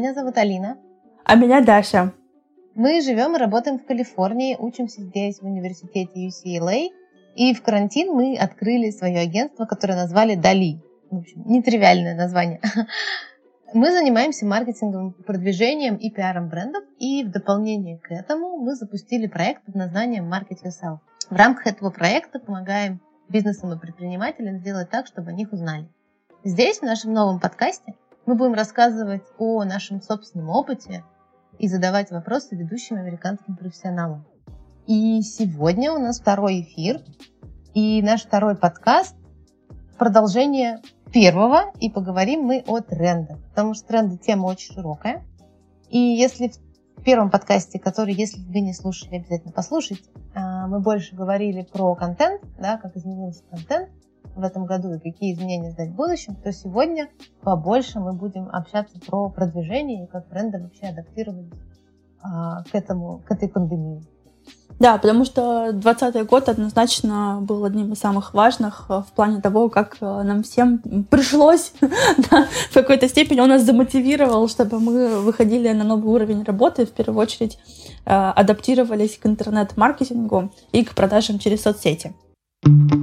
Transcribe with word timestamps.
Меня 0.00 0.14
зовут 0.14 0.38
Алина. 0.38 0.78
А 1.24 1.34
меня 1.34 1.60
Даша. 1.60 2.14
Мы 2.74 3.02
живем 3.02 3.36
и 3.36 3.38
работаем 3.38 3.78
в 3.78 3.84
Калифорнии, 3.84 4.56
учимся 4.58 5.02
здесь 5.02 5.40
в 5.40 5.44
университете 5.44 6.26
UCLA. 6.26 6.88
И 7.36 7.52
в 7.52 7.60
карантин 7.60 8.10
мы 8.10 8.34
открыли 8.34 8.92
свое 8.92 9.18
агентство, 9.18 9.66
которое 9.66 9.96
назвали 9.96 10.36
Дали. 10.36 10.80
В 11.10 11.18
общем, 11.18 11.42
нетривиальное 11.44 12.16
название. 12.16 12.62
Мы 13.74 13.92
занимаемся 13.92 14.46
маркетингом, 14.46 15.12
продвижением 15.12 15.96
и 15.96 16.10
пиаром 16.10 16.48
брендов. 16.48 16.84
И 16.98 17.22
в 17.22 17.30
дополнение 17.30 17.98
к 17.98 18.10
этому 18.10 18.56
мы 18.56 18.76
запустили 18.76 19.26
проект 19.26 19.62
под 19.66 19.74
названием 19.74 20.32
Market 20.32 20.62
Yourself. 20.64 21.00
В 21.28 21.36
рамках 21.36 21.66
этого 21.66 21.90
проекта 21.90 22.38
помогаем 22.38 23.02
бизнесам 23.28 23.74
и 23.74 23.78
предпринимателям 23.78 24.60
сделать 24.60 24.88
так, 24.88 25.06
чтобы 25.06 25.28
о 25.28 25.34
них 25.34 25.52
узнали. 25.52 25.90
Здесь, 26.42 26.78
в 26.78 26.84
нашем 26.84 27.12
новом 27.12 27.38
подкасте, 27.38 27.96
мы 28.26 28.34
будем 28.34 28.54
рассказывать 28.54 29.22
о 29.38 29.64
нашем 29.64 30.00
собственном 30.02 30.50
опыте 30.50 31.04
и 31.58 31.68
задавать 31.68 32.10
вопросы 32.10 32.54
ведущим 32.54 32.96
американским 32.96 33.56
профессионалам. 33.56 34.24
И 34.86 35.20
сегодня 35.22 35.92
у 35.92 35.98
нас 35.98 36.20
второй 36.20 36.62
эфир, 36.62 37.00
и 37.74 38.02
наш 38.02 38.24
второй 38.24 38.56
подкаст– 38.56 39.14
продолжение 39.98 40.80
первого, 41.12 41.72
и 41.80 41.90
поговорим 41.90 42.42
мы 42.42 42.64
о 42.66 42.80
трендах, 42.80 43.38
потому 43.50 43.74
что 43.74 43.86
тренды– 43.88 44.16
тема 44.18 44.46
очень 44.46 44.74
широкая. 44.74 45.24
И 45.88 45.98
если 45.98 46.52
в 46.96 47.02
первом 47.02 47.30
подкасте, 47.30 47.78
который, 47.78 48.14
если 48.14 48.40
вы 48.42 48.60
не 48.60 48.72
слушали, 48.72 49.16
обязательно 49.16 49.52
послушайте, 49.52 50.10
а, 50.34 50.66
мы 50.66 50.80
больше 50.80 51.16
говорили 51.16 51.62
про 51.62 51.94
контент, 51.94 52.42
да, 52.58 52.76
как 52.76 52.96
изменился 52.96 53.42
контент, 53.50 53.90
в 54.34 54.42
этом 54.42 54.66
году 54.66 54.92
и 54.94 54.98
какие 54.98 55.32
изменения 55.34 55.70
ждать 55.70 55.90
в 55.90 55.94
будущем, 55.94 56.36
то 56.36 56.52
сегодня 56.52 57.08
побольше 57.42 58.00
мы 58.00 58.12
будем 58.12 58.48
общаться 58.50 58.98
про 59.00 59.28
продвижение 59.28 60.04
и 60.04 60.06
как 60.06 60.28
бренды 60.28 60.58
вообще 60.58 60.86
адаптировались 60.86 61.52
а, 62.22 62.62
к, 62.64 62.74
этому, 62.74 63.22
к 63.26 63.30
этой 63.30 63.48
пандемии. 63.48 64.02
Да, 64.78 64.96
потому 64.96 65.26
что 65.26 65.72
2020 65.72 66.26
год 66.26 66.48
однозначно 66.48 67.40
был 67.42 67.66
одним 67.66 67.92
из 67.92 67.98
самых 67.98 68.32
важных 68.32 68.86
э, 68.88 69.02
в 69.06 69.12
плане 69.12 69.42
того, 69.42 69.68
как 69.68 69.98
э, 70.00 70.22
нам 70.22 70.42
всем 70.42 70.78
пришлось 71.10 71.72
да, 72.30 72.48
в 72.70 72.72
какой-то 72.72 73.06
степени 73.06 73.40
он 73.40 73.50
нас 73.50 73.62
замотивировал, 73.62 74.48
чтобы 74.48 74.80
мы 74.80 75.20
выходили 75.20 75.70
на 75.72 75.84
новый 75.84 76.14
уровень 76.14 76.44
работы, 76.44 76.86
в 76.86 76.92
первую 76.92 77.20
очередь 77.20 77.58
э, 78.06 78.10
адаптировались 78.10 79.18
к 79.18 79.26
интернет-маркетингу 79.26 80.50
и 80.72 80.82
к 80.82 80.94
продажам 80.94 81.38
через 81.38 81.62
соцсети. 81.62 82.14
Ну 82.64 82.99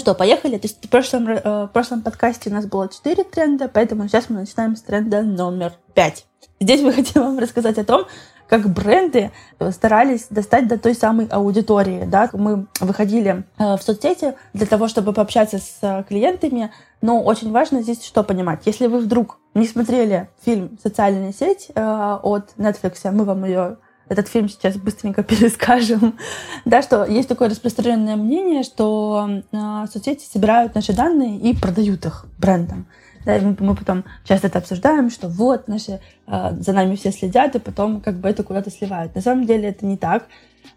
что, 0.00 0.14
поехали. 0.14 0.58
То 0.58 0.66
есть 0.66 0.84
в 0.84 0.88
прошлом, 0.88 1.28
э, 1.28 1.64
в 1.66 1.68
прошлом 1.68 2.02
подкасте 2.02 2.50
у 2.50 2.52
нас 2.52 2.66
было 2.66 2.88
4 2.88 3.22
тренда, 3.24 3.70
поэтому 3.72 4.08
сейчас 4.08 4.28
мы 4.28 4.40
начинаем 4.40 4.74
с 4.74 4.82
тренда 4.82 5.22
номер 5.22 5.74
5. 5.94 6.26
Здесь 6.60 6.82
мы 6.82 6.92
хотим 6.94 7.22
вам 7.22 7.38
рассказать 7.38 7.78
о 7.78 7.84
том, 7.84 8.06
как 8.48 8.68
бренды 8.68 9.30
старались 9.70 10.26
достать 10.28 10.66
до 10.66 10.76
той 10.76 10.94
самой 10.94 11.26
аудитории. 11.26 12.04
Да? 12.04 12.28
Мы 12.32 12.66
выходили 12.80 13.44
э, 13.58 13.76
в 13.76 13.82
соцсети 13.82 14.34
для 14.52 14.66
того, 14.66 14.88
чтобы 14.88 15.12
пообщаться 15.12 15.58
с 15.58 16.04
клиентами, 16.08 16.72
но 17.00 17.22
очень 17.22 17.52
важно 17.52 17.82
здесь 17.82 18.04
что 18.04 18.24
понимать. 18.24 18.62
Если 18.66 18.88
вы 18.88 18.98
вдруг 18.98 19.38
не 19.54 19.68
смотрели 19.68 20.28
фильм 20.44 20.78
«Социальная 20.82 21.32
сеть» 21.32 21.68
э, 21.74 22.18
от 22.22 22.54
Netflix, 22.56 23.08
мы 23.12 23.24
вам 23.24 23.44
ее 23.44 23.76
этот 24.10 24.28
фильм 24.28 24.48
сейчас 24.48 24.76
быстренько 24.76 25.22
перескажем, 25.22 26.18
да, 26.64 26.82
что 26.82 27.04
есть 27.04 27.28
такое 27.28 27.48
распространенное 27.48 28.16
мнение, 28.16 28.64
что 28.64 29.42
э, 29.52 29.86
соцсети 29.90 30.24
собирают 30.24 30.74
наши 30.74 30.92
данные 30.92 31.38
и 31.38 31.56
продают 31.56 32.04
их 32.04 32.26
брендам. 32.36 32.86
Да, 33.24 33.38
мы, 33.38 33.56
мы 33.60 33.76
потом 33.76 34.04
часто 34.24 34.48
это 34.48 34.58
обсуждаем, 34.58 35.10
что 35.10 35.28
вот 35.28 35.68
наши 35.68 36.00
э, 36.26 36.52
за 36.58 36.72
нами 36.72 36.96
все 36.96 37.12
следят, 37.12 37.54
и 37.54 37.58
потом 37.60 38.00
как 38.00 38.16
бы 38.16 38.28
это 38.28 38.42
куда-то 38.42 38.70
сливают. 38.70 39.14
На 39.14 39.20
самом 39.20 39.46
деле 39.46 39.68
это 39.68 39.86
не 39.86 39.96
так. 39.96 40.24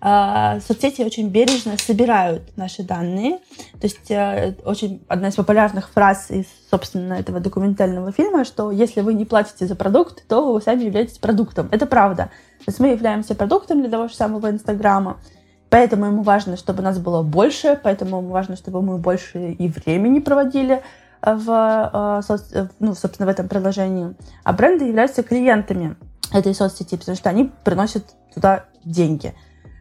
Э, 0.02 0.60
соцсети 0.60 1.02
очень 1.02 1.30
бережно 1.30 1.78
собирают 1.78 2.56
наши 2.58 2.84
данные. 2.84 3.40
То 3.80 3.84
есть 3.84 4.12
э, 4.12 4.56
очень 4.66 5.04
одна 5.08 5.30
из 5.30 5.36
популярных 5.36 5.90
фраз 5.90 6.30
из, 6.30 6.46
собственно, 6.70 7.14
этого 7.14 7.40
документального 7.40 8.12
фильма, 8.12 8.44
что 8.44 8.72
если 8.72 9.02
вы 9.02 9.14
не 9.14 9.26
платите 9.26 9.66
за 9.66 9.76
продукт, 9.76 10.28
то 10.28 10.54
вы 10.54 10.62
сами 10.62 10.84
являетесь 10.84 11.18
продуктом. 11.18 11.70
Это 11.72 11.86
правда. 11.86 12.30
То 12.66 12.70
есть 12.70 12.80
мы 12.80 12.88
являемся 12.90 13.36
продуктом 13.36 13.82
для 13.82 13.90
того 13.90 14.08
же 14.08 14.16
самого 14.16 14.50
Инстаграма. 14.50 15.18
Поэтому 15.70 16.06
ему 16.06 16.22
важно, 16.22 16.56
чтобы 16.56 16.82
нас 16.84 17.00
было 17.00 17.24
больше, 17.24 17.80
поэтому 17.82 18.20
ему 18.20 18.30
важно, 18.30 18.56
чтобы 18.56 18.82
мы 18.82 18.98
больше 19.00 19.52
и 19.52 19.68
времени 19.68 20.20
проводили 20.20 20.84
э, 21.22 21.34
в, 21.34 22.22
э, 22.30 22.36
э, 22.54 22.68
ну, 22.80 22.94
собственно, 22.94 23.26
в 23.26 23.30
этом 23.30 23.48
приложении. 23.48 24.14
А 24.44 24.54
бренды 24.54 24.86
являются 24.86 25.24
клиентами 25.24 25.96
этой 26.32 26.54
соцсети, 26.54 26.96
потому 26.96 27.18
что 27.18 27.30
они 27.30 27.52
приносят 27.64 28.06
туда 28.34 28.66
деньги. 28.86 29.34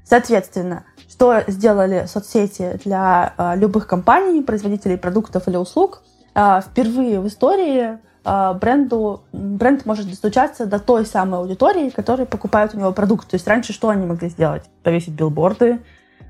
Соответственно, 0.04 0.84
что 1.08 1.42
сделали 1.46 2.06
соцсети 2.06 2.80
для 2.84 3.34
любых 3.56 3.86
компаний, 3.86 4.42
производителей 4.42 4.96
продуктов 4.96 5.46
или 5.46 5.56
услуг? 5.56 6.02
Впервые 6.34 7.20
в 7.20 7.28
истории 7.28 7.98
бренду, 8.24 9.22
бренд 9.32 9.84
может 9.86 10.08
достучаться 10.08 10.66
до 10.66 10.78
той 10.78 11.04
самой 11.06 11.40
аудитории, 11.40 11.90
которая 11.90 12.26
покупает 12.26 12.74
у 12.74 12.78
него 12.78 12.92
продукт. 12.92 13.28
То 13.28 13.34
есть 13.34 13.46
раньше 13.46 13.72
что 13.72 13.88
они 13.88 14.06
могли 14.06 14.28
сделать? 14.28 14.64
Повесить 14.82 15.14
билборды 15.14 15.80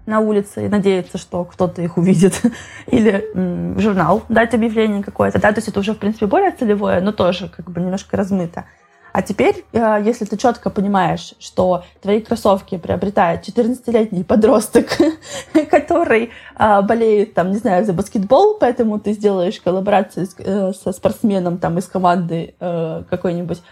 на 0.07 0.21
улице 0.21 0.67
и 0.67 0.69
надеяться, 0.69 1.19
что 1.19 1.45
кто-то 1.45 1.83
их 1.83 1.97
увидит. 1.97 2.41
Или 2.87 3.25
м, 3.35 3.79
журнал 3.79 4.23
дать 4.29 4.55
объявление 4.55 5.03
какое-то. 5.03 5.41
Да? 5.41 5.53
То 5.53 5.59
есть 5.59 5.69
это 5.69 5.81
уже, 5.81 5.95
в 5.95 5.99
принципе, 5.99 6.27
более 6.27 6.51
целевое, 6.51 7.01
но 7.01 7.13
тоже 7.13 7.49
как 7.49 7.71
бы 7.71 7.81
немножко 7.81 8.17
размыто. 8.17 8.65
А 9.13 9.23
теперь, 9.23 9.65
э, 9.73 10.03
если 10.05 10.25
ты 10.25 10.37
четко 10.37 10.71
понимаешь, 10.71 11.35
что 11.39 11.85
твои 12.01 12.21
кроссовки 12.21 12.79
приобретает 12.79 13.47
14-летний 13.47 14.25
подросток, 14.25 14.87
который 15.71 16.31
а, 16.57 16.83
болеет, 16.83 17.35
там, 17.35 17.51
не 17.51 17.59
знаю, 17.59 17.85
за 17.85 17.93
баскетбол, 17.93 18.57
поэтому 18.59 18.99
ты 18.99 19.13
сделаешь 19.13 19.61
коллаборацию 19.61 20.27
э, 20.39 20.73
со 20.73 20.93
спортсменом 20.93 21.59
там 21.59 21.79
из 21.79 21.87
команды 21.87 22.55
э, 22.59 23.03
какой-нибудь, 23.09 23.63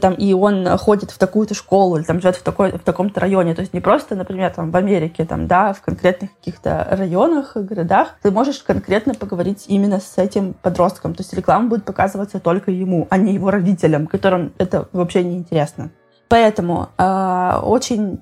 там, 0.00 0.14
и 0.14 0.32
он 0.32 0.66
ходит 0.78 1.10
в 1.10 1.18
такую-то 1.18 1.54
школу, 1.54 1.96
или 1.96 2.04
там 2.04 2.20
живет 2.20 2.36
в, 2.36 2.42
такой, 2.42 2.72
в 2.72 2.80
таком-то 2.82 3.20
районе. 3.20 3.54
То 3.54 3.62
есть 3.62 3.74
не 3.74 3.80
просто, 3.80 4.14
например, 4.14 4.52
там 4.54 4.70
в 4.70 4.76
Америке, 4.76 5.24
там, 5.24 5.46
да, 5.46 5.72
в 5.72 5.80
конкретных 5.80 6.30
каких-то 6.36 6.86
районах, 6.90 7.56
городах, 7.56 8.16
ты 8.22 8.30
можешь 8.30 8.58
конкретно 8.58 9.14
поговорить 9.14 9.64
именно 9.66 10.00
с 10.00 10.18
этим 10.18 10.54
подростком. 10.54 11.14
То 11.14 11.22
есть 11.22 11.32
реклама 11.32 11.68
будет 11.68 11.84
показываться 11.84 12.38
только 12.38 12.70
ему, 12.70 13.06
а 13.10 13.16
не 13.16 13.34
его 13.34 13.50
родителям, 13.50 14.06
которым 14.06 14.52
это 14.58 14.75
это 14.76 14.88
вообще 14.92 15.24
не 15.24 15.36
интересно. 15.36 15.90
Поэтому 16.28 16.88
э, 16.98 17.60
очень 17.62 18.20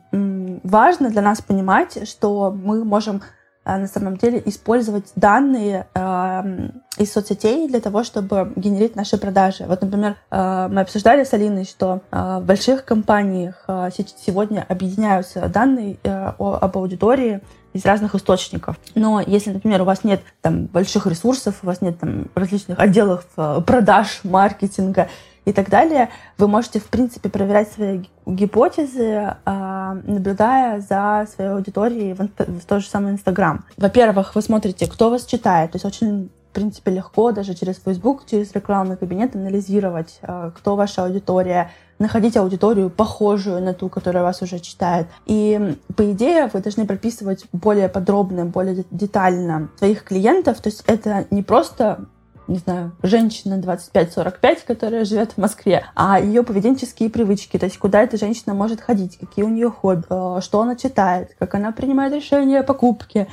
важно 0.62 1.10
для 1.10 1.22
нас 1.22 1.40
понимать, 1.40 2.06
что 2.06 2.50
мы 2.50 2.84
можем 2.84 3.22
э, 3.64 3.76
на 3.78 3.86
самом 3.86 4.18
деле 4.18 4.42
использовать 4.44 5.10
данные 5.16 5.86
э, 5.94 6.68
из 6.98 7.12
соцсетей 7.12 7.66
для 7.66 7.80
того, 7.80 8.04
чтобы 8.04 8.52
генерить 8.56 8.94
наши 8.94 9.16
продажи. 9.16 9.64
Вот, 9.66 9.80
например, 9.80 10.16
э, 10.30 10.68
мы 10.70 10.82
обсуждали 10.82 11.24
с 11.24 11.32
Алиной, 11.32 11.64
что 11.64 12.00
э, 12.10 12.40
в 12.40 12.44
больших 12.44 12.84
компаниях 12.84 13.64
э, 13.68 13.88
сегодня 14.18 14.66
объединяются 14.68 15.48
данные 15.48 15.96
э, 16.02 16.32
об 16.38 16.76
аудитории 16.76 17.40
из 17.74 17.84
разных 17.84 18.14
источников. 18.14 18.78
Но 18.94 19.20
если, 19.20 19.50
например, 19.50 19.82
у 19.82 19.84
вас 19.84 20.04
нет 20.04 20.22
там 20.40 20.64
больших 20.66 21.06
ресурсов, 21.06 21.56
у 21.62 21.66
вас 21.66 21.82
нет 21.82 21.98
там 21.98 22.28
различных 22.34 22.78
отделов 22.78 23.26
э, 23.36 23.60
продаж, 23.66 24.20
маркетинга, 24.22 25.08
и 25.44 25.52
так 25.52 25.68
далее, 25.68 26.08
вы 26.38 26.48
можете, 26.48 26.80
в 26.80 26.86
принципе, 26.86 27.28
проверять 27.28 27.70
свои 27.70 28.04
гипотезы, 28.24 29.36
а, 29.44 29.94
наблюдая 30.04 30.80
за 30.80 31.26
своей 31.34 31.50
аудиторией 31.50 32.14
в 32.14 32.64
тот 32.64 32.80
же 32.80 32.88
самый 32.88 33.12
Инстаграм. 33.12 33.64
Во-первых, 33.76 34.34
вы 34.34 34.40
смотрите, 34.40 34.86
кто 34.86 35.10
вас 35.10 35.26
читает, 35.26 35.72
то 35.72 35.76
есть 35.76 35.84
очень 35.84 36.30
в 36.54 36.56
принципе, 36.56 36.92
легко 36.92 37.32
даже 37.32 37.52
через 37.54 37.80
Facebook, 37.84 38.26
через 38.26 38.52
рекламный 38.52 38.96
кабинет 38.96 39.34
анализировать, 39.34 40.20
а, 40.22 40.52
кто 40.52 40.76
ваша 40.76 41.04
аудитория, 41.04 41.72
находить 41.98 42.36
аудиторию, 42.36 42.90
похожую 42.90 43.60
на 43.60 43.74
ту, 43.74 43.88
которая 43.88 44.22
вас 44.22 44.40
уже 44.40 44.60
читает. 44.60 45.08
И, 45.26 45.76
по 45.96 46.12
идее, 46.12 46.48
вы 46.52 46.60
должны 46.60 46.86
прописывать 46.86 47.46
более 47.52 47.88
подробно, 47.88 48.44
более 48.44 48.84
детально 48.92 49.68
своих 49.78 50.04
клиентов. 50.04 50.60
То 50.60 50.68
есть 50.68 50.84
это 50.86 51.26
не 51.32 51.42
просто 51.42 52.06
не 52.46 52.58
знаю, 52.58 52.92
женщина 53.02 53.54
25-45, 53.54 54.58
которая 54.64 55.04
живет 55.04 55.32
в 55.32 55.38
Москве, 55.38 55.86
а 55.96 56.20
ее 56.20 56.44
поведенческие 56.44 57.08
привычки, 57.08 57.58
то 57.58 57.64
есть 57.64 57.78
куда 57.78 58.02
эта 58.02 58.18
женщина 58.18 58.52
может 58.52 58.82
ходить, 58.82 59.16
какие 59.18 59.46
у 59.46 59.48
нее 59.48 59.70
хобби, 59.70 60.04
э, 60.10 60.40
что 60.42 60.60
она 60.60 60.76
читает, 60.76 61.34
как 61.38 61.54
она 61.54 61.72
принимает 61.72 62.12
решения 62.12 62.60
о 62.60 62.62
покупке, 62.62 63.28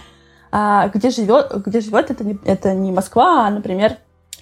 а 0.51 0.89
где 0.89 1.09
живет, 1.09 1.65
где 1.65 1.80
живет 1.80 2.12
это 2.12 2.24
не, 2.24 2.38
это 2.45 2.74
не 2.74 2.92
Москва, 2.92 3.48
а, 3.48 3.50
например, 3.50 3.98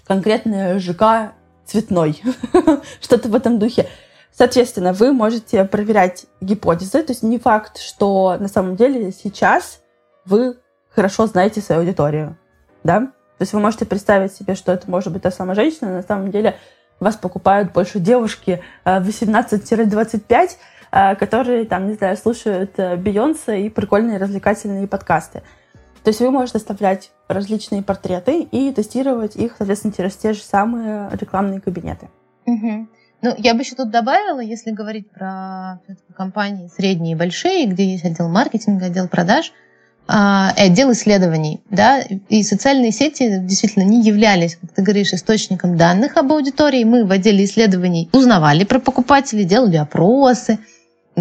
конкретная 0.05 0.79
ЖК 0.79 1.33
цветной, 1.65 2.21
что-то 3.01 3.29
в 3.29 3.35
этом 3.35 3.59
духе. 3.59 3.87
Соответственно, 4.31 4.93
вы 4.93 5.11
можете 5.11 5.65
проверять 5.65 6.25
гипотезы, 6.41 7.03
то 7.03 7.11
есть 7.11 7.23
не 7.23 7.37
факт, 7.37 7.77
что 7.77 8.37
на 8.39 8.47
самом 8.47 8.75
деле 8.75 9.11
сейчас 9.11 9.81
вы 10.25 10.57
хорошо 10.89 11.27
знаете 11.27 11.61
свою 11.61 11.81
аудиторию, 11.81 12.37
да? 12.83 12.99
То 13.37 13.43
есть 13.43 13.53
вы 13.53 13.59
можете 13.59 13.85
представить 13.85 14.33
себе, 14.33 14.55
что 14.55 14.71
это 14.71 14.89
может 14.89 15.13
быть 15.13 15.21
та 15.21 15.31
самая 15.31 15.55
женщина, 15.55 15.91
на 15.91 16.03
самом 16.03 16.31
деле 16.31 16.55
вас 16.99 17.15
покупают 17.15 17.71
больше 17.71 17.99
девушки 17.99 18.61
18-25, 18.85 20.21
э, 20.29 20.47
э, 20.91 21.15
которые, 21.15 21.65
там, 21.65 21.87
не 21.87 21.93
знаю, 21.93 22.17
слушают 22.17 22.71
э, 22.77 22.97
Бейонсе 22.97 23.61
и 23.61 23.69
прикольные 23.69 24.17
развлекательные 24.17 24.87
подкасты. 24.87 25.43
То 26.03 26.09
есть 26.09 26.19
вы 26.19 26.31
можете 26.31 26.57
оставлять 26.57 27.11
различные 27.27 27.83
портреты 27.83 28.41
и 28.41 28.71
тестировать 28.71 29.35
их, 29.35 29.55
соответственно, 29.57 29.93
через 29.95 30.15
те 30.15 30.33
же 30.33 30.41
самые 30.41 31.09
рекламные 31.19 31.61
кабинеты. 31.61 32.09
Угу. 32.45 32.87
Ну, 33.21 33.35
я 33.37 33.53
бы 33.53 33.61
еще 33.61 33.75
тут 33.75 33.91
добавила, 33.91 34.39
если 34.39 34.71
говорить 34.71 35.09
про 35.11 35.81
компании 36.15 36.69
средние 36.73 37.13
и 37.13 37.17
большие, 37.17 37.65
где 37.65 37.91
есть 37.91 38.05
отдел 38.05 38.29
маркетинга, 38.29 38.85
отдел 38.85 39.09
продаж, 39.09 39.51
а, 40.07 40.51
отдел 40.57 40.91
исследований, 40.93 41.61
да, 41.69 42.01
и 42.01 42.43
социальные 42.43 42.91
сети 42.91 43.39
действительно 43.41 43.83
не 43.83 44.01
являлись, 44.01 44.55
как 44.55 44.71
ты 44.71 44.81
говоришь, 44.81 45.13
источником 45.13 45.77
данных 45.77 46.17
об 46.17 46.31
аудитории. 46.31 46.83
Мы 46.83 47.05
в 47.05 47.11
отделе 47.11 47.43
исследований 47.43 48.09
узнавали 48.13 48.63
про 48.63 48.79
покупателей, 48.79 49.43
делали 49.43 49.75
опросы, 49.75 50.57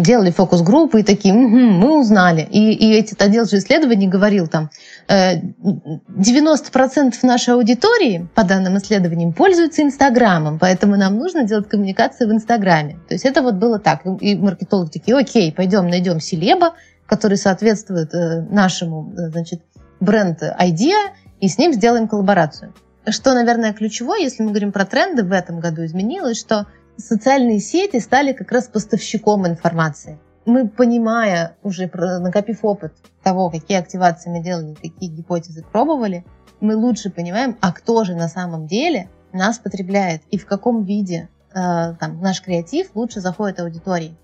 делали 0.01 0.31
фокус-группы 0.31 1.01
и 1.01 1.03
такие, 1.03 1.33
угу, 1.33 1.47
мы 1.47 1.99
узнали. 1.99 2.47
И, 2.49 2.73
и 2.73 2.99
этот 2.99 3.21
отдел 3.21 3.45
же 3.45 3.57
исследований 3.57 4.07
говорил 4.07 4.47
там, 4.47 4.69
90% 5.07 7.13
э, 7.21 7.27
нашей 7.27 7.53
аудитории, 7.53 8.27
по 8.35 8.43
данным 8.43 8.77
исследованиям, 8.77 9.33
пользуются 9.33 9.81
Инстаграмом, 9.81 10.59
поэтому 10.59 10.95
нам 10.95 11.17
нужно 11.17 11.43
делать 11.43 11.69
коммуникацию 11.69 12.29
в 12.29 12.33
Инстаграме. 12.33 12.99
То 13.07 13.15
есть 13.15 13.25
это 13.25 13.41
вот 13.41 13.55
было 13.55 13.79
так. 13.79 14.01
И 14.21 14.35
маркетологи 14.35 14.89
такие, 14.89 15.17
окей, 15.17 15.51
пойдем 15.51 15.87
найдем 15.87 16.19
селеба, 16.19 16.73
который 17.05 17.37
соответствует 17.37 18.13
э, 18.13 18.41
нашему, 18.49 19.13
э, 19.13 19.29
значит, 19.29 19.61
бренд-идея, 19.99 21.13
и 21.41 21.47
с 21.47 21.57
ним 21.57 21.73
сделаем 21.73 22.07
коллаборацию. 22.07 22.73
Что, 23.07 23.33
наверное, 23.33 23.73
ключевое, 23.73 24.19
если 24.19 24.43
мы 24.43 24.49
говорим 24.49 24.71
про 24.71 24.85
тренды, 24.85 25.23
в 25.23 25.31
этом 25.31 25.59
году 25.59 25.85
изменилось, 25.85 26.37
что 26.37 26.67
социальные 26.99 27.59
сети 27.59 27.99
стали 27.99 28.33
как 28.33 28.51
раз 28.51 28.67
поставщиком 28.67 29.47
информации. 29.47 30.19
Мы, 30.45 30.67
понимая, 30.67 31.57
уже 31.63 31.89
накопив 31.93 32.59
опыт 32.63 32.93
того, 33.23 33.49
какие 33.49 33.77
активации 33.77 34.29
мы 34.29 34.43
делали, 34.43 34.73
какие 34.73 35.09
гипотезы 35.09 35.63
пробовали, 35.63 36.25
мы 36.59 36.75
лучше 36.75 37.09
понимаем, 37.09 37.57
а 37.61 37.71
кто 37.71 38.03
же 38.03 38.15
на 38.15 38.27
самом 38.27 38.67
деле 38.67 39.09
нас 39.31 39.59
потребляет 39.59 40.23
и 40.31 40.37
в 40.37 40.45
каком 40.45 40.83
виде 40.83 41.29
э, 41.51 41.53
там, 41.99 42.19
наш 42.21 42.41
креатив 42.41 42.91
лучше 42.95 43.21
заходит 43.21 43.59
аудитории. 43.59 44.17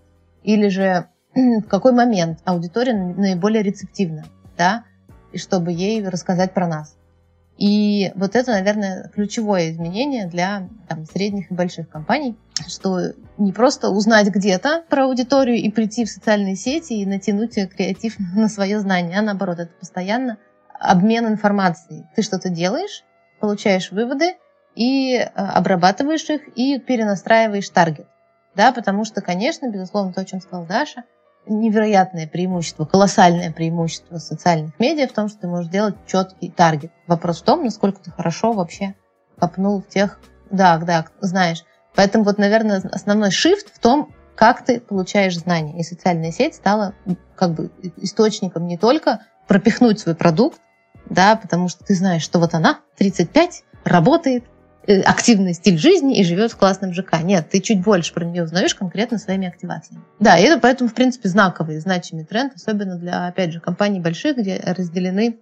Или 0.44 0.70
же 0.70 1.08
в 1.36 1.68
какой 1.68 1.94
момент 1.94 2.40
аудитория 2.46 2.94
наиболее 2.94 3.64
рецептивна, 3.64 4.26
да, 4.58 4.84
и 5.32 5.38
чтобы 5.38 5.72
ей 5.72 6.08
рассказать 6.08 6.54
про 6.54 6.68
нас. 6.68 6.96
И 7.58 8.12
вот 8.16 8.36
это, 8.36 8.52
наверное, 8.52 9.10
ключевое 9.14 9.72
изменение 9.72 10.28
для 10.28 10.68
там, 10.90 11.06
средних 11.06 11.52
и 11.52 11.54
больших 11.54 11.88
компаний, 11.90 12.38
что 12.68 13.14
не 13.38 13.54
просто 13.54 13.90
узнать 13.90 14.28
где-то 14.28 14.84
про 14.90 15.06
аудиторию 15.06 15.58
и 15.58 15.70
прийти 15.72 16.04
в 16.04 16.10
социальные 16.10 16.58
сети 16.58 16.94
и 16.94 17.06
натянуть 17.06 17.56
креатив 17.76 18.16
на 18.36 18.50
свое 18.50 18.80
знание, 18.80 19.20
а 19.20 19.22
наоборот, 19.22 19.60
это 19.60 19.72
постоянно 19.80 20.38
обмен 20.80 21.28
информацией. 21.28 22.04
Ты 22.16 22.22
что-то 22.22 22.50
делаешь, 22.50 23.04
получаешь 23.40 23.92
выводы 23.92 24.36
и 24.76 25.16
э, 25.16 25.26
обрабатываешь 25.34 26.30
их 26.30 26.42
и 26.56 26.78
перенастраиваешь 26.80 27.70
таргет. 27.70 28.08
Да, 28.56 28.72
потому 28.72 29.06
что, 29.06 29.22
конечно, 29.22 29.70
безусловно, 29.70 30.14
то, 30.14 30.22
о 30.22 30.26
чем 30.26 30.42
сказал 30.42 30.66
Даша, 30.66 31.04
невероятное 31.48 32.28
преимущество, 32.28 32.86
колоссальное 32.86 33.52
преимущество 33.52 34.18
социальных 34.18 34.80
медиа 34.80 35.08
в 35.08 35.14
том, 35.14 35.30
что 35.30 35.40
ты 35.40 35.48
можешь 35.48 35.72
делать 35.72 35.96
четкий 36.08 36.50
таргет. 36.50 36.92
Вопрос 37.08 37.42
в 37.42 37.44
том, 37.44 37.64
насколько 37.64 38.02
ты 38.02 38.12
хорошо 38.12 38.54
вообще 38.54 38.96
копнул 39.38 39.82
в 39.82 39.88
тех, 39.88 40.20
да, 40.50 40.78
да, 40.78 41.06
знаешь. 41.22 41.64
Поэтому 41.96 42.24
вот, 42.24 42.38
наверное, 42.38 42.82
основной 42.92 43.30
shift 43.30 43.72
в 43.74 43.80
том, 43.80 44.14
как 44.36 44.66
ты 44.66 44.80
получаешь 44.80 45.38
знания. 45.38 45.80
И 45.80 45.84
социальная 45.84 46.32
сеть 46.32 46.56
стала 46.56 46.94
как 47.36 47.54
бы 47.54 47.72
источником 47.98 48.68
не 48.68 48.78
только 48.78 49.22
пропихнуть 49.48 50.00
свой 50.00 50.16
продукт, 50.16 50.60
да, 51.10 51.36
потому 51.36 51.70
что 51.70 51.84
ты 51.84 51.96
знаешь, 51.96 52.24
что 52.24 52.40
вот 52.40 52.54
она, 52.54 52.80
35, 52.98 53.64
работает, 53.84 54.44
активный 55.06 55.54
стиль 55.54 55.78
жизни 55.78 56.18
и 56.18 56.24
живет 56.24 56.52
в 56.52 56.58
классном 56.58 56.94
ЖК. 56.94 57.22
Нет, 57.22 57.50
ты 57.50 57.60
чуть 57.60 57.82
больше 57.82 58.14
про 58.14 58.26
нее 58.26 58.44
узнаешь 58.44 58.76
конкретно 58.76 59.18
своими 59.18 59.48
активациями. 59.48 60.04
Да, 60.20 60.38
и 60.38 60.44
это 60.44 60.60
поэтому, 60.60 60.90
в 60.90 60.94
принципе, 60.94 61.30
знаковый, 61.30 61.80
значимый 61.80 62.26
тренд, 62.26 62.54
особенно 62.56 62.98
для, 62.98 63.28
опять 63.28 63.52
же, 63.52 63.60
компаний 63.60 64.00
больших, 64.00 64.38
где 64.38 64.62
разделены 64.66 65.38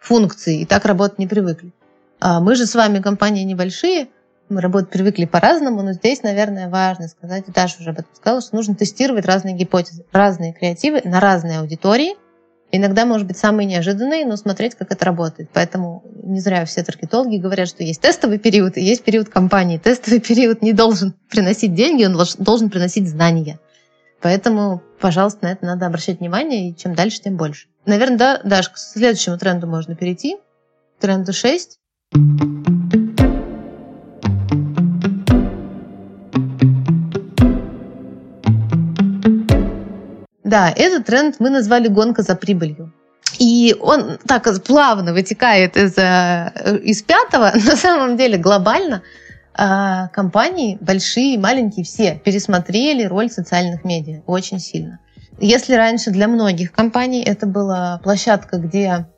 функции, 0.00 0.60
и 0.60 0.64
так 0.66 0.84
работать 0.84 1.18
не 1.18 1.26
привыкли. 1.26 1.72
А 2.20 2.40
мы 2.40 2.54
же 2.54 2.66
с 2.66 2.74
вами 2.74 3.00
компании 3.00 3.44
небольшие, 3.44 4.08
мы 4.48 4.60
работать 4.60 4.90
привыкли 4.90 5.24
по-разному, 5.24 5.82
но 5.82 5.92
здесь, 5.92 6.22
наверное, 6.22 6.68
важно 6.68 7.08
сказать, 7.08 7.44
Даша 7.48 7.80
уже 7.80 7.90
об 7.90 7.98
этом 7.98 8.14
сказала, 8.14 8.40
что 8.40 8.54
нужно 8.54 8.74
тестировать 8.74 9.26
разные 9.26 9.54
гипотезы, 9.54 10.04
разные 10.12 10.52
креативы 10.52 11.00
на 11.04 11.20
разные 11.20 11.58
аудитории– 11.60 12.14
Иногда, 12.72 13.06
может 13.06 13.26
быть, 13.26 13.38
самые 13.38 13.66
неожиданные, 13.66 14.26
но 14.26 14.36
смотреть, 14.36 14.74
как 14.74 14.90
это 14.90 15.04
работает. 15.04 15.48
Поэтому 15.52 16.02
не 16.22 16.40
зря 16.40 16.64
все 16.64 16.82
таргетологи 16.82 17.36
говорят, 17.36 17.68
что 17.68 17.84
есть 17.84 18.00
тестовый 18.00 18.38
период 18.38 18.76
и 18.76 18.82
есть 18.82 19.04
период 19.04 19.28
компании. 19.28 19.78
Тестовый 19.78 20.20
период 20.20 20.62
не 20.62 20.72
должен 20.72 21.14
приносить 21.30 21.74
деньги, 21.74 22.04
он 22.04 22.18
должен 22.38 22.70
приносить 22.70 23.08
знания. 23.08 23.60
Поэтому, 24.20 24.82
пожалуйста, 25.00 25.44
на 25.44 25.52
это 25.52 25.64
надо 25.64 25.86
обращать 25.86 26.20
внимание, 26.20 26.70
и 26.70 26.76
чем 26.76 26.94
дальше, 26.94 27.20
тем 27.22 27.36
больше. 27.36 27.68
Наверное, 27.84 28.18
да, 28.18 28.40
Даш, 28.42 28.70
к 28.70 28.78
следующему 28.78 29.38
тренду 29.38 29.66
можно 29.66 29.94
перейти. 29.94 30.36
Тренду 30.98 31.32
6. 31.32 31.78
Да, 40.46 40.70
этот 40.70 41.06
тренд 41.06 41.40
мы 41.40 41.50
назвали 41.50 41.88
«гонка 41.88 42.22
за 42.22 42.36
прибылью». 42.36 42.92
И 43.40 43.74
он 43.80 44.16
так 44.28 44.46
плавно 44.62 45.12
вытекает 45.12 45.76
из, 45.76 45.98
э, 45.98 46.78
из 46.84 47.02
пятого. 47.02 47.50
На 47.66 47.74
самом 47.74 48.16
деле 48.16 48.38
глобально 48.38 49.02
э, 49.58 50.08
компании, 50.12 50.78
большие 50.80 51.34
и 51.34 51.38
маленькие, 51.38 51.84
все 51.84 52.14
пересмотрели 52.24 53.02
роль 53.02 53.28
социальных 53.28 53.82
медиа 53.84 54.22
очень 54.26 54.60
сильно. 54.60 55.00
Если 55.40 55.74
раньше 55.74 56.12
для 56.12 56.28
многих 56.28 56.70
компаний 56.70 57.24
это 57.24 57.46
была 57.46 57.98
площадка, 58.04 58.58
где 58.58 59.08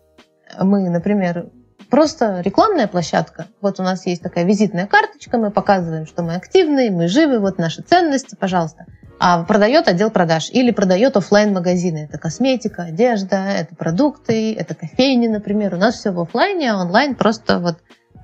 мы, 0.59 0.89
например, 0.89 1.51
просто 1.91 2.41
рекламная 2.41 2.87
площадка. 2.87 3.49
Вот 3.61 3.79
у 3.81 3.83
нас 3.83 4.07
есть 4.07 4.23
такая 4.23 4.47
визитная 4.47 4.87
карточка, 4.87 5.37
мы 5.37 5.51
показываем, 5.51 6.07
что 6.07 6.23
мы 6.23 6.37
активные, 6.37 6.91
мы 6.91 7.07
живы, 7.07 7.39
вот 7.39 7.59
наши 7.59 7.83
ценности, 7.83 8.35
пожалуйста 8.35 8.87
а 9.19 9.43
продает 9.43 9.89
отдел 9.89 10.11
продаж 10.11 10.49
или 10.51 10.71
продает 10.71 11.17
офлайн 11.17 11.53
магазины. 11.53 12.09
Это 12.09 12.19
косметика, 12.19 12.85
одежда, 12.85 13.49
это 13.49 13.75
продукты, 13.75 14.55
это 14.55 14.75
кофейни, 14.75 15.27
например. 15.27 15.75
У 15.75 15.79
нас 15.79 15.97
все 15.97 16.11
в 16.13 16.21
офлайне, 16.21 16.73
а 16.73 16.81
онлайн 16.81 17.15
просто 17.15 17.59
вот 17.59 17.79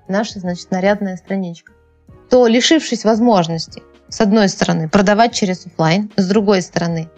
наша, 0.09 0.39
значит, 0.39 0.71
нарядная 0.71 1.17
страничка. 1.17 1.73
То, 2.31 2.47
лишившись 2.47 3.05
возможности, 3.05 3.83
с 4.09 4.21
одной 4.21 4.49
стороны, 4.49 4.89
продавать 4.89 5.35
через 5.35 5.67
офлайн, 5.67 6.11
с 6.17 6.29
другой 6.29 6.63
стороны, 6.63 7.09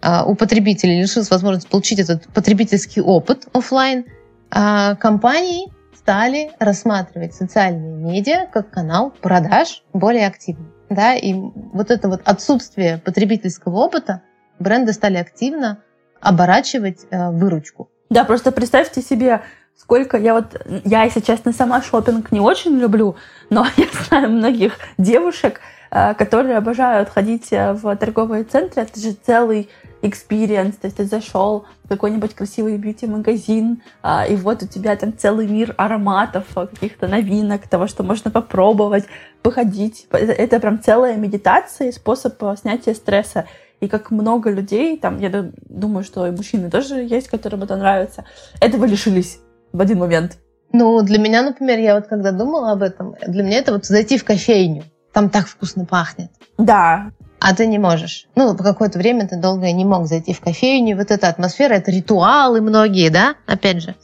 а, 0.00 0.24
у 0.24 0.34
потребителей 0.34 1.00
лишилась 1.00 1.30
возможности 1.30 1.68
получить 1.68 1.98
этот 1.98 2.26
потребительский 2.32 3.00
опыт 3.00 3.48
офлайн, 3.52 4.06
а, 4.50 4.94
компании 4.94 5.72
стали 5.96 6.52
рассматривать 6.60 7.34
социальные 7.34 7.96
медиа 7.96 8.46
как 8.52 8.70
канал 8.70 9.12
продаж 9.20 9.82
более 9.92 10.28
активно 10.28 10.75
да, 10.88 11.14
и 11.14 11.34
вот 11.34 11.90
это 11.90 12.08
вот 12.08 12.22
отсутствие 12.24 12.98
потребительского 12.98 13.76
опыта 13.76 14.22
бренды 14.58 14.92
стали 14.92 15.16
активно 15.16 15.82
оборачивать 16.20 17.06
э, 17.10 17.30
выручку. 17.30 17.90
Да, 18.08 18.24
просто 18.24 18.52
представьте 18.52 19.02
себе, 19.02 19.42
сколько 19.76 20.16
я 20.16 20.34
вот, 20.34 20.60
я, 20.84 21.04
если 21.04 21.20
честно, 21.20 21.52
сама 21.52 21.82
шопинг 21.82 22.32
не 22.32 22.40
очень 22.40 22.78
люблю, 22.78 23.16
но 23.50 23.66
я 23.76 23.86
знаю 24.08 24.30
многих 24.30 24.74
девушек, 24.98 25.60
э, 25.90 26.14
которые 26.14 26.56
обожают 26.56 27.08
ходить 27.08 27.52
э, 27.52 27.72
в 27.72 27.96
торговые 27.96 28.44
центры. 28.44 28.82
Это 28.82 28.98
же 28.98 29.12
целый 29.12 29.68
experience, 30.06 30.74
то 30.80 30.86
есть 30.86 30.96
ты 30.96 31.04
зашел 31.04 31.66
в 31.84 31.88
какой-нибудь 31.88 32.34
красивый 32.34 32.76
бьюти-магазин, 32.76 33.82
а, 34.02 34.26
и 34.26 34.36
вот 34.36 34.62
у 34.62 34.66
тебя 34.66 34.96
там 34.96 35.16
целый 35.16 35.46
мир 35.46 35.74
ароматов, 35.76 36.44
а, 36.54 36.66
каких-то 36.66 37.08
новинок, 37.08 37.68
того, 37.68 37.86
что 37.86 38.02
можно 38.02 38.30
попробовать, 38.30 39.04
походить. 39.42 40.06
Это, 40.10 40.32
это 40.32 40.60
прям 40.60 40.82
целая 40.82 41.16
медитация 41.16 41.88
и 41.88 41.92
способ 41.92 42.42
а, 42.42 42.56
снятия 42.56 42.94
стресса. 42.94 43.46
И 43.80 43.88
как 43.88 44.10
много 44.10 44.50
людей, 44.50 44.98
там, 44.98 45.18
я 45.18 45.50
думаю, 45.68 46.02
что 46.02 46.26
и 46.26 46.30
мужчины 46.30 46.70
тоже 46.70 46.96
есть, 46.96 47.28
которым 47.28 47.62
это 47.62 47.76
нравится, 47.76 48.24
этого 48.60 48.86
лишились 48.86 49.40
в 49.72 49.80
один 49.80 49.98
момент. 49.98 50.38
Ну, 50.72 51.02
для 51.02 51.18
меня, 51.18 51.42
например, 51.42 51.78
я 51.78 51.94
вот 51.94 52.06
когда 52.06 52.32
думала 52.32 52.72
об 52.72 52.82
этом, 52.82 53.14
для 53.26 53.42
меня 53.42 53.58
это 53.58 53.72
вот 53.72 53.84
зайти 53.84 54.18
в 54.18 54.24
кофейню. 54.24 54.84
Там 55.12 55.30
так 55.30 55.46
вкусно 55.46 55.84
пахнет. 55.84 56.30
Да. 56.58 57.10
А 57.40 57.54
ты 57.54 57.66
не 57.66 57.78
можешь. 57.78 58.26
Ну, 58.34 58.56
по 58.56 58.64
какое-то 58.64 58.98
время 58.98 59.28
ты 59.28 59.36
долго 59.36 59.70
не 59.72 59.84
мог 59.84 60.06
зайти 60.06 60.32
в 60.32 60.40
кофейню. 60.40 60.96
Вот 60.96 61.10
эта 61.10 61.28
атмосфера, 61.28 61.74
это 61.74 61.90
ритуалы 61.90 62.60
многие, 62.60 63.10
да, 63.10 63.36
опять 63.46 63.82
же, 63.82 63.94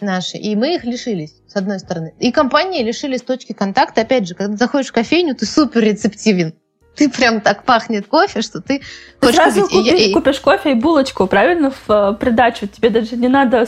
наши. 0.00 0.36
И 0.36 0.54
мы 0.56 0.74
их 0.74 0.84
лишились, 0.84 1.34
с 1.46 1.56
одной 1.56 1.78
стороны. 1.78 2.14
И 2.18 2.32
компании 2.32 2.82
лишились 2.82 3.22
точки 3.22 3.52
контакта. 3.52 4.02
Опять 4.02 4.28
же, 4.28 4.34
когда 4.34 4.56
заходишь 4.56 4.88
в 4.88 4.92
кофейню, 4.92 5.34
ты 5.34 5.46
супер 5.46 5.82
рецептивен 5.82 6.54
ты 6.96 7.08
прям 7.08 7.40
так 7.40 7.64
пахнет 7.64 8.06
кофе, 8.06 8.42
что 8.42 8.60
ты, 8.60 8.82
ты 9.20 9.32
сразу 9.32 9.62
купить. 9.62 9.90
Купи, 9.90 10.10
и, 10.10 10.12
купишь 10.12 10.40
кофе 10.40 10.72
и 10.72 10.74
булочку, 10.74 11.26
правильно, 11.26 11.70
в 11.70 11.90
э, 11.90 12.14
придачу. 12.14 12.66
Тебе 12.66 12.90
даже 12.90 13.16
не 13.16 13.28
надо 13.28 13.66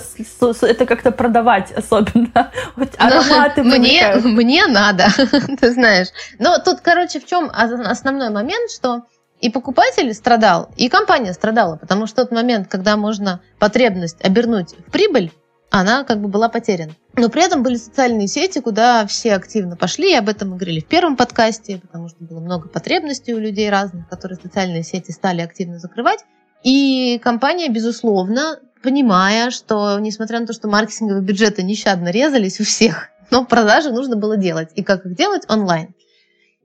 это 0.62 0.86
как-то 0.86 1.10
продавать 1.10 1.72
особенно. 1.72 2.50
Вот 2.76 2.90
ароматы 2.98 3.62
мне, 3.62 4.14
мне 4.22 4.66
надо, 4.66 5.08
ты 5.60 5.70
знаешь. 5.72 6.08
Но 6.38 6.58
тут, 6.58 6.80
короче, 6.80 7.20
в 7.20 7.26
чем 7.26 7.50
основной 7.52 8.30
момент, 8.30 8.70
что 8.70 9.02
и 9.40 9.50
покупатель 9.50 10.12
страдал, 10.14 10.70
и 10.76 10.88
компания 10.88 11.32
страдала, 11.32 11.76
потому 11.76 12.06
что 12.06 12.22
тот 12.22 12.32
момент, 12.32 12.68
когда 12.68 12.96
можно 12.96 13.40
потребность 13.58 14.24
обернуть 14.24 14.74
в 14.86 14.90
прибыль, 14.90 15.32
она 15.70 16.04
как 16.04 16.20
бы 16.20 16.28
была 16.28 16.48
потеряна. 16.48 16.92
Но 17.14 17.28
при 17.28 17.44
этом 17.44 17.62
были 17.62 17.76
социальные 17.76 18.28
сети, 18.28 18.60
куда 18.60 19.06
все 19.06 19.34
активно 19.34 19.76
пошли, 19.76 20.12
и 20.12 20.16
об 20.16 20.28
этом 20.28 20.50
мы 20.50 20.56
говорили 20.56 20.80
в 20.80 20.86
первом 20.86 21.16
подкасте, 21.16 21.78
потому 21.78 22.08
что 22.08 22.24
было 22.24 22.40
много 22.40 22.68
потребностей 22.68 23.34
у 23.34 23.38
людей 23.38 23.68
разных, 23.68 24.08
которые 24.08 24.38
социальные 24.42 24.82
сети 24.82 25.10
стали 25.10 25.42
активно 25.42 25.78
закрывать. 25.78 26.24
И 26.62 27.20
компания, 27.22 27.68
безусловно, 27.68 28.60
понимая, 28.82 29.50
что 29.50 29.98
несмотря 29.98 30.40
на 30.40 30.46
то, 30.46 30.52
что 30.52 30.68
маркетинговые 30.68 31.22
бюджеты 31.22 31.62
нещадно 31.62 32.10
резались 32.10 32.60
у 32.60 32.64
всех, 32.64 33.10
но 33.30 33.44
продажи 33.44 33.90
нужно 33.90 34.16
было 34.16 34.36
делать. 34.36 34.70
И 34.74 34.82
как 34.82 35.04
их 35.04 35.14
делать? 35.14 35.42
Онлайн. 35.48 35.94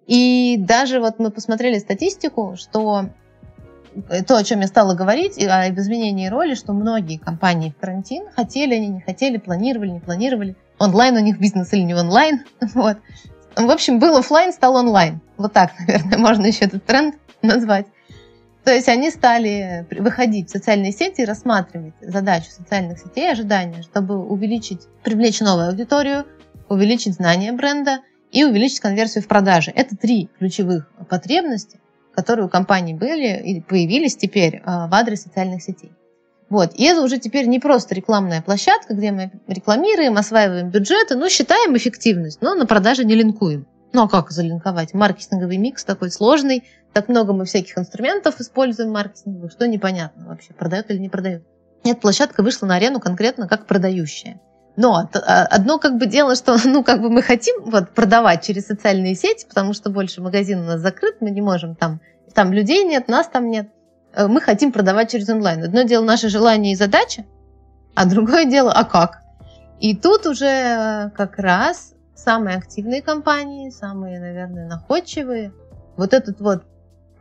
И 0.08 0.58
даже 0.60 1.00
вот 1.00 1.20
мы 1.20 1.32
посмотрели 1.32 1.80
статистику, 1.80 2.56
что 2.58 3.10
то, 4.28 4.38
о 4.38 4.44
чем 4.44 4.62
я 4.62 4.68
стала 4.68 4.94
говорить, 4.94 5.38
о 5.38 5.70
изменении 5.70 6.28
роли, 6.28 6.56
что 6.56 6.74
многие 6.74 7.18
компании 7.18 7.74
в 7.76 7.80
карантин 7.80 8.26
хотели 8.36 8.76
они, 8.76 8.88
не 8.88 9.02
хотели, 9.02 9.38
планировали, 9.38 9.92
не 9.92 10.00
планировали. 10.00 10.56
Онлайн 10.80 11.16
у 11.16 11.20
них 11.20 11.40
бизнес 11.40 11.72
или 11.74 11.82
не 11.82 11.94
онлайн. 11.94 12.44
Вот. 12.74 12.98
В 13.56 13.70
общем, 13.70 14.00
был 14.00 14.18
офлайн, 14.18 14.52
стал 14.52 14.76
онлайн. 14.76 15.22
Вот 15.38 15.54
так, 15.54 15.72
наверное, 15.88 16.18
можно 16.18 16.46
еще 16.46 16.66
этот 16.66 16.86
тренд 16.86 17.16
назвать. 17.42 17.86
То 18.64 18.74
есть 18.74 18.88
они 18.88 19.12
стали 19.12 19.86
выходить 19.92 20.50
в 20.50 20.52
социальные 20.52 20.94
сети 20.94 21.22
и 21.22 21.26
рассматривать 21.26 21.94
задачу 22.02 22.50
социальных 22.50 22.98
сетей, 23.00 23.32
ожидания, 23.32 23.82
чтобы 23.82 24.18
увеличить, 24.18 24.88
привлечь 25.04 25.42
новую 25.42 25.68
аудиторию, 25.68 26.26
увеличить 26.70 27.16
знание 27.16 27.52
бренда 27.52 28.00
и 28.32 28.46
увеличить 28.46 28.80
конверсию 28.80 29.24
в 29.24 29.28
продаже. 29.28 29.72
Это 29.76 29.98
три 29.98 30.30
ключевых 30.40 30.90
потребности, 31.10 31.80
которые 32.15 32.46
у 32.46 32.50
компании 32.50 32.93
были 32.93 33.41
и 33.41 33.62
появились 33.62 34.15
теперь 34.15 34.62
а, 34.65 34.88
в 34.88 34.93
адрес 34.93 35.24
социальных 35.24 35.63
сетей. 35.63 35.91
Вот. 36.50 36.74
И 36.75 36.84
это 36.84 37.01
уже 37.01 37.17
теперь 37.17 37.48
не 37.48 37.60
просто 37.60 37.96
рекламная 37.96 38.41
площадка, 38.41 38.93
где 38.93 39.12
мы 39.12 39.32
рекламируем, 39.48 40.17
осваиваем 40.17 40.70
бюджеты, 40.70 41.15
ну, 41.15 41.27
считаем 41.29 41.75
эффективность, 41.75 42.41
но 42.41 42.53
на 42.53 42.65
продаже 42.65 43.05
не 43.05 43.15
линкуем. 43.15 43.65
Ну, 43.91 44.03
а 44.03 44.10
как 44.10 44.32
залинковать? 44.32 44.93
Маркетинговый 44.93 45.58
микс 45.58 45.84
такой 45.84 46.12
сложный, 46.12 46.63
так 46.93 47.10
много 47.10 47.34
мы 47.34 47.46
всяких 47.46 47.77
инструментов 47.77 48.39
используем 48.39 48.91
маркетинговых, 48.91 49.51
что 49.51 49.67
непонятно 49.67 50.27
вообще, 50.27 50.53
продает 50.53 50.91
или 50.91 51.00
не 51.00 51.10
продает. 51.10 51.43
Нет, 51.84 52.00
площадка 52.00 52.43
вышла 52.43 52.67
на 52.67 52.75
арену 52.75 53.00
конкретно 53.00 53.48
как 53.48 53.65
продающая. 53.65 54.39
Но 54.75 55.08
а, 55.13 55.46
одно 55.46 55.77
как 55.77 55.98
бы 55.98 56.06
дело, 56.08 56.36
что 56.36 56.58
ну 56.65 56.84
как 56.84 57.01
бы 57.01 57.10
мы 57.10 57.22
хотим 57.22 57.63
вот 57.65 57.92
продавать 57.92 58.44
через 58.44 58.68
социальные 58.68 59.15
сети, 59.15 59.46
потому 59.48 59.74
что 59.74 59.89
больше 59.89 60.22
магазин 60.22 60.62
у 60.62 60.65
нас 60.65 60.82
закрыт, 60.82 61.18
мы 61.20 61.32
не 61.32 61.42
можем 61.42 61.75
там, 61.75 62.01
там 62.34 62.51
людей 62.53 62.84
нет, 62.84 63.08
нас 63.08 63.27
там 63.27 63.50
нет. 63.50 63.70
Э, 64.13 64.27
мы 64.27 64.42
хотим 64.42 64.72
продавать 64.72 65.12
через 65.12 65.30
онлайн. 65.30 65.63
Одно 65.63 65.84
дело 65.84 66.03
наше 66.03 66.30
желание 66.30 66.74
и 66.74 66.77
задача, 66.77 67.25
а 67.96 68.06
другое 68.06 68.46
дело, 68.46 68.72
а 68.72 68.84
как? 68.84 69.22
И 69.80 69.96
тут 69.96 70.25
уже 70.25 71.12
как 71.15 71.38
раз 71.38 71.94
самые 72.15 72.58
активные 72.58 73.01
компании, 73.01 73.70
самые, 73.70 74.20
наверное, 74.20 74.68
находчивые, 74.68 75.51
вот 75.98 76.13
этот 76.13 76.39
вот 76.39 76.63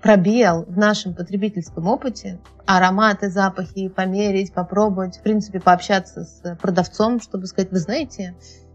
пробел 0.03 0.65
в 0.67 0.77
нашем 0.77 1.15
потребительском 1.15 1.87
опыте, 1.87 2.39
ароматы, 2.67 3.31
запахи 3.31 3.89
померить, 3.89 4.53
попробовать, 4.53 5.17
в 5.17 5.23
принципе, 5.23 5.61
пообщаться 5.61 6.25
с 6.25 6.57
продавцом, 6.61 7.21
чтобы 7.21 7.47
сказать, 7.47 7.71
вы 7.71 7.79
знаете, 7.79 8.35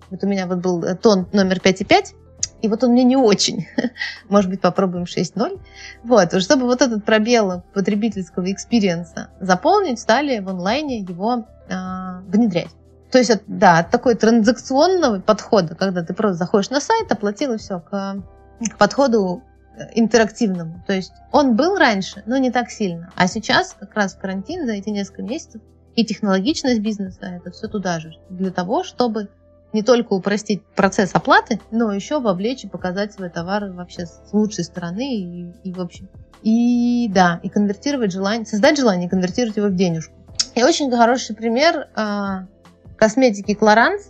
вот 0.10 0.24
у 0.24 0.28
меня 0.28 0.48
вот 0.48 0.60
был 0.60 0.96
тон 0.96 1.28
номер 1.34 1.58
5,5, 1.58 2.16
и 2.62 2.68
вот 2.70 2.84
он 2.84 2.92
мне 2.92 3.04
не 3.04 3.18
очень. 3.18 3.68
Может 4.30 4.50
быть, 4.50 4.62
попробуем 4.62 5.04
6.0. 5.04 5.60
Вот, 6.04 6.42
чтобы 6.42 6.66
вот 6.66 6.82
этот 6.82 7.04
пробел 7.04 7.64
потребительского 7.74 8.52
experience 8.52 9.23
а 9.23 9.30
заполнить, 9.40 10.00
стали 10.00 10.40
в 10.40 10.50
онлайне 10.50 11.00
его 11.00 11.46
а, 11.70 12.22
внедрять. 12.28 12.72
То 13.12 13.20
есть, 13.20 13.32
да, 13.48 13.80
от 13.80 13.92
такой 13.92 14.16
транзакционного 14.16 15.20
подхода, 15.20 15.76
когда 15.76 16.04
ты 16.04 16.14
просто 16.14 16.36
заходишь 16.36 16.70
на 16.70 16.80
сайт, 16.80 17.12
оплатил 17.12 17.54
и 17.54 17.58
все, 17.58 17.80
к, 17.80 18.18
к 18.72 18.78
подходу 18.78 19.44
интерактивному. 19.94 20.84
То 20.88 20.94
есть 20.94 21.14
он 21.32 21.56
был 21.56 21.78
раньше, 21.78 22.24
но 22.26 22.38
не 22.38 22.52
так 22.52 22.70
сильно. 22.70 23.12
А 23.16 23.28
сейчас, 23.28 23.76
как 23.80 23.94
раз 23.96 24.16
в 24.16 24.20
карантин, 24.20 24.66
за 24.66 24.74
эти 24.74 24.90
несколько 24.90 25.24
месяцев, 25.24 25.62
и 25.96 26.06
технологичность 26.06 26.80
бизнеса, 26.80 27.26
это 27.26 27.52
все 27.52 27.68
туда 27.68 28.00
же, 28.00 28.14
для 28.30 28.52
того, 28.52 28.84
чтобы 28.84 29.30
не 29.74 29.82
только 29.82 30.14
упростить 30.14 30.64
процесс 30.76 31.12
оплаты, 31.14 31.60
но 31.72 31.92
еще 31.92 32.20
вовлечь 32.20 32.64
и 32.64 32.68
показать 32.68 33.14
свой 33.14 33.30
товар 33.30 33.66
вообще 33.72 34.06
с 34.06 34.22
лучшей 34.32 34.64
стороны 34.64 35.16
и, 35.16 35.52
и 35.64 35.74
в 35.74 35.82
общем. 35.82 36.08
И 36.44 37.10
да, 37.14 37.40
и 37.44 37.50
конвертировать 37.50 38.12
желание, 38.12 38.46
создать 38.46 38.78
желание 38.78 39.10
конвертировать 39.10 39.58
его 39.58 39.68
в 39.68 39.76
денежку. 39.76 40.14
И 40.56 40.64
очень 40.64 40.90
хороший 40.92 41.36
пример 41.36 41.90
э, 41.96 42.46
косметики 42.96 43.58
Clarins. 43.60 44.04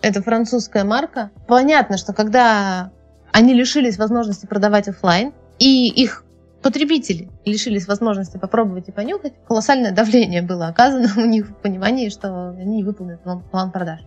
Это 0.00 0.22
французская 0.22 0.84
марка. 0.84 1.30
Понятно, 1.46 1.96
что 1.96 2.12
когда 2.12 2.90
они 3.32 3.54
лишились 3.54 3.98
возможности 3.98 4.46
продавать 4.46 4.88
офлайн, 4.88 5.32
и 5.58 5.88
их 5.88 6.24
потребители 6.62 7.28
лишились 7.44 7.88
возможности 7.88 8.36
попробовать 8.36 8.88
и 8.88 8.92
понюхать, 8.92 9.32
колоссальное 9.46 9.92
давление 9.92 10.42
было 10.42 10.68
оказано 10.68 11.08
у 11.16 11.26
них 11.26 11.48
в 11.48 11.54
понимании, 11.54 12.08
что 12.08 12.50
они 12.50 12.76
не 12.76 12.84
выполнят 12.84 13.20
план, 13.50 13.70
продаж. 13.70 14.00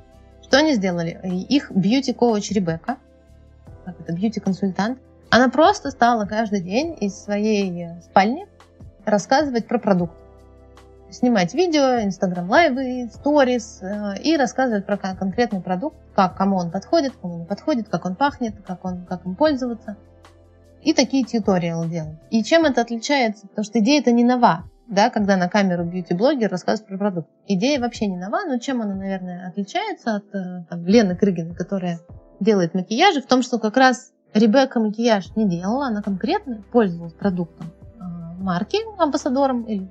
Что 0.44 0.58
они 0.58 0.74
сделали? 0.74 1.20
Их 1.50 1.72
бьюти-коуч 1.72 2.52
Ребекка, 2.52 2.98
как 3.84 4.00
это, 4.00 4.14
бьюти-консультант, 4.14 5.00
она 5.30 5.50
просто 5.50 5.92
стала 5.92 6.26
каждый 6.26 6.62
день 6.62 6.96
из 7.02 7.16
своей 7.16 7.90
спальни 8.04 8.48
рассказывать 9.06 9.68
про 9.68 9.80
продукт 9.80 10.16
снимать 11.16 11.54
видео, 11.54 12.04
инстаграм-лайвы, 12.04 13.10
сторис 13.14 13.80
э, 13.82 14.22
и 14.22 14.38
рассказывать 14.38 14.86
про 14.86 14.98
конкретный 14.98 15.62
продукт, 15.62 15.98
как, 16.14 16.38
кому 16.38 16.58
он 16.58 16.72
подходит, 16.72 17.14
кому 17.22 17.40
не 17.40 17.46
подходит, 17.46 17.90
как 17.90 18.06
он 18.06 18.16
пахнет, 18.16 18.56
как, 18.66 18.86
он, 18.86 19.06
как 19.06 19.26
им 19.26 19.36
пользоваться. 19.36 19.98
И 20.84 20.94
такие 20.94 21.24
тьюториалы 21.24 21.88
делать. 21.88 22.18
И 22.30 22.44
чем 22.44 22.66
это 22.66 22.82
отличается? 22.82 23.48
Потому 23.48 23.66
что 23.66 23.80
идея 23.80 24.02
это 24.02 24.12
не 24.12 24.24
нова, 24.24 24.66
да, 24.88 25.10
когда 25.10 25.36
на 25.36 25.50
камеру 25.50 25.84
бьюти-блогер 25.84 26.50
рассказывает 26.50 26.88
про 26.88 26.98
продукт. 26.98 27.30
Идея 27.48 27.80
вообще 27.80 28.08
не 28.08 28.18
нова, 28.18 28.42
но 28.46 28.60
чем 28.60 28.82
она, 28.82 28.94
наверное, 28.94 29.48
отличается 29.48 30.18
от 30.18 30.36
э, 30.36 30.66
там, 30.70 30.86
Лены 30.86 31.16
Крыгина, 31.16 31.56
которая 31.56 32.00
делает 32.40 32.74
макияжи, 32.76 33.22
в 33.22 33.26
том, 33.26 33.42
что 33.42 33.58
как 33.58 33.78
раз 33.78 34.12
Ребекка 34.34 34.82
макияж 34.82 35.36
не 35.38 35.48
делала, 35.48 35.88
она 35.88 36.02
конкретно 36.02 36.62
пользовалась 36.72 37.14
продуктом 37.14 37.68
э, 37.68 38.04
марки, 38.38 38.78
амбассадором 39.02 39.64
или 39.64 39.90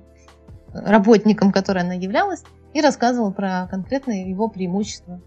работником, 0.83 1.51
которой 1.51 1.83
она 1.83 1.93
являлась, 1.93 2.43
и 2.73 2.81
рассказывала 2.81 3.31
про 3.31 3.67
конкретные 3.69 4.29
его 4.29 4.49
преимущества 4.49 5.21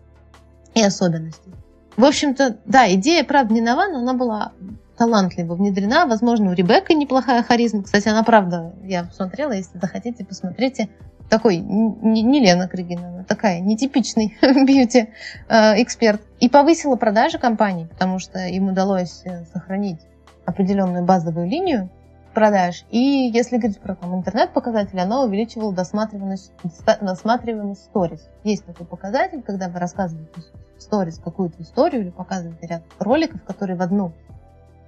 и 0.74 0.82
особенности. 0.82 1.50
В 1.96 2.04
общем-то, 2.04 2.58
да, 2.64 2.92
идея, 2.94 3.24
правда, 3.24 3.54
не 3.54 3.60
нова, 3.60 3.88
но 3.88 3.98
она 3.98 4.14
была 4.14 4.52
талантливо 4.96 5.54
внедрена. 5.54 6.06
Возможно, 6.06 6.50
у 6.50 6.54
Ребекки 6.54 6.92
неплохая 6.92 7.42
харизма. 7.42 7.82
Кстати, 7.82 8.08
она 8.08 8.22
правда, 8.22 8.72
я 8.84 9.04
посмотрела, 9.04 9.52
если 9.52 9.78
захотите, 9.78 10.24
посмотрите. 10.24 10.88
Такой, 11.30 11.58
не, 11.58 12.40
Лена 12.40 12.68
Крыгина, 12.68 13.08
она 13.08 13.24
такая 13.24 13.60
нетипичный 13.60 14.36
бьюти-эксперт. 14.42 16.22
И 16.40 16.48
повысила 16.48 16.96
продажи 16.96 17.38
компании, 17.38 17.84
потому 17.84 18.18
что 18.18 18.46
им 18.46 18.68
удалось 18.68 19.22
э, 19.24 19.44
сохранить 19.52 20.00
определенную 20.46 21.04
базовую 21.04 21.48
линию 21.48 21.90
продаж. 22.34 22.84
И 22.90 23.30
если 23.32 23.56
говорить 23.56 23.80
про 23.80 23.94
там, 23.94 24.16
интернет-показатели, 24.16 24.98
оно 24.98 25.24
увеличивало 25.24 25.72
досматриваемость, 25.72 26.52
досматриваемость 27.00 27.84
сторис. 27.84 28.28
Есть 28.44 28.64
такой 28.64 28.86
показатель, 28.86 29.42
когда 29.42 29.68
вы 29.68 29.78
рассказываете 29.78 30.42
сторис 30.78 31.18
какую-то 31.18 31.62
историю 31.62 32.02
или 32.02 32.10
показываете 32.10 32.66
ряд 32.66 32.82
роликов, 32.98 33.42
которые 33.44 33.76
в 33.76 33.82
одну 33.82 34.12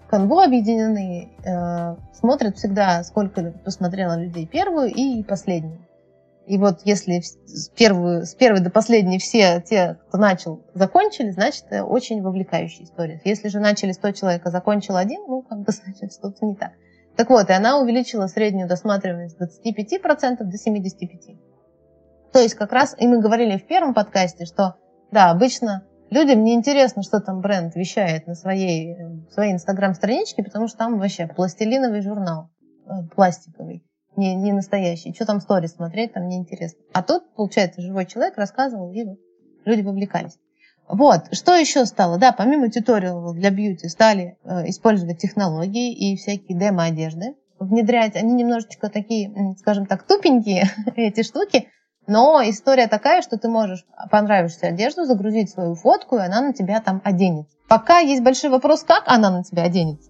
канву 0.09 0.41
объединены, 0.41 1.29
э, 1.45 1.97
смотрят 2.13 2.57
всегда, 2.57 3.05
сколько 3.05 3.53
посмотрело 3.65 4.19
людей 4.19 4.47
первую 4.47 4.93
и 4.93 5.23
последнюю. 5.23 5.79
И 6.47 6.59
вот 6.59 6.81
если 6.85 7.21
с, 7.21 7.69
первую, 7.69 8.27
с 8.27 8.35
первой 8.35 8.59
до 8.59 8.71
последней 8.71 9.21
все 9.21 9.63
те, 9.65 9.99
кто 10.09 10.19
начал, 10.19 10.61
закончили, 10.75 11.31
значит, 11.31 11.67
это 11.71 11.85
очень 11.85 12.23
вовлекающая 12.23 12.85
история. 12.85 13.21
Если 13.25 13.49
же 13.49 13.61
начали 13.61 13.93
100 13.93 14.11
человек, 14.13 14.43
а 14.45 14.51
закончил 14.51 14.97
один, 14.97 15.21
ну, 15.29 15.43
как 15.43 15.61
бы, 15.61 15.71
значит, 15.73 16.13
что-то 16.13 16.45
не 16.45 16.57
так. 16.57 16.73
Так 17.21 17.29
вот, 17.29 17.51
и 17.51 17.53
она 17.53 17.79
увеличила 17.79 18.29
среднюю 18.29 18.67
досматриваемость 18.67 19.37
с 19.37 19.63
25% 19.63 20.39
до 20.39 20.57
75%. 20.57 21.39
То 22.33 22.39
есть 22.39 22.55
как 22.55 22.73
раз, 22.73 22.97
и 22.99 23.07
мы 23.07 23.21
говорили 23.21 23.59
в 23.59 23.67
первом 23.67 23.93
подкасте, 23.93 24.47
что 24.47 24.77
да, 25.11 25.31
обычно 25.31 25.87
людям 26.09 26.43
не 26.43 26.55
интересно, 26.55 27.03
что 27.03 27.21
там 27.21 27.43
бренд 27.43 27.75
вещает 27.75 28.27
на 28.27 28.35
своей, 28.35 28.97
своей 29.33 29.53
инстаграм-страничке, 29.53 30.43
потому 30.43 30.67
что 30.67 30.79
там 30.79 30.99
вообще 30.99 31.27
пластилиновый 31.27 32.01
журнал, 32.01 32.49
э, 32.87 33.07
пластиковый, 33.15 33.85
не, 34.17 34.35
не 34.35 34.53
настоящий. 34.53 35.13
Что 35.13 35.27
там 35.27 35.43
сторис 35.43 35.75
смотреть, 35.75 36.15
там 36.15 36.27
неинтересно. 36.27 36.81
А 36.95 37.03
тут, 37.03 37.35
получается, 37.35 37.83
живой 37.83 38.07
человек 38.07 38.39
рассказывал, 38.39 38.93
и 38.93 39.05
люди 39.67 39.83
вовлекались. 39.83 40.39
Вот, 40.91 41.23
что 41.33 41.55
еще 41.55 41.87
стало? 41.87 42.19
Да, 42.19 42.33
помимо 42.33 42.69
туториалов 42.69 43.37
для 43.37 43.51
бьюти 43.51 43.89
стали 43.89 44.37
э, 44.45 44.69
использовать 44.69 45.19
технологии 45.19 45.93
и 45.93 46.17
всякие 46.17 46.59
демо-одежды, 46.59 47.37
внедрять. 47.61 48.17
Они 48.17 48.35
немножечко 48.35 48.89
такие, 48.89 49.55
скажем 49.59 49.87
так, 49.87 50.03
тупенькие, 50.03 50.69
эти 50.97 51.23
штуки, 51.23 51.69
но 52.09 52.43
история 52.43 52.89
такая, 52.89 53.23
что 53.23 53.39
ты 53.39 53.49
можешь 53.49 53.87
понравившуюся 54.11 54.69
одежду 54.69 55.05
загрузить 55.05 55.51
свою 55.51 55.77
фотку, 55.77 56.17
и 56.17 56.23
она 56.23 56.41
на 56.41 56.53
тебя 56.53 56.81
там 56.81 57.01
оденется. 57.05 57.55
Пока 57.69 57.99
есть 57.99 58.23
большой 58.23 58.51
вопрос, 58.51 58.83
как 58.83 59.05
она 59.07 59.31
на 59.31 59.45
тебя 59.45 59.63
оденется. 59.63 60.10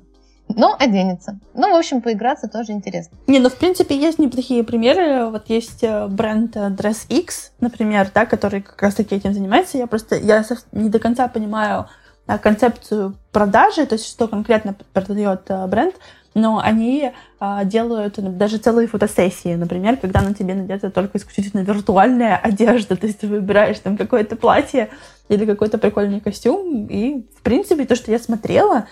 Но 0.57 0.77
оденется. 0.79 1.39
Ну, 1.55 1.71
в 1.71 1.77
общем, 1.77 2.03
поиграться 2.03 2.49
тоже 2.49 2.73
интересно. 2.73 3.17
Не, 3.27 3.39
ну, 3.39 3.49
в 3.49 3.57
принципе, 3.57 3.97
есть 3.97 4.19
неплохие 4.19 4.65
примеры. 4.65 5.27
Вот 5.31 5.49
есть 5.49 5.83
э, 5.83 6.07
бренд 6.09 6.57
э, 6.57 6.71
Dress 6.71 7.07
X, 7.09 7.53
например, 7.61 8.11
да, 8.15 8.27
который 8.27 8.63
как 8.63 8.81
раз-таки 8.83 9.15
этим 9.15 9.33
занимается. 9.33 9.79
Я 9.79 9.87
просто, 9.87 10.17
я 10.17 10.45
не 10.73 10.89
до 10.89 10.99
конца 10.99 11.29
понимаю 11.29 11.87
а, 12.31 12.39
концепцию 12.39 13.17
продажи, 13.33 13.87
то 13.87 13.95
есть 13.95 14.07
что 14.07 14.29
конкретно 14.29 14.77
продает 14.93 15.43
э, 15.49 15.67
бренд, 15.67 15.97
но 16.35 16.61
они 16.63 17.11
а, 17.41 17.65
делают 17.65 18.21
даже 18.37 18.59
целые 18.59 18.87
фотосессии, 18.87 19.57
например, 19.57 19.97
когда 19.97 20.21
на 20.23 20.33
тебе 20.33 20.55
надета 20.55 20.93
только 20.93 21.19
исключительно 21.19 21.63
виртуальная 21.63 22.37
одежда, 22.37 22.95
то 22.95 23.09
есть 23.09 23.19
ты 23.19 23.27
выбираешь 23.27 23.81
там 23.81 23.97
какое-то 23.97 24.37
платье 24.37 24.91
или 25.29 25.45
какой-то 25.45 25.79
прикольный 25.79 26.21
костюм, 26.21 26.87
и, 26.87 27.27
в 27.37 27.43
принципе, 27.43 27.85
то, 27.85 27.97
что 27.97 28.13
я 28.13 28.21
смотрела, 28.21 28.87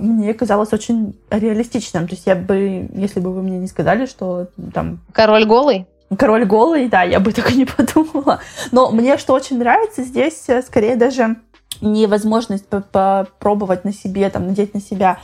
мне 0.00 0.34
казалось 0.34 0.72
очень 0.72 1.16
реалистичным. 1.30 2.06
То 2.06 2.14
есть 2.14 2.26
я 2.26 2.34
бы, 2.34 2.88
если 2.94 3.20
бы 3.20 3.32
вы 3.32 3.42
мне 3.42 3.58
не 3.58 3.66
сказали, 3.66 4.06
что 4.06 4.48
там... 4.72 5.00
Король 5.12 5.44
голый? 5.44 5.86
Король 6.18 6.44
голый, 6.44 6.88
да, 6.88 7.02
я 7.02 7.20
бы 7.20 7.32
так 7.32 7.50
и 7.52 7.56
не 7.56 7.64
подумала. 7.76 8.40
Но 8.70 8.90
мне 8.90 9.16
что 9.18 9.32
очень 9.32 9.58
нравится 9.58 10.02
здесь, 10.02 10.48
э, 10.48 10.62
скорее 10.62 10.96
даже 10.96 11.36
невозможность 11.80 12.66
попробовать 12.66 13.84
на 13.84 13.92
себе, 13.92 14.28
там, 14.30 14.46
надеть 14.46 14.74
на 14.74 14.80
себя 14.80 15.18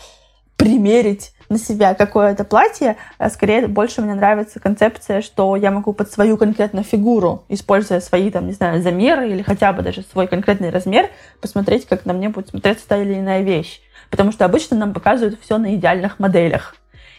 примерить 0.56 1.32
на 1.49 1.58
себя 1.58 1.94
какое-то 1.94 2.44
платье, 2.44 2.97
а 3.16 3.30
скорее 3.30 3.68
больше 3.68 4.02
мне 4.02 4.14
нравится 4.14 4.61
концепция, 4.61 5.23
что 5.23 5.56
я 5.56 5.70
могу 5.70 5.92
под 5.92 6.11
свою 6.11 6.37
конкретную 6.37 6.85
фигуру, 6.85 7.44
используя 7.49 8.00
свои, 8.00 8.30
там, 8.30 8.47
не 8.47 8.52
знаю, 8.52 8.82
замеры 8.82 9.30
или 9.30 9.42
хотя 9.42 9.73
бы 9.73 9.82
даже 9.82 10.02
свой 10.02 10.26
конкретный 10.26 10.70
размер, 10.70 11.08
посмотреть, 11.40 11.87
как 11.87 12.04
на 12.04 12.12
мне 12.12 12.28
будет 12.28 12.49
смотреться 12.49 12.87
та 12.87 12.99
или 12.99 13.14
иная 13.14 13.42
вещь. 13.42 13.80
Потому 14.11 14.33
что 14.33 14.45
обычно 14.45 14.77
нам 14.77 14.95
показывают 14.95 15.38
все 15.41 15.59
на 15.59 15.75
идеальных 15.75 16.19
моделях. 16.19 16.75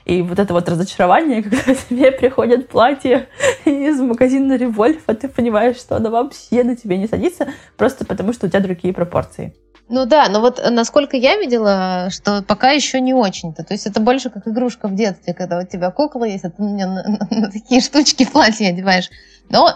И 0.05 0.21
вот 0.21 0.39
это 0.39 0.53
вот 0.53 0.67
разочарование, 0.67 1.43
когда 1.43 1.75
тебе 1.75 2.11
приходит 2.11 2.67
платье 2.69 3.27
из 3.65 3.99
магазина 3.99 4.57
Револьф, 4.57 5.03
а 5.05 5.13
ты 5.13 5.27
понимаешь, 5.27 5.77
что 5.77 5.95
оно 5.95 6.09
вообще 6.09 6.63
на 6.63 6.75
тебе 6.75 6.97
не 6.97 7.07
садится, 7.07 7.49
просто 7.77 8.05
потому 8.05 8.33
что 8.33 8.47
у 8.47 8.49
тебя 8.49 8.61
другие 8.61 8.93
пропорции. 8.93 9.53
Ну 9.89 10.05
да, 10.05 10.29
но 10.29 10.39
вот 10.39 10.61
насколько 10.69 11.17
я 11.17 11.37
видела, 11.37 12.09
что 12.11 12.43
пока 12.43 12.69
еще 12.69 13.01
не 13.01 13.15
очень-то. 13.15 13.63
То 13.63 13.73
есть 13.73 13.87
это 13.87 13.99
больше 13.99 14.29
как 14.29 14.47
игрушка 14.47 14.87
в 14.87 14.93
детстве, 14.93 15.33
когда 15.33 15.57
у 15.57 15.65
тебя 15.65 15.89
кукла 15.89 16.25
есть, 16.25 16.45
а 16.45 16.51
ты 16.51 16.61
на, 16.61 16.85
на, 16.85 17.27
на, 17.31 17.51
такие 17.51 17.81
штучки 17.81 18.23
платье 18.25 18.69
одеваешь. 18.69 19.09
Но 19.49 19.67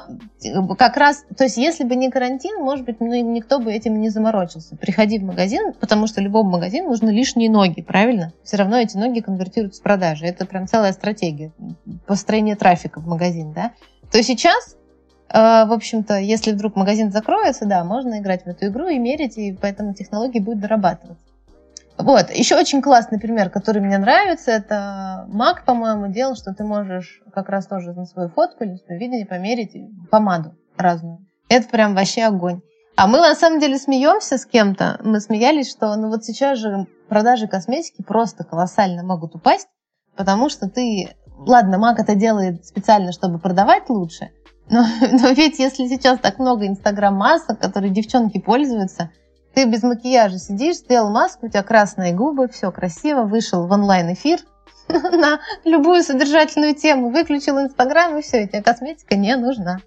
как 0.77 0.97
раз, 0.97 1.25
то 1.35 1.45
есть 1.45 1.57
если 1.57 1.83
бы 1.83 1.95
не 1.95 2.11
карантин, 2.11 2.63
может 2.63 2.85
быть, 2.85 2.99
ну, 2.99 3.07
никто 3.07 3.57
бы 3.57 3.73
этим 3.73 3.99
не 4.01 4.09
заморочился. 4.09 4.75
Приходи 4.75 5.17
в 5.17 5.23
магазин, 5.23 5.73
потому 5.79 6.05
что 6.05 6.21
любому 6.21 6.51
магазину 6.51 6.89
нужны 6.89 7.09
лишние 7.09 7.49
ноги, 7.49 7.81
правильно? 7.81 8.33
Все 8.43 8.57
равно 8.57 8.77
эти 8.77 8.95
ноги 8.95 9.19
конвертируются 9.19 9.81
в 9.81 9.83
продажи. 9.83 10.27
Это 10.27 10.45
прям 10.45 10.67
целая 10.67 10.93
стратегия 10.93 11.51
построения 12.05 12.55
трафика 12.55 12.99
в 12.99 13.07
магазин, 13.07 13.51
да? 13.51 13.71
То 14.11 14.21
сейчас 14.21 14.75
в 15.33 15.73
общем-то, 15.73 16.19
если 16.19 16.51
вдруг 16.51 16.75
магазин 16.75 17.11
закроется, 17.11 17.65
да, 17.65 17.83
можно 17.83 18.19
играть 18.19 18.43
в 18.43 18.47
эту 18.47 18.67
игру 18.67 18.87
и 18.87 18.99
мерить, 18.99 19.37
и 19.37 19.57
поэтому 19.59 19.93
технологии 19.93 20.39
будут 20.39 20.61
дорабатываться. 20.61 21.25
Вот, 21.97 22.31
еще 22.31 22.55
очень 22.55 22.81
классный 22.81 23.19
пример, 23.19 23.49
который 23.49 23.81
мне 23.81 23.97
нравится, 23.97 24.51
это 24.51 25.27
Mac, 25.29 25.63
по-моему, 25.65 26.07
делал, 26.07 26.35
что 26.35 26.53
ты 26.53 26.63
можешь 26.63 27.21
как 27.33 27.49
раз 27.49 27.67
тоже 27.67 27.93
на 27.93 28.05
свою 28.05 28.29
фотку 28.29 28.63
или 28.63 28.71
на 28.71 28.77
свое 28.77 28.99
видение 28.99 29.25
померить 29.25 29.75
помаду 30.09 30.55
разную. 30.77 31.19
Это 31.49 31.67
прям 31.67 31.93
вообще 31.93 32.23
огонь. 32.23 32.61
А 32.95 33.07
мы 33.07 33.19
на 33.19 33.35
самом 33.35 33.59
деле 33.59 33.77
смеемся 33.77 34.37
с 34.37 34.45
кем-то. 34.45 34.99
Мы 35.03 35.19
смеялись, 35.19 35.69
что 35.69 35.95
ну 35.95 36.09
вот 36.09 36.23
сейчас 36.25 36.59
же 36.59 36.87
продажи 37.09 37.47
косметики 37.47 38.01
просто 38.01 38.43
колоссально 38.43 39.03
могут 39.03 39.35
упасть, 39.35 39.67
потому 40.15 40.49
что 40.49 40.69
ты... 40.69 41.15
Ладно, 41.37 41.75
Mac 41.75 41.95
это 41.97 42.15
делает 42.15 42.65
специально, 42.65 43.11
чтобы 43.11 43.39
продавать 43.39 43.89
лучше, 43.89 44.29
но, 44.69 44.85
но 45.11 45.29
ведь 45.29 45.59
если 45.59 45.87
сейчас 45.87 46.19
так 46.19 46.39
много 46.39 46.67
инстаграм-масок, 46.67 47.59
которые 47.59 47.91
девчонки 47.91 48.39
пользуются, 48.39 49.11
ты 49.53 49.65
без 49.65 49.83
макияжа 49.83 50.39
сидишь, 50.39 50.77
сделал 50.77 51.11
маску, 51.11 51.45
у 51.45 51.49
тебя 51.49 51.63
красные 51.63 52.13
губы, 52.13 52.47
все 52.47 52.71
красиво, 52.71 53.23
вышел 53.23 53.67
в 53.67 53.71
онлайн-эфир 53.71 54.39
на 54.87 55.39
любую 55.63 56.03
содержательную 56.03 56.75
тему, 56.75 57.09
выключил 57.09 57.59
инстаграм, 57.59 58.17
и 58.17 58.21
все, 58.21 58.43
и 58.43 58.47
тебе 58.47 58.63
косметика 58.63 59.15
не 59.15 59.35
нужна. 59.35 59.77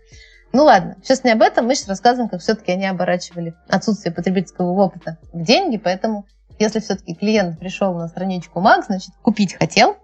Ну 0.52 0.64
ладно, 0.64 0.96
сейчас 1.02 1.24
не 1.24 1.32
об 1.32 1.42
этом, 1.42 1.66
мы 1.66 1.74
сейчас 1.74 1.88
рассказываем, 1.88 2.30
как 2.30 2.40
все-таки 2.40 2.72
они 2.72 2.86
оборачивали 2.86 3.54
отсутствие 3.68 4.14
потребительского 4.14 4.70
опыта 4.70 5.18
в 5.32 5.42
деньги, 5.42 5.76
поэтому 5.76 6.26
если 6.58 6.80
все-таки 6.80 7.14
клиент 7.14 7.58
пришел 7.58 7.92
на 7.94 8.08
страничку 8.08 8.60
Mac, 8.60 8.84
значит, 8.86 9.10
купить 9.22 9.54
хотел, 9.54 9.96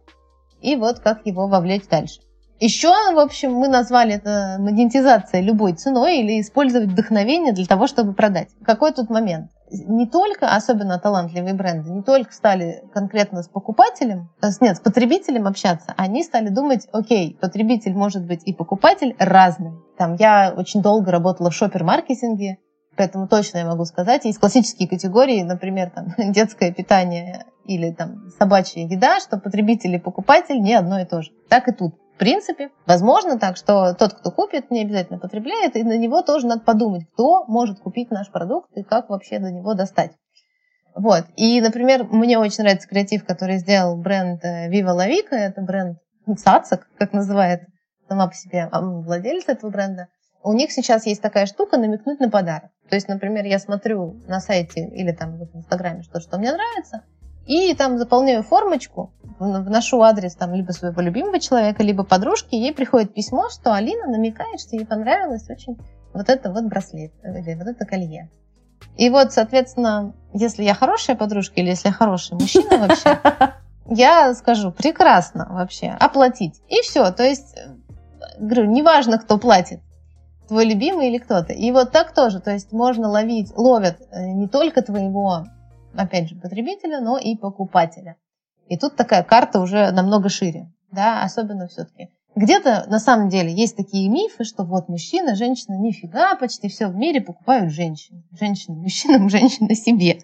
и 0.60 0.76
вот 0.76 0.98
как 0.98 1.24
его 1.24 1.46
вовлечь 1.46 1.86
дальше. 1.88 2.20
Еще, 2.62 2.90
в 2.90 3.18
общем, 3.18 3.54
мы 3.54 3.66
назвали 3.66 4.14
это 4.14 4.56
монетизация 4.60 5.40
любой 5.40 5.72
ценой 5.72 6.20
или 6.20 6.40
использовать 6.40 6.90
вдохновение 6.90 7.52
для 7.52 7.66
того, 7.66 7.88
чтобы 7.88 8.12
продать. 8.12 8.50
Какой 8.64 8.92
тут 8.92 9.10
момент? 9.10 9.50
Не 9.72 10.06
только, 10.06 10.46
особенно 10.54 10.96
талантливые 11.00 11.54
бренды, 11.54 11.90
не 11.90 12.04
только 12.04 12.32
стали 12.32 12.84
конкретно 12.94 13.42
с 13.42 13.48
покупателем, 13.48 14.30
э, 14.40 14.46
нет, 14.60 14.76
с 14.76 14.80
потребителем 14.80 15.48
общаться, 15.48 15.92
они 15.96 16.22
стали 16.22 16.50
думать, 16.50 16.86
окей, 16.92 17.36
потребитель 17.40 17.94
может 17.94 18.24
быть 18.24 18.42
и 18.44 18.52
покупатель 18.52 19.16
разным. 19.18 19.82
Там 19.98 20.14
я 20.14 20.54
очень 20.56 20.82
долго 20.82 21.10
работала 21.10 21.50
в 21.50 21.54
шопер-маркетинге, 21.56 22.58
поэтому 22.96 23.26
точно 23.26 23.58
я 23.58 23.66
могу 23.66 23.86
сказать, 23.86 24.24
есть 24.24 24.38
классические 24.38 24.88
категории, 24.88 25.42
например, 25.42 25.90
там, 25.90 26.14
детское 26.32 26.70
питание 26.70 27.46
или 27.64 27.90
там 27.90 28.30
собачья 28.38 28.86
еда, 28.86 29.18
что 29.18 29.36
потребитель 29.36 29.96
и 29.96 29.98
покупатель 29.98 30.60
не 30.60 30.74
одно 30.74 31.00
и 31.00 31.04
то 31.04 31.22
же. 31.22 31.32
Так 31.48 31.66
и 31.66 31.72
тут 31.72 31.96
принципе, 32.18 32.70
возможно 32.86 33.38
так, 33.38 33.56
что 33.56 33.94
тот, 33.94 34.14
кто 34.14 34.30
купит, 34.30 34.70
не 34.70 34.82
обязательно 34.82 35.18
потребляет, 35.18 35.76
и 35.76 35.82
на 35.82 35.96
него 35.96 36.22
тоже 36.22 36.46
надо 36.46 36.62
подумать, 36.62 37.06
кто 37.12 37.44
может 37.46 37.80
купить 37.80 38.10
наш 38.10 38.30
продукт 38.30 38.70
и 38.76 38.82
как 38.82 39.08
вообще 39.08 39.38
до 39.38 39.50
него 39.50 39.74
достать. 39.74 40.12
Вот. 40.94 41.24
И, 41.36 41.60
например, 41.60 42.04
мне 42.04 42.38
очень 42.38 42.64
нравится 42.64 42.88
креатив, 42.88 43.24
который 43.24 43.58
сделал 43.58 43.96
бренд 43.96 44.44
э, 44.44 44.68
Viva 44.68 44.94
La 44.94 45.08
Vica. 45.08 45.34
Это 45.34 45.62
бренд 45.62 45.98
Цацак, 46.36 46.86
как 46.98 47.12
называет 47.12 47.62
сама 48.08 48.28
по 48.28 48.34
себе 48.34 48.68
владелец 48.70 49.44
этого 49.48 49.70
бренда. 49.70 50.08
У 50.44 50.52
них 50.52 50.72
сейчас 50.72 51.06
есть 51.06 51.22
такая 51.22 51.46
штука 51.46 51.78
намекнуть 51.78 52.20
на 52.20 52.28
подарок. 52.28 52.70
То 52.88 52.96
есть, 52.96 53.08
например, 53.08 53.44
я 53.44 53.58
смотрю 53.58 54.20
на 54.26 54.40
сайте 54.40 54.86
или 54.88 55.12
там 55.12 55.38
в 55.38 55.56
Инстаграме 55.56 56.02
что, 56.02 56.20
что 56.20 56.38
мне 56.38 56.52
нравится, 56.52 57.04
и 57.46 57.74
там 57.74 57.98
заполняю 57.98 58.42
формочку, 58.42 59.12
вношу 59.38 60.00
адрес 60.02 60.34
там 60.34 60.54
либо 60.54 60.72
своего 60.72 61.00
любимого 61.00 61.40
человека, 61.40 61.82
либо 61.82 62.04
подружки, 62.04 62.54
ей 62.54 62.72
приходит 62.72 63.14
письмо, 63.14 63.48
что 63.50 63.74
Алина 63.74 64.06
намекает, 64.06 64.60
что 64.60 64.76
ей 64.76 64.86
понравилось 64.86 65.48
очень 65.48 65.78
вот 66.12 66.28
это 66.28 66.52
вот 66.52 66.64
браслет, 66.64 67.12
или 67.24 67.54
вот 67.54 67.66
это 67.66 67.84
колье. 67.84 68.30
И 68.96 69.08
вот, 69.10 69.32
соответственно, 69.32 70.14
если 70.32 70.64
я 70.64 70.74
хорошая 70.74 71.16
подружка 71.16 71.60
или 71.60 71.68
если 71.68 71.88
я 71.88 71.94
хороший 71.94 72.34
мужчина 72.34 72.78
вообще, 72.78 73.18
я 73.86 74.34
скажу, 74.34 74.70
прекрасно 74.70 75.48
вообще, 75.50 75.96
оплатить. 75.98 76.60
И 76.68 76.82
все, 76.82 77.10
то 77.10 77.22
есть, 77.22 77.56
говорю, 78.38 78.66
неважно, 78.66 79.18
кто 79.18 79.38
платит, 79.38 79.80
твой 80.48 80.66
любимый 80.66 81.08
или 81.08 81.18
кто-то. 81.18 81.52
И 81.52 81.70
вот 81.72 81.92
так 81.92 82.12
тоже, 82.12 82.40
то 82.40 82.50
есть 82.50 82.72
можно 82.72 83.08
ловить, 83.08 83.56
ловят 83.56 83.96
э, 84.10 84.26
не 84.32 84.48
только 84.48 84.82
твоего 84.82 85.46
опять 85.96 86.28
же, 86.28 86.36
потребителя, 86.36 87.00
но 87.00 87.18
и 87.18 87.36
покупателя. 87.36 88.16
И 88.68 88.76
тут 88.76 88.96
такая 88.96 89.22
карта 89.22 89.60
уже 89.60 89.90
намного 89.90 90.28
шире, 90.28 90.72
да, 90.90 91.22
особенно 91.22 91.68
все-таки. 91.68 92.08
Где-то 92.34 92.86
на 92.88 92.98
самом 92.98 93.28
деле 93.28 93.52
есть 93.52 93.76
такие 93.76 94.08
мифы, 94.08 94.44
что 94.44 94.64
вот 94.64 94.88
мужчина, 94.88 95.34
женщина, 95.34 95.74
нифига, 95.74 96.34
почти 96.36 96.68
все 96.68 96.88
в 96.88 96.96
мире 96.96 97.20
покупают 97.20 97.72
женщин. 97.72 98.24
Женщины 98.38 98.76
мужчинам, 98.76 99.28
женщины 99.30 99.74
себе. 99.74 100.20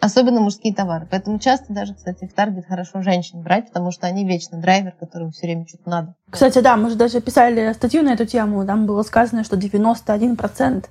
особенно 0.00 0.40
мужские 0.40 0.74
товары. 0.74 1.06
Поэтому 1.08 1.38
часто 1.38 1.72
даже, 1.72 1.94
кстати, 1.94 2.26
в 2.26 2.34
Таргет 2.34 2.66
хорошо 2.66 3.02
женщин 3.02 3.42
брать, 3.42 3.68
потому 3.68 3.92
что 3.92 4.08
они 4.08 4.24
вечно 4.24 4.58
драйвер, 4.58 4.92
которому 4.98 5.30
все 5.30 5.46
время 5.46 5.66
что-то 5.68 5.88
надо. 5.88 6.14
Кстати, 6.28 6.58
да, 6.58 6.76
мы 6.76 6.90
же 6.90 6.96
даже 6.96 7.20
писали 7.20 7.72
статью 7.72 8.02
на 8.02 8.14
эту 8.14 8.26
тему, 8.26 8.66
там 8.66 8.86
было 8.86 9.02
сказано, 9.02 9.44
что 9.44 9.56
91% 9.56 10.86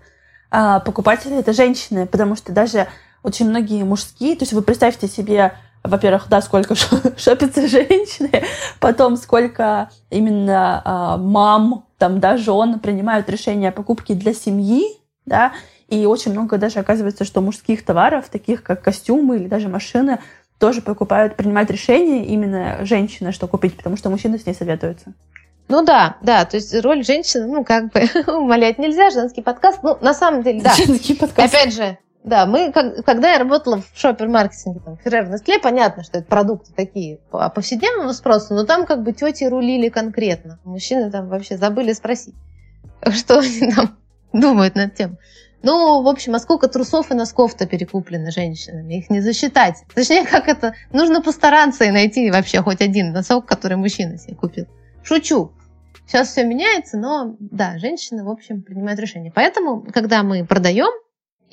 а, 0.49 0.79
покупателей 0.79 1.39
это 1.39 1.51
женщины, 1.51 2.07
потому 2.07 2.35
что 2.35 2.53
даже 2.53 2.87
очень 3.23 3.49
многие 3.49 3.83
мужские, 3.83 4.35
то 4.35 4.43
есть 4.43 4.53
вы 4.53 4.61
представьте 4.61 5.07
себе, 5.07 5.53
во-первых, 5.83 6.27
да, 6.29 6.41
сколько 6.41 6.75
шопятся 7.17 7.67
женщины, 7.67 8.43
потом 8.79 9.17
сколько 9.17 9.89
именно 10.09 10.81
э, 10.85 11.21
мам, 11.21 11.85
там, 11.97 12.19
да, 12.19 12.37
жен 12.37 12.79
принимают 12.79 13.29
решения 13.29 13.69
о 13.69 13.71
покупке 13.71 14.13
для 14.13 14.33
семьи, 14.33 14.83
да, 15.25 15.53
и 15.87 16.05
очень 16.05 16.31
много 16.31 16.57
даже 16.57 16.79
оказывается, 16.79 17.23
что 17.23 17.41
мужских 17.41 17.85
товаров, 17.85 18.29
таких 18.29 18.63
как 18.63 18.81
костюмы 18.81 19.37
или 19.37 19.47
даже 19.47 19.69
машины, 19.69 20.19
тоже 20.59 20.81
покупают, 20.81 21.35
принимают 21.35 21.71
решение 21.71 22.25
именно 22.25 22.85
женщины, 22.85 23.31
что 23.31 23.47
купить, 23.47 23.75
потому 23.75 23.97
что 23.97 24.09
мужчины 24.09 24.37
с 24.39 24.45
ней 24.45 24.53
советуются. 24.53 25.13
Ну 25.69 25.83
да, 25.83 26.17
да, 26.21 26.45
то 26.45 26.57
есть 26.57 26.73
роль 26.81 27.03
женщины, 27.03 27.47
ну 27.47 27.63
как 27.63 27.91
бы 27.91 28.07
умолять 28.27 28.77
нельзя, 28.77 29.09
женский 29.09 29.41
подкаст, 29.41 29.79
ну 29.81 29.97
на 30.01 30.13
самом 30.13 30.43
деле, 30.43 30.61
да. 30.61 30.73
Женский 30.75 31.15
подкаст. 31.15 31.53
Опять 31.53 31.73
же, 31.73 31.97
да, 32.23 32.45
мы, 32.45 32.71
как, 32.71 33.03
когда 33.05 33.33
я 33.33 33.39
работала 33.39 33.81
в 33.81 33.99
шопер-маркетинге, 33.99 34.79
там, 34.79 34.97
Ferrero 35.03 35.29
Nestle, 35.29 35.59
понятно, 35.61 36.03
что 36.03 36.19
это 36.19 36.27
продукты 36.27 36.71
такие 36.73 37.17
по 37.29 37.49
повседневному 37.49 38.13
спросу, 38.13 38.53
но 38.53 38.63
там 38.63 38.85
как 38.85 39.03
бы 39.03 39.11
тети 39.11 39.43
рулили 39.43 39.89
конкретно. 39.89 40.59
Мужчины 40.63 41.11
там 41.11 41.27
вообще 41.27 41.57
забыли 41.57 41.91
спросить, 41.91 42.35
что 43.11 43.39
они 43.39 43.71
там 43.71 43.97
думают 44.33 44.75
над 44.75 44.95
тем. 44.95 45.17
Ну, 45.63 46.01
в 46.01 46.07
общем, 46.07 46.35
а 46.35 46.39
сколько 46.39 46.67
трусов 46.67 47.11
и 47.11 47.13
носков-то 47.13 47.65
перекуплено 47.65 48.31
женщинами? 48.31 48.95
Их 48.95 49.09
не 49.09 49.19
засчитать. 49.19 49.83
Точнее, 49.93 50.25
как 50.29 50.47
это? 50.47 50.75
Нужно 50.93 51.21
постараться 51.21 51.83
и 51.83 51.91
найти 51.91 52.31
вообще 52.31 52.61
хоть 52.61 52.81
один 52.81 53.11
носок, 53.11 53.45
который 53.45 53.75
мужчина 53.75 54.17
себе 54.17 54.35
купил. 54.35 54.67
Шучу. 55.03 55.51
Сейчас 56.05 56.29
все 56.29 56.43
меняется, 56.43 56.97
но 56.97 57.35
да, 57.39 57.77
женщины, 57.79 58.23
в 58.23 58.29
общем, 58.29 58.61
принимают 58.61 58.99
решения. 58.99 59.31
Поэтому, 59.33 59.81
когда 59.81 60.21
мы 60.21 60.45
продаем, 60.45 60.91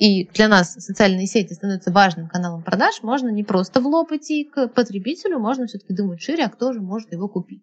и 0.01 0.27
для 0.33 0.47
нас 0.47 0.73
социальные 0.73 1.27
сети 1.27 1.53
становятся 1.53 1.91
важным 1.91 2.27
каналом 2.27 2.63
продаж, 2.63 3.03
можно 3.03 3.29
не 3.29 3.43
просто 3.43 3.81
в 3.81 3.85
лоб 3.85 4.11
идти 4.11 4.43
к 4.45 4.67
потребителю, 4.69 5.37
можно 5.37 5.67
все-таки 5.67 5.93
думать 5.93 6.19
шире, 6.19 6.45
а 6.45 6.49
кто 6.49 6.73
же 6.73 6.81
может 6.81 7.11
его 7.11 7.27
купить. 7.27 7.61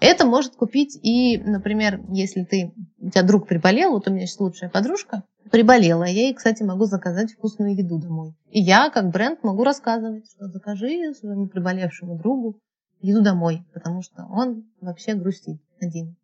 Это 0.00 0.24
может 0.24 0.56
купить 0.56 0.98
и, 1.02 1.36
например, 1.36 2.00
если 2.08 2.44
ты, 2.44 2.72
у 2.98 3.10
тебя 3.10 3.22
друг 3.22 3.46
приболел, 3.46 3.90
вот 3.90 4.08
у 4.08 4.10
меня 4.10 4.26
сейчас 4.26 4.40
лучшая 4.40 4.70
подружка 4.70 5.24
приболела, 5.50 6.04
я 6.04 6.28
ей, 6.28 6.34
кстати, 6.34 6.62
могу 6.62 6.86
заказать 6.86 7.32
вкусную 7.32 7.76
еду 7.76 7.98
домой. 7.98 8.32
И 8.50 8.58
я, 8.58 8.88
как 8.88 9.10
бренд, 9.10 9.42
могу 9.42 9.62
рассказывать, 9.62 10.24
что 10.30 10.48
закажи 10.48 11.12
своему 11.12 11.46
приболевшему 11.46 12.16
другу 12.16 12.58
еду 13.00 13.22
домой, 13.22 13.64
потому 13.72 14.02
что 14.02 14.26
он 14.30 14.64
вообще 14.80 15.14
грустит 15.14 15.60
один 15.80 16.16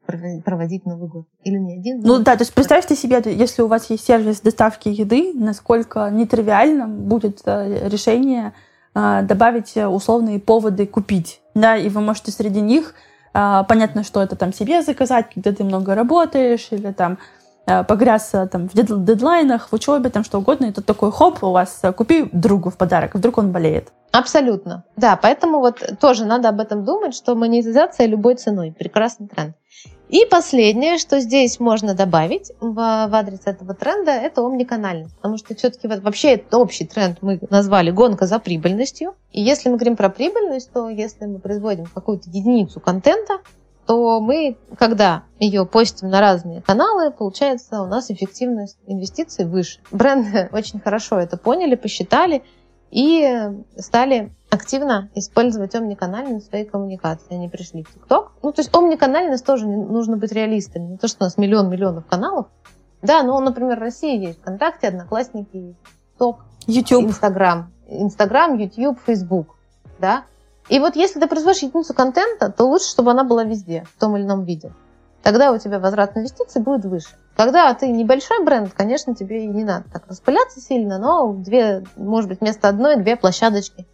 проводить 0.44 0.86
Новый 0.86 1.08
год. 1.08 1.26
Или 1.44 1.58
не 1.58 1.78
один. 1.78 2.00
Ну 2.00 2.18
да, 2.18 2.36
то 2.36 2.42
есть 2.42 2.54
представьте 2.54 2.96
себе, 2.96 3.22
если 3.24 3.62
у 3.62 3.66
вас 3.66 3.90
есть 3.90 4.04
сервис 4.04 4.40
доставки 4.40 4.88
еды, 4.88 5.32
насколько 5.34 6.08
нетривиальным 6.10 7.04
будет 7.04 7.42
э, 7.44 7.88
решение 7.88 8.54
э, 8.94 9.22
добавить 9.22 9.76
условные 9.76 10.40
поводы 10.40 10.86
купить. 10.86 11.40
Да, 11.54 11.76
и 11.76 11.88
вы 11.88 12.00
можете 12.00 12.32
среди 12.32 12.60
них, 12.60 12.94
э, 13.34 13.62
понятно, 13.68 14.04
что 14.04 14.22
это 14.22 14.36
там 14.36 14.52
себе 14.52 14.82
заказать, 14.82 15.26
когда 15.32 15.52
ты 15.52 15.64
много 15.64 15.94
работаешь, 15.94 16.68
или 16.70 16.92
там 16.92 17.18
погрязся 17.64 18.48
там 18.48 18.68
в 18.68 18.74
дедлайнах, 18.74 19.68
в 19.68 19.72
учебе, 19.72 20.10
там 20.10 20.24
что 20.24 20.38
угодно, 20.38 20.66
и 20.66 20.72
тут 20.72 20.84
такой 20.84 21.12
хоп, 21.12 21.44
у 21.44 21.52
вас 21.52 21.80
купи 21.96 22.28
другу 22.32 22.70
в 22.70 22.76
подарок, 22.76 23.14
вдруг 23.14 23.38
он 23.38 23.52
болеет. 23.52 23.92
Абсолютно. 24.12 24.84
Да, 24.96 25.16
поэтому 25.16 25.60
вот 25.60 25.82
тоже 25.98 26.26
надо 26.26 26.50
об 26.50 26.60
этом 26.60 26.84
думать, 26.84 27.14
что 27.14 27.34
монетизация 27.34 28.06
любой 28.06 28.34
ценой. 28.36 28.72
Прекрасный 28.78 29.26
тренд. 29.26 29.56
И 30.10 30.26
последнее, 30.26 30.98
что 30.98 31.20
здесь 31.20 31.58
можно 31.58 31.94
добавить 31.94 32.52
в, 32.60 32.74
в 32.74 33.14
адрес 33.14 33.40
этого 33.46 33.72
тренда, 33.72 34.10
это 34.10 34.44
омниканальность. 34.44 35.16
Потому 35.16 35.38
что 35.38 35.54
все-таки 35.54 35.88
вот, 35.88 36.00
вообще 36.00 36.34
это 36.34 36.58
общий 36.58 36.84
тренд 36.84 37.22
мы 37.22 37.40
назвали 37.48 37.90
гонка 37.90 38.26
за 38.26 38.38
прибыльностью. 38.38 39.14
И 39.32 39.40
если 39.40 39.70
мы 39.70 39.76
говорим 39.76 39.96
про 39.96 40.10
прибыльность, 40.10 40.70
то 40.70 40.90
если 40.90 41.24
мы 41.24 41.38
производим 41.38 41.86
какую-то 41.86 42.28
единицу 42.28 42.78
контента, 42.78 43.38
то 43.86 44.20
мы, 44.20 44.58
когда 44.78 45.24
ее 45.38 45.64
постим 45.64 46.10
на 46.10 46.20
разные 46.20 46.60
каналы, 46.60 47.10
получается 47.10 47.82
у 47.82 47.86
нас 47.86 48.10
эффективность 48.10 48.76
инвестиций 48.86 49.46
выше. 49.46 49.80
Бренды 49.90 50.50
очень 50.52 50.78
хорошо 50.78 51.18
это 51.18 51.38
поняли, 51.38 51.74
посчитали, 51.74 52.42
и 52.92 53.50
стали 53.76 54.32
активно 54.50 55.08
использовать 55.14 55.74
омниканальность 55.74 56.46
в 56.46 56.50
своей 56.50 56.66
коммуникации. 56.66 57.34
Они 57.34 57.48
пришли 57.48 57.82
в 57.82 57.92
ТикТок. 57.92 58.32
Ну, 58.42 58.52
то 58.52 58.60
есть 58.60 58.72
омниканальность 58.72 59.44
тоже 59.44 59.66
нужно 59.66 60.18
быть 60.18 60.30
реалистами. 60.30 60.84
Не 60.84 60.98
то, 60.98 61.08
что 61.08 61.24
у 61.24 61.24
нас 61.24 61.38
миллион 61.38 61.70
миллионов 61.70 62.06
каналов. 62.06 62.46
Да, 63.00 63.22
ну, 63.22 63.40
например, 63.40 63.78
в 63.78 63.82
России 63.82 64.16
есть 64.18 64.38
ВКонтакте, 64.40 64.88
Одноклассники, 64.88 65.74
ТикТок, 66.12 66.44
YouTube, 66.66 67.06
Инстаграм. 67.06 67.72
Инстаграм, 67.88 68.56
YouTube, 68.56 69.00
Фейсбук. 69.06 69.56
Да? 69.98 70.24
И 70.68 70.78
вот 70.78 70.94
если 70.94 71.18
ты 71.18 71.26
производишь 71.26 71.62
единицу 71.62 71.94
контента, 71.94 72.52
то 72.52 72.64
лучше, 72.64 72.86
чтобы 72.86 73.10
она 73.10 73.24
была 73.24 73.42
везде, 73.42 73.84
в 73.96 73.98
том 73.98 74.16
или 74.16 74.24
ином 74.24 74.44
виде 74.44 74.72
тогда 75.22 75.52
у 75.52 75.58
тебя 75.58 75.78
возврат 75.78 76.16
инвестиций 76.16 76.60
будет 76.60 76.84
выше. 76.84 77.16
Когда 77.36 77.72
ты 77.74 77.88
небольшой 77.88 78.44
бренд, 78.44 78.72
конечно, 78.74 79.14
тебе 79.14 79.44
и 79.44 79.46
не 79.46 79.64
надо 79.64 79.84
так 79.90 80.06
распыляться 80.06 80.60
сильно, 80.60 80.98
но 80.98 81.32
две, 81.32 81.84
может 81.96 82.28
быть, 82.28 82.40
вместо 82.40 82.68
одной 82.68 82.96
две 82.96 83.16
площадочки 83.16 83.86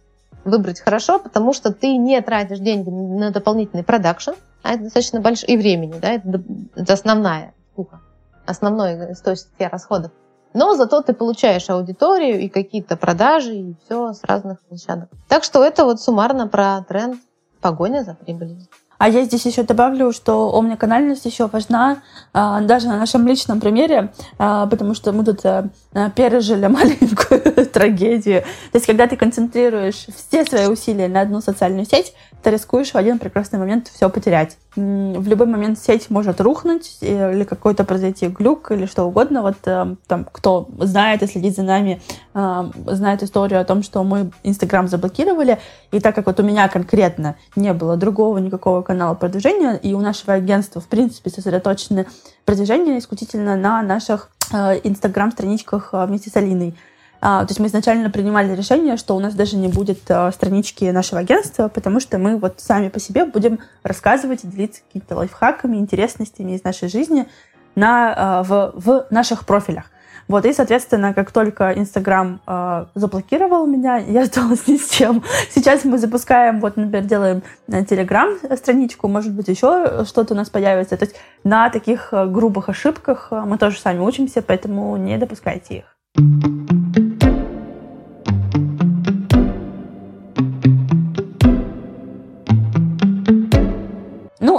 выбрать 0.43 0.79
хорошо, 0.79 1.19
потому 1.19 1.53
что 1.53 1.73
ты 1.73 1.97
не 1.97 2.19
тратишь 2.21 2.59
деньги 2.59 2.89
на 2.89 3.31
дополнительный 3.31 3.83
продакшн, 3.83 4.31
а 4.61 4.73
это 4.73 4.83
достаточно 4.83 5.21
большое, 5.21 5.53
и 5.53 5.57
времени, 5.57 5.95
да, 6.01 6.11
это, 6.11 6.41
это 6.75 6.93
основная 6.93 7.53
штука, 7.73 8.01
основной 8.45 9.15
стоимость 9.15 9.49
расходов. 9.59 10.11
Но 10.53 10.75
зато 10.75 11.01
ты 11.01 11.13
получаешь 11.13 11.69
аудиторию 11.69 12.39
и 12.39 12.49
какие-то 12.49 12.97
продажи, 12.97 13.55
и 13.55 13.75
все 13.85 14.13
с 14.13 14.23
разных 14.23 14.59
площадок. 14.61 15.09
Так 15.27 15.43
что 15.43 15.63
это 15.63 15.85
вот 15.85 16.01
суммарно 16.01 16.47
про 16.47 16.83
тренд 16.87 17.21
погоня 17.61 18.03
за 18.03 18.15
прибылью. 18.15 18.57
А 18.99 19.07
я 19.07 19.23
здесь 19.23 19.45
еще 19.45 19.63
добавлю, 19.63 20.11
что 20.11 20.53
омниканальность 20.53 21.23
еще 21.25 21.47
важна 21.47 22.01
а, 22.33 22.59
даже 22.59 22.89
на 22.89 22.97
нашем 22.97 23.25
личном 23.25 23.61
примере, 23.61 24.11
а, 24.37 24.67
потому 24.67 24.93
что 24.93 25.13
мы 25.13 25.23
тут 25.23 25.39
а, 25.45 25.69
пережили 26.15 26.67
маленькую 26.67 27.65
трагедию. 27.73 28.41
То 28.41 28.75
есть, 28.75 28.85
когда 28.85 29.07
ты 29.07 29.15
концентрируешь 29.15 30.05
все 30.13 30.43
свои 30.43 30.67
усилия 30.67 31.07
на 31.07 31.21
одну 31.21 31.39
социальную 31.39 31.85
сеть, 31.85 32.13
ты 32.41 32.51
рискуешь 32.51 32.91
в 32.91 32.95
один 32.95 33.19
прекрасный 33.19 33.59
момент 33.59 33.87
все 33.87 34.09
потерять. 34.09 34.57
В 34.75 35.27
любой 35.27 35.47
момент 35.47 35.79
сеть 35.79 36.09
может 36.09 36.39
рухнуть, 36.39 36.97
или 37.01 37.43
какой-то 37.43 37.83
произойти 37.83 38.27
глюк, 38.27 38.71
или 38.71 38.85
что 38.85 39.03
угодно. 39.03 39.41
Вот 39.41 39.55
э, 39.65 39.95
там, 40.07 40.25
кто 40.31 40.69
знает 40.79 41.21
и 41.21 41.27
следит 41.27 41.55
за 41.55 41.63
нами, 41.63 42.01
э, 42.33 42.71
знает 42.87 43.23
историю 43.23 43.59
о 43.59 43.65
том, 43.65 43.83
что 43.83 44.03
мы 44.03 44.31
Инстаграм 44.43 44.87
заблокировали, 44.87 45.59
и 45.91 45.99
так 45.99 46.15
как 46.15 46.27
вот 46.27 46.39
у 46.39 46.43
меня 46.43 46.69
конкретно 46.69 47.35
не 47.55 47.73
было 47.73 47.97
другого 47.97 48.37
никакого 48.37 48.81
канала 48.81 49.15
продвижения, 49.15 49.75
и 49.75 49.93
у 49.93 49.99
нашего 49.99 50.33
агентства, 50.33 50.79
в 50.79 50.87
принципе, 50.87 51.29
сосредоточены 51.29 52.05
продвижение 52.45 52.99
исключительно 52.99 53.55
на 53.55 53.81
наших 53.81 54.29
э, 54.53 54.79
Инстаграм-страничках 54.83 55.89
вместе 55.93 56.29
с 56.29 56.35
Алиной. 56.37 56.75
А, 57.21 57.41
то 57.41 57.51
есть 57.51 57.59
мы 57.59 57.67
изначально 57.67 58.09
принимали 58.09 58.55
решение, 58.55 58.95
что 58.97 59.15
у 59.15 59.19
нас 59.19 59.33
даже 59.33 59.57
не 59.57 59.67
будет 59.67 59.99
а, 60.09 60.31
странички 60.31 60.85
нашего 60.85 61.19
агентства, 61.19 61.67
потому 61.67 61.99
что 61.99 62.17
мы 62.17 62.37
вот 62.37 62.55
сами 62.57 62.89
по 62.89 62.99
себе 62.99 63.25
будем 63.25 63.59
рассказывать 63.83 64.43
и 64.43 64.47
делиться 64.47 64.81
какими-то 64.87 65.15
лайфхаками, 65.15 65.77
интересностями 65.77 66.53
из 66.53 66.63
нашей 66.63 66.87
жизни 66.87 67.27
на, 67.75 68.13
а, 68.15 68.43
в, 68.43 68.73
в 68.75 69.07
наших 69.09 69.45
профилях. 69.45 69.85
Вот, 70.29 70.45
и, 70.45 70.53
соответственно, 70.53 71.15
как 71.15 71.31
только 71.31 71.73
Инстаграм 71.73 72.39
э, 72.45 72.85
заблокировал 72.93 73.65
меня, 73.65 73.97
я 74.07 74.21
осталась 74.21 74.67
ни 74.67 74.77
с 74.77 74.87
чем. 74.91 75.23
Сейчас 75.49 75.83
мы 75.85 75.97
запускаем, 75.97 76.59
вот, 76.59 76.77
например, 76.77 77.03
делаем 77.05 77.43
Телеграм-страничку, 77.67 79.07
может 79.07 79.33
быть, 79.33 79.47
еще 79.47 80.05
что-то 80.05 80.35
у 80.35 80.37
нас 80.37 80.51
появится. 80.51 80.97
То 80.97 81.05
есть 81.05 81.15
на 81.43 81.71
таких 81.71 82.09
грубых 82.11 82.69
ошибках 82.69 83.29
мы 83.31 83.57
тоже 83.57 83.79
сами 83.79 84.01
учимся, 84.01 84.43
поэтому 84.43 84.97
не 84.97 85.17
допускайте 85.17 85.77
их. 85.77 86.58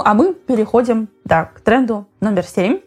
А 0.03 0.13
мы 0.13 0.33
переходим 0.33 1.09
да, 1.25 1.45
к 1.45 1.61
тренду 1.61 2.07
номер 2.19 2.43
семь. 2.45 2.79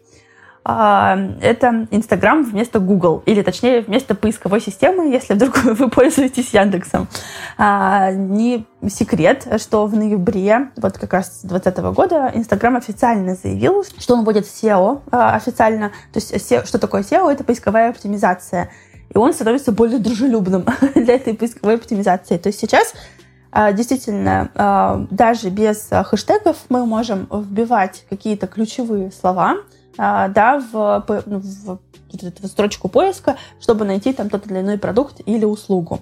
А, 0.67 1.15
это 1.41 1.87
Инстаграм 1.91 2.43
вместо 2.43 2.79
Google, 2.79 3.21
или 3.27 3.43
точнее 3.43 3.81
вместо 3.81 4.15
поисковой 4.15 4.59
системы, 4.59 5.11
если 5.11 5.35
вдруг 5.35 5.57
вы 5.63 5.89
пользуетесь 5.89 6.55
Яндексом. 6.55 7.07
А, 7.55 8.11
не 8.11 8.65
секрет, 8.89 9.47
что 9.61 9.85
в 9.85 9.95
ноябре, 9.95 10.71
вот 10.77 10.97
как 10.97 11.13
раз 11.13 11.41
2020 11.43 11.77
года, 11.95 12.31
Инстаграм 12.33 12.75
официально 12.75 13.35
заявил, 13.35 13.83
что 13.83 14.15
он 14.15 14.25
вводит 14.25 14.45
SEO 14.45 15.01
а, 15.11 15.35
официально. 15.35 15.89
То 16.11 16.19
есть 16.19 16.33
SEO, 16.33 16.65
что 16.65 16.79
такое 16.79 17.03
SEO? 17.03 17.31
Это 17.31 17.43
поисковая 17.43 17.91
оптимизация. 17.91 18.71
и 19.13 19.17
он 19.19 19.33
становится 19.33 19.71
более 19.71 19.99
дружелюбным 19.99 20.65
для 20.95 21.13
этой 21.13 21.35
поисковой 21.35 21.75
оптимизации. 21.75 22.37
То 22.37 22.47
есть 22.47 22.59
сейчас 22.59 22.95
действительно, 23.71 24.49
а, 24.55 25.05
даже 25.09 25.49
без 25.49 25.87
хэштегов 25.89 26.57
мы 26.67 26.85
можем 26.85 27.27
вбивать 27.31 28.05
какие-то 28.09 28.47
ключевые 28.47 29.11
слова 29.11 29.57
а, 29.97 30.27
да, 30.27 30.59
в, 30.59 31.23
ну, 31.25 31.39
в, 31.39 31.79
в 32.11 32.47
строчку 32.47 32.89
поиска, 32.89 33.37
чтобы 33.61 33.85
найти 33.85 34.11
там 34.11 34.29
тот 34.29 34.47
или 34.47 34.59
иной 34.59 34.77
продукт 34.77 35.21
или 35.25 35.45
услугу. 35.45 36.01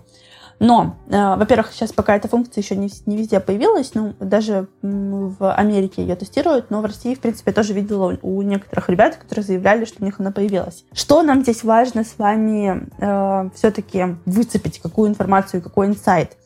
Но, 0.60 0.96
во-первых, 1.10 1.74
сейчас 1.74 1.92
пока 1.92 2.16
эта 2.16 2.28
функция 2.28 2.62
еще 2.62 2.76
не, 2.76 2.90
не 3.06 3.18
везде 3.18 3.40
появилась, 3.40 3.96
ну, 3.96 4.14
даже 4.20 4.68
в 4.82 5.54
Америке 5.54 6.04
ее 6.04 6.16
тестируют, 6.16 6.70
но 6.70 6.80
в 6.80 6.86
России, 6.86 7.16
в 7.16 7.20
принципе, 7.20 7.52
я 7.52 7.56
тоже 7.56 7.74
видела 7.74 8.18
у 8.22 8.42
некоторых 8.44 8.88
ребят, 8.88 9.18
которые 9.18 9.44
заявляли, 9.44 9.84
что 9.86 10.02
у 10.02 10.06
них 10.06 10.20
она 10.20 10.32
появилась. 10.32 10.86
Что 10.94 11.22
нам 11.22 11.42
здесь 11.42 11.64
важно 11.64 12.04
с 12.04 12.18
вами 12.18 12.88
э, 13.00 13.50
все-таки 13.56 14.16
выцепить, 14.26 14.80
какую 14.80 15.10
информацию, 15.10 15.62
какой 15.62 15.88
инсайт? 15.88 16.38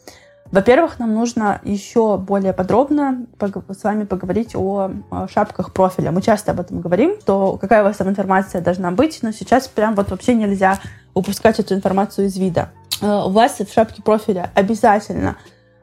Во-первых, 0.51 0.99
нам 0.99 1.13
нужно 1.13 1.59
еще 1.63 2.17
более 2.17 2.53
подробно 2.53 3.25
с 3.39 3.83
вами 3.83 4.05
поговорить 4.05 4.55
о 4.55 4.91
шапках 5.31 5.73
профиля. 5.73 6.11
Мы 6.11 6.21
часто 6.21 6.51
об 6.51 6.59
этом 6.59 6.79
говорим, 6.81 7.19
что 7.21 7.57
какая 7.57 7.81
у 7.81 7.85
вас 7.85 7.97
там 7.97 8.09
информация 8.09 8.61
должна 8.61 8.91
быть, 8.91 9.19
но 9.21 9.31
сейчас 9.31 9.67
прям 9.67 9.95
вот 9.95 10.09
вообще 10.09 10.33
нельзя 10.33 10.79
упускать 11.13 11.59
эту 11.59 11.73
информацию 11.73 12.27
из 12.27 12.37
вида. 12.37 12.69
Э, 13.01 13.23
у 13.25 13.29
вас 13.29 13.59
в 13.59 13.73
шапке 13.73 14.01
профиля 14.01 14.51
обязательно 14.55 15.35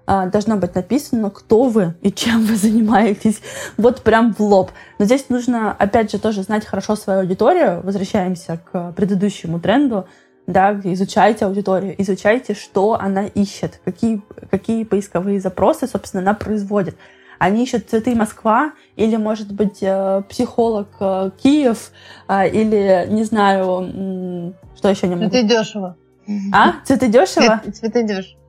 э, 0.07 0.31
должно 0.31 0.57
быть 0.57 0.75
написано, 0.75 1.31
кто 1.31 1.65
вы 1.65 1.95
и 2.01 2.11
чем 2.11 2.45
вы 2.47 2.57
занимаетесь. 2.57 3.41
Вот 3.77 4.03
прям 4.03 4.35
в 4.35 4.41
лоб. 4.41 4.71
Но 4.99 5.05
здесь 5.05 5.29
нужно, 5.29 5.73
опять 5.73 6.11
же, 6.11 6.19
тоже 6.19 6.43
знать 6.43 6.65
хорошо 6.65 6.97
свою 6.97 7.21
аудиторию. 7.21 7.83
Возвращаемся 7.83 8.61
к 8.71 8.93
предыдущему 8.93 9.61
тренду. 9.61 10.07
Да, 10.47 10.79
изучайте 10.85 11.47
аудиторию, 11.47 11.95
изучайте, 11.99 12.55
что 12.55 12.95
она 13.01 13.27
ищет, 13.27 13.81
какие, 13.85 14.23
какие 14.51 14.85
поисковые 14.85 15.41
запросы, 15.41 15.87
собственно, 15.87 16.23
она 16.23 16.35
производит. 16.35 16.97
Они 17.39 17.65
ищут 17.65 17.89
цветы 17.89 18.15
Москва, 18.15 18.73
или, 18.97 19.17
может 19.17 19.53
быть, 19.53 19.83
э, 19.83 20.23
психолог 20.29 20.89
Киев, 21.43 21.93
или, 22.29 23.07
не 23.11 23.25
знаю, 23.25 24.55
что 24.77 24.89
еще 24.89 25.09
не 25.09 25.17
могу. 25.17 25.31
Цветы 25.31 25.49
дешево. 25.49 25.97
А? 26.53 26.75
Цветы 26.85 27.09
дешево? 27.09 27.61
Цвет, 27.63 27.77
цветы 27.77 28.03
дешево. 28.03 28.41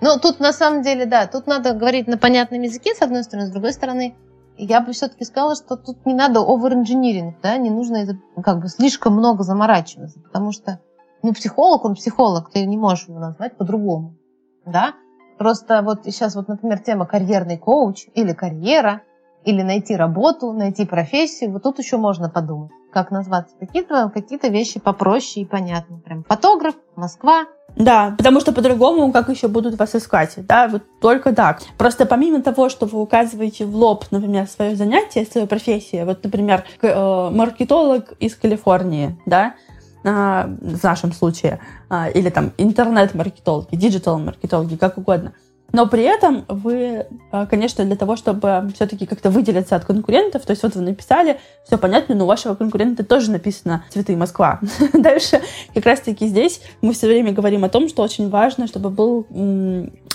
Ну, 0.00 0.18
тут 0.18 0.40
на 0.40 0.52
самом 0.52 0.82
деле, 0.82 1.04
да, 1.04 1.26
тут 1.26 1.46
надо 1.46 1.74
говорить 1.74 2.06
на 2.06 2.16
понятном 2.16 2.62
языке, 2.62 2.94
с 2.94 3.02
одной 3.02 3.22
стороны, 3.22 3.48
с 3.48 3.50
другой 3.50 3.72
стороны, 3.72 4.16
я 4.56 4.80
бы 4.80 4.92
все-таки 4.92 5.24
сказала, 5.24 5.54
что 5.54 5.76
тут 5.76 6.06
не 6.06 6.14
надо 6.14 6.40
over-engineering, 6.40 7.34
да, 7.42 7.58
не 7.58 7.70
нужно 7.70 8.06
как 8.42 8.60
бы 8.60 8.68
слишком 8.68 9.14
много 9.14 9.42
заморачиваться, 9.42 10.18
потому 10.20 10.52
что, 10.52 10.80
ну, 11.22 11.32
психолог, 11.32 11.84
он 11.84 11.94
психолог, 11.94 12.50
ты 12.50 12.64
не 12.66 12.76
можешь 12.76 13.08
его 13.08 13.18
назвать 13.18 13.56
по-другому, 13.56 14.16
да. 14.64 14.94
Просто 15.38 15.82
вот 15.82 16.04
сейчас 16.04 16.34
вот, 16.34 16.48
например, 16.48 16.80
тема 16.80 17.06
карьерный 17.06 17.56
коуч 17.56 18.06
или 18.14 18.32
карьера, 18.32 19.02
или 19.44 19.62
найти 19.62 19.96
работу, 19.96 20.52
найти 20.52 20.84
профессию, 20.84 21.52
вот 21.52 21.62
тут 21.62 21.78
еще 21.78 21.96
можно 21.96 22.28
подумать 22.28 22.70
как 22.90 23.10
назваться, 23.10 23.54
какие-то 23.58 24.10
какие 24.12 24.38
вещи 24.50 24.80
попроще 24.80 25.44
и 25.44 25.48
понятно. 25.48 25.98
Прям 25.98 26.24
фотограф, 26.24 26.74
Москва. 26.96 27.44
Да, 27.76 28.14
потому 28.18 28.40
что 28.40 28.52
по-другому 28.52 29.12
как 29.12 29.28
еще 29.28 29.46
будут 29.46 29.78
вас 29.78 29.94
искать, 29.94 30.34
да, 30.36 30.66
вот 30.66 30.82
только 31.00 31.32
так. 31.32 31.60
Просто 31.78 32.04
помимо 32.04 32.42
того, 32.42 32.68
что 32.68 32.86
вы 32.86 33.00
указываете 33.00 33.64
в 33.64 33.76
лоб, 33.76 34.04
например, 34.10 34.48
свое 34.48 34.74
занятие, 34.74 35.24
свою 35.24 35.46
профессию, 35.46 36.04
вот, 36.04 36.24
например, 36.24 36.64
э, 36.82 37.30
маркетолог 37.30 38.12
из 38.18 38.34
Калифорнии, 38.34 39.16
да, 39.24 39.54
в 40.02 40.82
нашем 40.82 41.12
случае, 41.12 41.60
а, 41.88 42.08
или 42.08 42.30
там 42.30 42.52
интернет-маркетологи, 42.58 43.76
диджитал-маркетологи, 43.76 44.76
как 44.76 44.98
угодно– 44.98 45.32
но 45.72 45.86
при 45.86 46.02
этом 46.02 46.44
вы, 46.48 47.06
а, 47.30 47.46
конечно, 47.46 47.84
для 47.84 47.96
того, 47.96 48.16
чтобы 48.16 48.70
все-таки 48.74 49.06
как-то 49.06 49.30
выделиться 49.30 49.76
от 49.76 49.84
конкурентов, 49.84 50.44
то 50.44 50.50
есть 50.50 50.62
вот 50.62 50.74
вы 50.74 50.82
написали, 50.82 51.38
все 51.64 51.78
понятно, 51.78 52.14
но 52.14 52.24
у 52.24 52.26
вашего 52.26 52.54
конкурента 52.54 53.04
тоже 53.04 53.30
написано 53.30 53.84
«Цветы 53.90 54.16
Москва». 54.16 54.60
Дальше 54.92 55.40
как 55.74 55.86
раз-таки 55.86 56.26
здесь 56.26 56.60
мы 56.82 56.92
все 56.92 57.06
время 57.06 57.32
говорим 57.32 57.64
о 57.64 57.68
том, 57.68 57.88
что 57.88 58.02
очень 58.02 58.30
важно, 58.30 58.66
чтобы 58.66 58.90
был, 58.90 59.26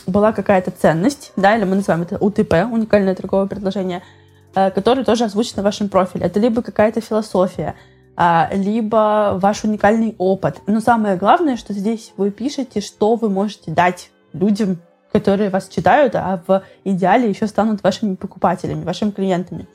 была 0.08 0.34
какая-то 0.34 0.72
ценность, 0.72 1.32
да, 1.36 1.56
или 1.56 1.64
мы 1.64 1.78
называем 1.78 2.04
это 2.04 2.18
УТП, 2.18 2.54
уникальное 2.72 3.16
торговое 3.16 3.48
предложение, 3.48 4.02
которое 4.54 5.04
тоже 5.04 5.26
озвучено 5.26 5.62
в 5.62 5.66
вашем 5.66 5.90
профиле. 5.90 6.26
Это 6.26 6.40
либо 6.40 6.62
какая-то 6.62 7.02
философия, 7.02 7.76
а, 7.76 7.95
либо 8.18 9.38
ваш 9.42 9.66
уникальный 9.66 10.16
опыт. 10.18 10.62
Но 10.68 10.80
самое 10.80 11.18
главное, 11.18 11.58
что 11.58 11.74
здесь 11.74 12.14
вы 12.16 12.32
пишете, 12.32 12.80
что 12.80 13.16
вы 13.16 13.30
можете 13.30 13.72
дать 13.72 14.10
людям 14.32 14.80
которые 15.16 15.50
вас 15.50 15.70
читают, 15.70 16.14
а 16.16 16.42
в 16.46 16.62
идеале 16.84 17.30
еще 17.30 17.48
станут 17.48 17.82
вашими 17.84 18.16
покупателями, 18.16 18.84
вашими 18.84 19.12
клиентами. 19.12 19.66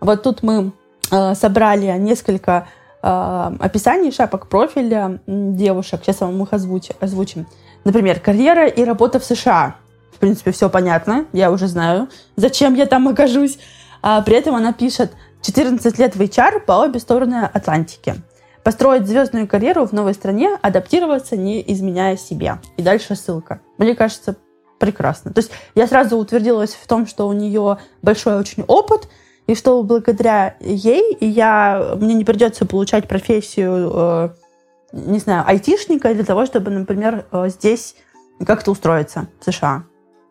Вот 0.00 0.24
тут 0.24 0.42
мы 0.42 0.72
э, 1.12 1.34
собрали 1.36 1.86
несколько 1.96 2.66
э, 3.00 3.52
описаний 3.60 4.10
шапок 4.10 4.48
профиля 4.48 5.20
девушек. 5.28 6.00
Сейчас 6.02 6.20
вам 6.20 6.42
их 6.42 6.52
озвуч, 6.52 6.88
озвучим. 6.98 7.46
Например, 7.84 8.18
карьера 8.18 8.66
и 8.66 8.82
работа 8.82 9.20
в 9.20 9.24
США. 9.24 9.76
В 10.12 10.18
принципе, 10.18 10.50
все 10.50 10.68
понятно, 10.68 11.26
я 11.32 11.52
уже 11.52 11.68
знаю, 11.68 12.08
зачем 12.34 12.74
я 12.74 12.86
там 12.86 13.06
окажусь. 13.06 13.60
А 14.02 14.22
при 14.22 14.34
этом 14.34 14.56
она 14.56 14.72
пишет 14.72 15.12
14 15.44 15.98
лет 15.98 16.16
в 16.16 16.20
HR 16.22 16.60
по 16.60 16.72
обе 16.80 16.98
стороны 16.98 17.44
Атлантики. 17.52 18.14
Построить 18.62 19.06
звездную 19.06 19.46
карьеру 19.46 19.86
в 19.86 19.92
новой 19.92 20.14
стране, 20.14 20.56
адаптироваться, 20.62 21.36
не 21.36 21.62
изменяя 21.70 22.16
себя. 22.16 22.60
И 22.78 22.82
дальше 22.82 23.14
ссылка. 23.14 23.60
Мне 23.76 23.94
кажется, 23.94 24.36
прекрасно. 24.78 25.34
То 25.34 25.40
есть 25.40 25.50
я 25.74 25.86
сразу 25.86 26.16
утвердилась 26.16 26.72
в 26.72 26.86
том, 26.86 27.06
что 27.06 27.28
у 27.28 27.34
нее 27.34 27.76
большой 28.00 28.38
очень 28.38 28.64
опыт, 28.66 29.06
и 29.46 29.54
что 29.54 29.82
благодаря 29.82 30.56
ей 30.60 31.14
я, 31.20 31.94
мне 32.00 32.14
не 32.14 32.24
придется 32.24 32.64
получать 32.64 33.06
профессию, 33.06 33.92
э, 33.94 34.28
не 34.92 35.18
знаю, 35.18 35.44
айтишника 35.46 36.14
для 36.14 36.24
того, 36.24 36.46
чтобы, 36.46 36.70
например, 36.70 37.26
э, 37.30 37.50
здесь 37.50 37.96
как-то 38.46 38.70
устроиться 38.70 39.26
в 39.40 39.52
США. 39.52 39.84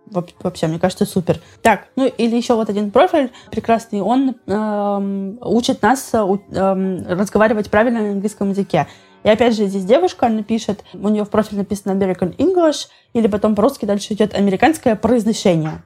Вообще, 0.06 0.68
мне 0.68 0.80
кажется, 0.80 1.06
супер. 1.06 1.40
Так, 1.62 1.88
ну 1.96 2.06
или 2.06 2.36
еще 2.36 2.56
вот 2.56 2.70
один 2.70 2.92
профиль 2.92 3.32
прекрасный. 3.52 4.02
Он 4.02 4.36
э, 4.46 5.38
учит 5.42 5.82
нас 5.82 6.12
э, 6.14 7.06
разговаривать 7.08 7.70
правильно 7.70 8.02
на 8.02 8.12
английском 8.12 8.50
языке. 8.50 8.88
И 9.24 9.30
опять 9.30 9.56
же, 9.56 9.68
здесь 9.68 9.86
девушка, 9.86 10.28
она 10.28 10.44
пишет, 10.44 10.84
у 10.94 11.08
нее 11.10 11.24
в 11.24 11.30
профиле 11.30 11.60
написано 11.60 11.94
American 11.94 12.36
English, 12.36 12.88
или 13.14 13.28
потом 13.28 13.56
по-русски 13.56 13.86
дальше 13.86 14.14
идет 14.14 14.36
американское 14.36 14.96
произношение. 14.96 15.82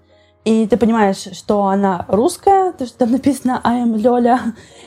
И 0.48 0.66
ты 0.66 0.78
понимаешь, 0.78 1.28
что 1.34 1.66
она 1.66 2.06
русская, 2.08 2.72
то, 2.72 2.86
что 2.86 3.00
там 3.00 3.12
написано 3.12 3.60
I 3.66 3.82
am 3.82 3.98
Лёля, 3.98 4.40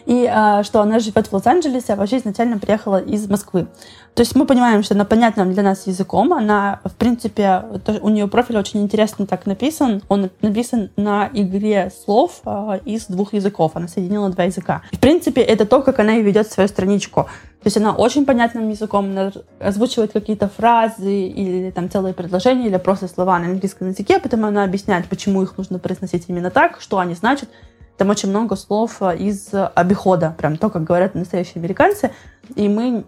и 0.07 0.27
а, 0.27 0.63
что 0.63 0.81
она 0.81 1.01
живет 1.01 1.27
в 1.27 1.35
Лос-Анджелесе, 1.35 1.93
а 1.93 1.97
вообще 1.97 2.17
изначально 2.17 2.59
приехала 2.59 2.99
из 2.99 3.29
Москвы. 3.29 3.67
То 4.15 4.23
есть 4.23 4.35
мы 4.35 4.47
понимаем, 4.47 4.83
что 4.83 4.95
она 4.95 5.05
понятным 5.05 5.53
для 5.53 5.63
нас 5.63 5.87
языком, 5.87 6.33
она, 6.33 6.81
в 6.83 6.95
принципе, 6.95 7.63
у 8.01 8.09
нее 8.09 8.27
профиль 8.27 8.57
очень 8.57 8.81
интересно 8.81 9.27
так 9.27 9.45
написан, 9.45 10.03
он 10.09 10.31
написан 10.41 10.93
на 10.97 11.29
игре 11.35 11.93
слов 12.05 12.41
а, 12.47 12.81
из 12.87 13.09
двух 13.09 13.35
языков, 13.35 13.73
она 13.75 13.87
соединила 13.87 14.31
два 14.31 14.45
языка. 14.45 14.81
В 14.91 14.99
принципе, 14.99 15.43
это 15.43 15.67
то, 15.67 15.83
как 15.83 15.99
она 15.99 16.17
и 16.17 16.23
ведет 16.23 16.51
свою 16.51 16.71
страничку. 16.71 17.29
То 17.63 17.67
есть 17.67 17.77
она 17.77 17.93
очень 17.93 18.25
понятным 18.25 18.71
языком, 18.71 19.11
она 19.11 19.33
озвучивает 19.59 20.13
какие-то 20.13 20.49
фразы 20.49 21.27
или 21.27 21.71
там 21.71 21.91
целые 21.91 22.15
предложения, 22.15 22.69
или 22.69 22.77
просто 22.79 23.07
слова 23.07 23.39
на 23.39 23.47
английском 23.47 23.89
языке, 23.89 24.19
потом 24.19 24.47
она 24.47 24.65
объясняет, 24.65 25.07
почему 25.09 25.43
их 25.43 25.59
нужно 25.59 25.79
произносить 25.79 26.25
именно 26.29 26.51
так, 26.51 26.81
что 26.81 26.99
они 26.99 27.15
значат. 27.15 27.51
Там 27.99 28.09
очень 28.09 28.31
много 28.31 28.57
слов 28.57 29.03
э, 29.03 29.19
из 29.19 29.51
обихода, 29.53 30.35
прям 30.39 30.57
то, 30.57 30.71
как 30.71 30.85
говорят 30.85 31.15
настоящие 31.15 31.57
американцы. 31.57 32.13
И 32.55 32.67
мы 32.67 33.05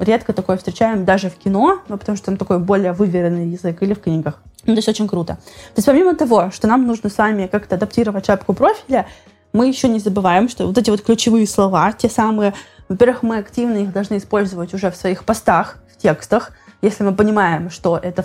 редко 0.00 0.32
такое 0.32 0.56
встречаем 0.56 1.04
даже 1.04 1.30
в 1.30 1.34
кино, 1.34 1.80
ну, 1.88 1.98
потому 1.98 2.16
что 2.16 2.26
там 2.26 2.36
такой 2.36 2.60
более 2.60 2.92
выверенный 2.92 3.48
язык, 3.48 3.82
или 3.82 3.92
в 3.92 4.00
книгах. 4.00 4.40
Ну, 4.64 4.74
то 4.74 4.78
есть 4.78 4.88
очень 4.88 5.08
круто. 5.08 5.34
То 5.34 5.78
есть 5.78 5.86
помимо 5.86 6.14
того, 6.14 6.52
что 6.52 6.68
нам 6.68 6.86
нужно 6.86 7.10
с 7.10 7.18
вами 7.18 7.48
как-то 7.50 7.74
адаптировать 7.74 8.26
шапку 8.26 8.52
профиля, 8.54 9.08
мы 9.52 9.66
еще 9.66 9.88
не 9.88 9.98
забываем, 9.98 10.48
что 10.48 10.66
вот 10.66 10.78
эти 10.78 10.90
вот 10.90 11.00
ключевые 11.00 11.48
слова, 11.48 11.92
те 11.92 12.08
самые, 12.08 12.54
во-первых, 12.88 13.22
мы 13.22 13.38
активно 13.38 13.78
их 13.78 13.92
должны 13.92 14.18
использовать 14.18 14.74
уже 14.74 14.90
в 14.90 14.96
своих 14.96 15.24
постах, 15.24 15.78
в 15.92 15.96
текстах, 15.96 16.52
если 16.82 17.04
мы 17.04 17.14
понимаем, 17.14 17.70
что 17.70 17.96
это 17.96 18.22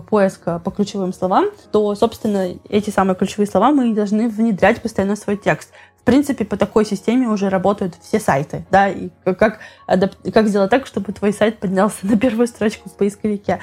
поиск 0.00 0.44
по 0.64 0.70
ключевым 0.70 1.12
словам, 1.12 1.46
то, 1.70 1.94
собственно, 1.94 2.54
эти 2.68 2.90
самые 2.90 3.14
ключевые 3.14 3.46
слова 3.46 3.70
мы 3.70 3.94
должны 3.94 4.28
внедрять 4.28 4.80
постоянно 4.80 5.16
в 5.16 5.18
свой 5.18 5.36
текст. 5.36 5.70
В 6.00 6.02
принципе, 6.02 6.46
по 6.46 6.56
такой 6.56 6.86
системе 6.86 7.28
уже 7.28 7.50
работают 7.50 7.94
все 8.02 8.18
сайты, 8.18 8.64
да, 8.70 8.88
и 8.88 9.10
как, 9.24 9.58
как 9.86 10.48
сделать 10.48 10.70
так, 10.70 10.86
чтобы 10.86 11.12
твой 11.12 11.32
сайт 11.32 11.58
поднялся 11.60 11.98
на 12.02 12.18
первую 12.18 12.46
строчку 12.46 12.88
в 12.88 12.94
поисковике. 12.94 13.60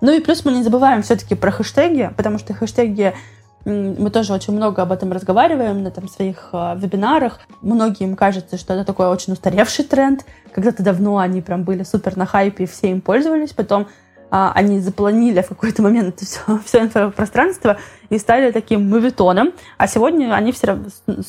Ну 0.00 0.12
и 0.12 0.20
плюс 0.20 0.44
мы 0.44 0.52
не 0.52 0.62
забываем 0.62 1.02
все-таки 1.02 1.34
про 1.34 1.50
хэштеги, 1.50 2.12
потому 2.16 2.38
что 2.38 2.54
хэштеги 2.54 3.14
Мы 3.68 4.10
тоже 4.10 4.32
очень 4.32 4.54
много 4.54 4.80
об 4.80 4.92
этом 4.92 5.12
разговариваем 5.12 5.82
на 5.82 5.90
там, 5.90 6.08
своих 6.08 6.48
э, 6.52 6.74
вебинарах. 6.76 7.40
Многим 7.60 8.16
кажется, 8.16 8.56
что 8.56 8.72
это 8.72 8.84
такой 8.84 9.08
очень 9.08 9.34
устаревший 9.34 9.84
тренд. 9.84 10.24
Когда-то 10.52 10.82
давно 10.82 11.18
они 11.18 11.42
прям 11.42 11.64
были 11.64 11.82
супер 11.82 12.16
на 12.16 12.24
хайпе, 12.24 12.66
все 12.66 12.90
им 12.90 13.02
пользовались. 13.02 13.52
Потом 13.52 13.86
а, 14.30 14.52
они 14.54 14.80
заполонили 14.80 15.42
в 15.42 15.48
какой-то 15.48 15.82
момент 15.82 16.16
это 16.16 16.24
все, 16.24 16.40
все 16.64 16.80
инфопространство 16.80 17.78
и 18.08 18.18
стали 18.18 18.52
таким 18.52 18.88
мувитоном. 18.88 19.52
А 19.76 19.86
сегодня 19.86 20.34
они 20.34 20.52
все 20.52 20.78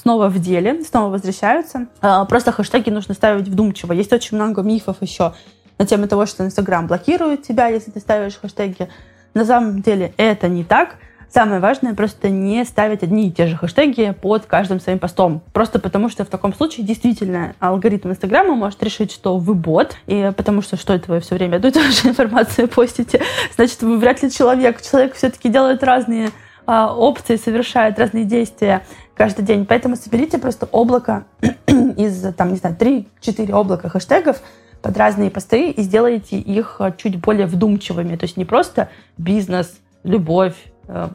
снова 0.01 0.29
в 0.29 0.39
деле, 0.39 0.83
снова 0.85 1.11
возвращаются. 1.11 1.87
А, 2.01 2.23
просто 2.23 2.53
хэштеги 2.53 2.89
нужно 2.89 3.15
ставить 3.15 3.49
вдумчиво. 3.49 3.91
Есть 3.91 4.13
очень 4.13 4.37
много 4.37 4.61
мифов 4.61 4.97
еще 5.01 5.33
на 5.77 5.85
тему 5.85 6.07
того, 6.07 6.25
что 6.25 6.45
Инстаграм 6.45 6.87
блокирует 6.87 7.43
тебя, 7.43 7.67
если 7.67 7.91
ты 7.91 7.99
ставишь 7.99 8.37
хэштеги. 8.37 8.87
На 9.33 9.45
самом 9.45 9.81
деле 9.81 10.13
это 10.15 10.47
не 10.47 10.63
так. 10.63 10.95
Самое 11.31 11.59
важное 11.59 11.93
просто 11.93 12.29
не 12.29 12.65
ставить 12.65 13.03
одни 13.03 13.27
и 13.27 13.31
те 13.31 13.45
же 13.45 13.55
хэштеги 13.55 14.15
под 14.19 14.47
каждым 14.47 14.79
своим 14.79 14.97
постом. 14.97 15.41
Просто 15.53 15.77
потому 15.77 16.09
что 16.09 16.25
в 16.25 16.27
таком 16.27 16.55
случае 16.55 16.85
действительно 16.87 17.53
алгоритм 17.59 18.09
Инстаграма 18.09 18.55
может 18.55 18.81
решить, 18.83 19.11
что 19.11 19.37
вы 19.37 19.53
бот, 19.53 19.95
и 20.07 20.31
потому 20.35 20.63
что 20.63 20.75
что 20.75 20.93
это 20.93 21.11
вы 21.11 21.19
все 21.19 21.35
время 21.35 21.57
одну 21.57 21.69
и 21.69 21.71
ту 21.71 21.81
же 21.81 21.89
информацию 22.09 22.67
постите, 22.67 23.21
значит, 23.55 23.81
вы 23.83 23.99
вряд 23.99 24.23
ли 24.23 24.31
человек. 24.31 24.81
Человек 24.81 25.13
все-таки 25.13 25.49
делает 25.49 25.83
разные 25.83 26.31
а, 26.65 26.95
опции, 26.95 27.35
совершает 27.35 27.99
разные 27.99 28.25
действия 28.25 28.83
каждый 29.13 29.45
день. 29.45 29.67
Поэтому 29.67 29.97
соберите 29.97 30.39
просто 30.39 30.67
облако 30.71 31.25
из, 31.67 32.33
там, 32.35 32.51
не 32.51 32.57
знаю, 32.57 32.75
3-4 32.75 33.51
облака 33.51 33.89
хэштегов, 33.89 34.41
под 34.81 34.97
разные 34.97 35.29
посты 35.29 35.71
и 35.71 35.81
сделайте 35.81 36.37
их 36.37 36.77
а, 36.79 36.91
чуть 36.91 37.19
более 37.19 37.45
вдумчивыми. 37.45 38.15
То 38.15 38.23
есть 38.23 38.37
не 38.37 38.45
просто 38.45 38.89
бизнес, 39.17 39.79
любовь, 40.03 40.55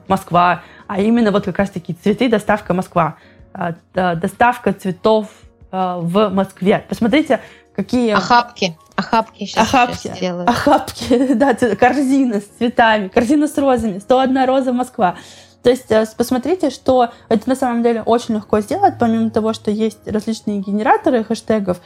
Москва, 0.08 0.62
а 0.86 1.00
именно 1.00 1.30
вот 1.32 1.44
как 1.44 1.58
раз-таки 1.58 1.94
цветы, 1.94 2.28
доставка 2.28 2.74
Москва. 2.74 3.16
Э, 3.54 3.74
доставка 4.16 4.72
цветов 4.72 5.28
э, 5.70 5.96
в 6.00 6.28
Москве. 6.30 6.84
Посмотрите, 6.88 7.40
какие... 7.74 8.12
Охапки. 8.12 8.76
Охапки 8.96 9.44
сейчас, 9.44 9.68
охапки, 9.68 9.96
сейчас 9.96 10.18
делают. 10.18 10.48
Охапки, 10.48 11.34
да, 11.34 11.54
корзина 11.54 12.40
с 12.40 12.44
цветами, 12.44 13.08
корзина 13.08 13.48
с 13.48 13.58
розами, 13.58 13.98
101 13.98 14.44
роза 14.46 14.72
Москва. 14.72 15.16
То 15.62 15.70
есть 15.70 15.88
посмотрите, 16.16 16.70
что 16.70 17.10
это 17.28 17.48
на 17.48 17.56
самом 17.56 17.82
деле 17.82 18.02
очень 18.02 18.34
легко 18.34 18.60
сделать, 18.60 18.94
помимо 19.00 19.30
того, 19.30 19.52
что 19.52 19.70
есть 19.70 20.06
различные 20.06 20.60
генераторы 20.60 21.24
хэштегов, 21.24 21.80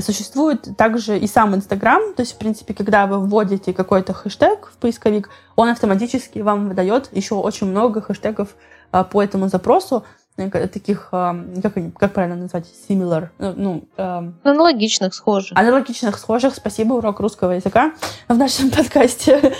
Существует 0.00 0.66
также 0.78 1.18
и 1.18 1.26
сам 1.26 1.54
Инстаграм, 1.54 2.14
то 2.14 2.22
есть, 2.22 2.32
в 2.32 2.38
принципе, 2.38 2.72
когда 2.72 3.06
вы 3.06 3.18
вводите 3.18 3.74
какой-то 3.74 4.14
хэштег 4.14 4.70
в 4.72 4.78
поисковик, 4.78 5.28
он 5.56 5.68
автоматически 5.68 6.38
вам 6.38 6.68
выдает 6.68 7.10
еще 7.12 7.34
очень 7.34 7.66
много 7.66 8.00
хэштегов 8.00 8.54
а, 8.92 9.04
по 9.04 9.22
этому 9.22 9.48
запросу, 9.48 10.04
э, 10.38 10.68
таких, 10.68 11.08
а, 11.12 11.36
как, 11.62 11.74
как 11.98 12.14
правильно 12.14 12.36
назвать, 12.36 12.64
similar, 12.88 13.28
э, 13.38 13.52
ну, 13.54 13.84
э, 13.98 14.30
аналогичных, 14.42 15.12
схожих. 15.12 15.58
Аналогичных, 15.58 16.16
схожих, 16.16 16.54
спасибо, 16.54 16.94
урок 16.94 17.20
русского 17.20 17.50
языка 17.50 17.92
в 18.26 18.38
нашем 18.38 18.70
подкасте. 18.74 19.54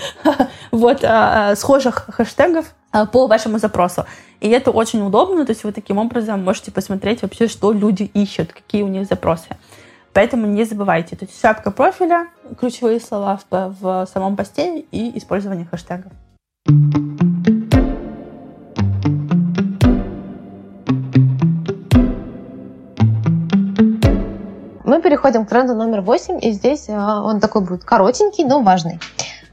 вот, 0.71 1.03
а, 1.03 1.55
схожих 1.55 2.09
хэштегов 2.09 2.73
по 3.11 3.27
вашему 3.27 3.59
запросу. 3.59 4.05
И 4.39 4.49
это 4.49 4.71
очень 4.71 5.05
удобно, 5.05 5.45
то 5.45 5.51
есть 5.51 5.63
вы 5.63 5.71
таким 5.71 5.99
образом 5.99 6.43
можете 6.43 6.71
посмотреть 6.71 7.21
вообще, 7.21 7.47
что 7.47 7.71
люди 7.71 8.09
ищут, 8.15 8.53
какие 8.53 8.81
у 8.81 8.87
них 8.87 9.05
запросы. 9.05 9.49
Поэтому 10.13 10.47
не 10.47 10.63
забывайте. 10.63 11.15
То 11.15 11.25
есть 11.25 11.75
профиля, 11.75 12.27
ключевые 12.59 12.99
слова 12.99 13.39
в, 13.49 13.75
в 13.79 14.07
самом 14.11 14.35
посте 14.35 14.79
и 14.79 15.17
использование 15.17 15.65
хэштегов. 15.65 16.11
Мы 24.89 25.03
переходим 25.03 25.45
к 25.45 25.49
тренду 25.49 25.75
номер 25.75 26.01
восемь, 26.01 26.39
и 26.41 26.51
здесь 26.51 26.89
а, 26.89 27.21
он 27.21 27.39
такой 27.39 27.61
будет 27.61 27.83
коротенький, 27.83 28.43
но 28.43 28.61
важный. 28.61 28.99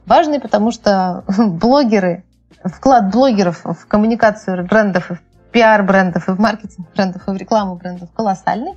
Важный, 0.06 0.40
потому 0.40 0.72
что 0.72 1.24
блогеры, 1.38 2.24
вклад 2.64 3.10
блогеров 3.12 3.60
в 3.62 3.86
коммуникацию 3.86 4.64
брендов, 4.64 5.10
в 5.10 5.18
пиар 5.52 5.82
брендов, 5.82 6.28
и 6.28 6.32
в 6.32 6.40
маркетинг 6.40 6.88
брендов, 6.94 7.28
и 7.28 7.30
в 7.30 7.36
рекламу 7.36 7.76
брендов 7.76 8.08
колоссальный. 8.16 8.74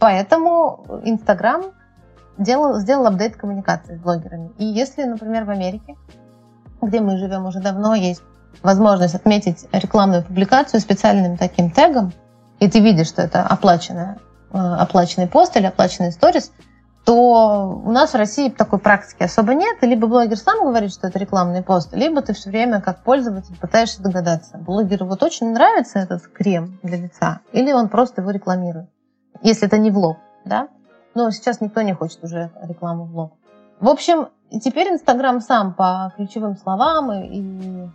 Поэтому 0.00 1.02
Инстаграм 1.04 1.62
сделал, 2.38 2.78
сделал 2.78 3.06
апдейт 3.06 3.36
коммуникации 3.36 3.96
с 3.96 4.00
блогерами. 4.00 4.50
И 4.56 4.64
если, 4.64 5.04
например, 5.04 5.44
в 5.44 5.50
Америке, 5.50 5.94
где 6.80 7.00
мы 7.00 7.18
живем 7.18 7.44
уже 7.44 7.60
давно, 7.60 7.94
есть 7.94 8.22
возможность 8.62 9.14
отметить 9.14 9.68
рекламную 9.72 10.24
публикацию 10.24 10.80
специальным 10.80 11.36
таким 11.36 11.70
тегом, 11.70 12.12
и 12.60 12.68
ты 12.68 12.80
видишь, 12.80 13.08
что 13.08 13.20
это 13.20 13.42
оплаченная, 13.42 14.18
э, 14.52 14.58
оплаченный 14.58 15.28
пост 15.28 15.56
или 15.58 15.66
оплаченный 15.66 16.12
сторис, 16.12 16.50
то 17.04 17.82
у 17.84 17.90
нас 17.90 18.12
в 18.12 18.16
России 18.16 18.48
такой 18.48 18.78
практики 18.78 19.22
особо 19.22 19.52
нет. 19.52 19.82
либо 19.82 20.06
блогер 20.06 20.38
сам 20.38 20.60
говорит, 20.60 20.92
что 20.92 21.08
это 21.08 21.18
рекламный 21.18 21.62
пост, 21.62 21.92
либо 21.92 22.22
ты 22.22 22.32
все 22.32 22.48
время 22.48 22.80
как 22.80 23.02
пользователь 23.02 23.56
пытаешься 23.58 24.02
догадаться. 24.02 24.56
Блогеру 24.56 25.04
вот 25.04 25.22
очень 25.22 25.52
нравится 25.52 25.98
этот 25.98 26.26
крем 26.26 26.78
для 26.82 26.96
лица, 26.96 27.40
или 27.52 27.70
он 27.70 27.90
просто 27.90 28.22
его 28.22 28.30
рекламирует 28.30 28.88
если 29.42 29.66
это 29.66 29.78
не 29.78 29.90
в 29.90 29.98
лоб, 29.98 30.18
да? 30.44 30.68
Но 31.14 31.30
сейчас 31.30 31.60
никто 31.60 31.82
не 31.82 31.94
хочет 31.94 32.22
уже 32.22 32.50
рекламу 32.62 33.04
в 33.04 33.16
лоб. 33.16 33.32
В 33.80 33.88
общем, 33.88 34.28
теперь 34.62 34.88
Инстаграм 34.88 35.40
сам 35.40 35.72
по 35.74 36.12
ключевым 36.16 36.56
словам 36.56 37.12
и, 37.12 37.88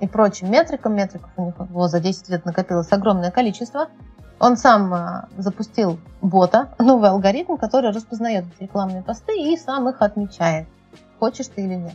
и, 0.00 0.08
прочим 0.08 0.50
метрикам, 0.50 0.94
метриков 0.94 1.30
у 1.36 1.46
них 1.46 1.54
его 1.58 1.88
за 1.88 2.00
10 2.00 2.28
лет 2.28 2.44
накопилось 2.44 2.90
огромное 2.90 3.30
количество, 3.30 3.88
он 4.40 4.56
сам 4.56 4.92
а, 4.92 5.28
запустил 5.38 5.98
бота, 6.20 6.70
новый 6.78 7.10
алгоритм, 7.10 7.56
который 7.56 7.92
распознает 7.92 8.44
рекламные 8.58 9.02
посты 9.02 9.40
и 9.40 9.56
сам 9.56 9.88
их 9.88 10.02
отмечает, 10.02 10.66
хочешь 11.18 11.46
ты 11.46 11.62
или 11.62 11.74
нет. 11.74 11.94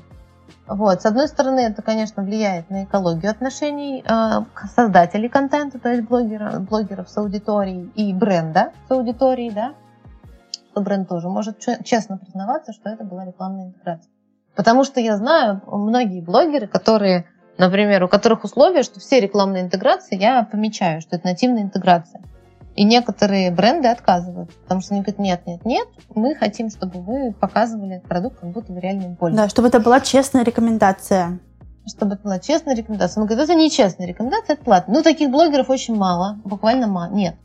Вот. 0.68 1.02
С 1.02 1.06
одной 1.06 1.28
стороны, 1.28 1.62
это, 1.62 1.82
конечно, 1.82 2.24
влияет 2.24 2.70
на 2.70 2.84
экологию 2.84 3.32
отношений 3.32 4.04
э, 4.08 4.42
создателей 4.76 5.30
контента, 5.30 5.80
то 5.80 5.90
есть 5.90 6.08
блогера, 6.08 6.60
блогеров 6.60 7.10
с 7.10 7.18
аудиторией 7.18 7.92
и 7.96 8.14
бренда 8.14 8.72
с 8.88 8.92
аудиторией, 8.92 9.52
да, 9.52 9.74
что 10.72 10.82
бренд 10.82 11.10
тоже 11.10 11.28
может 11.28 11.60
честно 11.84 12.18
признаваться, 12.18 12.72
что 12.74 12.90
это 12.90 13.04
была 13.04 13.26
рекламная 13.26 13.68
интеграция. 13.68 14.12
Потому 14.56 14.84
что 14.84 15.00
я 15.00 15.18
знаю 15.18 15.62
многие 15.68 16.22
блогеры, 16.22 16.68
которые, 16.68 17.26
например, 17.58 18.04
у 18.04 18.08
которых 18.08 18.44
условия, 18.44 18.84
что 18.84 19.00
все 19.00 19.20
рекламные 19.20 19.64
интеграции 19.64 20.18
я 20.18 20.44
помечаю, 20.44 21.02
что 21.02 21.16
это 21.16 21.28
нативная 21.28 21.64
интеграция. 21.64 22.22
И 22.80 22.86
некоторые 22.86 23.52
бренды 23.52 23.90
отказывают, 23.90 24.56
потому 24.56 24.80
что 24.80 24.94
они 24.94 25.02
говорят, 25.02 25.20
нет, 25.20 25.42
нет, 25.46 25.66
нет, 25.66 25.88
мы 26.16 26.34
хотим, 26.34 26.70
чтобы 26.70 27.02
вы 27.02 27.34
показывали 27.34 27.98
этот 27.98 28.08
продукт, 28.08 28.40
как 28.40 28.52
будто 28.52 28.72
вы 28.72 28.80
реально 28.80 29.02
им 29.02 29.16
пользуетесь. 29.18 29.44
Да, 29.44 29.50
чтобы 29.50 29.68
это 29.68 29.82
была 29.82 30.00
честная 30.00 30.46
рекомендация. 30.46 31.40
Чтобы 31.86 32.14
это 32.14 32.24
была 32.24 32.40
честная 32.40 32.76
рекомендация. 32.76 33.20
Он 33.20 33.28
говорит, 33.28 33.44
это 33.44 33.54
не 33.54 33.70
честная 33.70 34.08
рекомендация, 34.08 34.54
это 34.54 34.64
платно. 34.64 34.94
Ну, 34.94 35.04
таких 35.04 35.30
блогеров 35.30 35.70
очень 35.70 35.98
мало, 35.98 36.40
буквально 36.46 36.88
мало, 36.88 37.12
нет. 37.12 37.36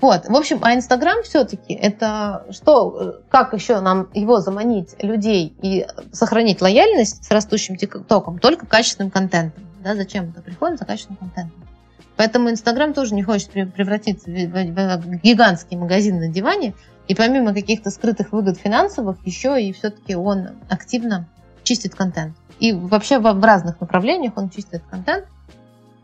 Вот, 0.00 0.26
в 0.26 0.34
общем, 0.34 0.60
а 0.62 0.74
Инстаграм 0.74 1.22
все-таки 1.24 1.74
это 1.74 2.46
что, 2.48 3.20
как 3.28 3.52
еще 3.52 3.80
нам 3.80 4.08
его 4.14 4.40
заманить 4.40 4.94
людей 5.02 5.54
и 5.60 5.86
сохранить 6.10 6.62
лояльность 6.62 7.22
с 7.22 7.30
растущим 7.30 7.76
ТикТоком 7.76 8.38
только 8.38 8.64
качественным 8.64 9.10
контентом. 9.10 9.62
Да, 9.84 9.94
зачем 9.94 10.30
это 10.30 10.40
приходим 10.40 10.78
за 10.78 10.86
качественным 10.86 11.18
контентом? 11.18 11.69
Поэтому 12.16 12.50
Инстаграм 12.50 12.92
тоже 12.92 13.14
не 13.14 13.22
хочет 13.22 13.50
превратиться 13.50 14.30
в 14.30 15.20
гигантский 15.22 15.76
магазин 15.76 16.18
на 16.18 16.28
диване. 16.28 16.74
И 17.08 17.14
помимо 17.14 17.54
каких-то 17.54 17.90
скрытых 17.90 18.32
выгод 18.32 18.58
финансовых, 18.58 19.16
еще 19.26 19.60
и 19.60 19.72
все-таки 19.72 20.14
он 20.14 20.50
активно 20.68 21.28
чистит 21.62 21.94
контент. 21.94 22.36
И 22.58 22.72
вообще 22.72 23.18
в 23.18 23.44
разных 23.44 23.80
направлениях 23.80 24.34
он 24.36 24.50
чистит 24.50 24.82
контент. 24.90 25.26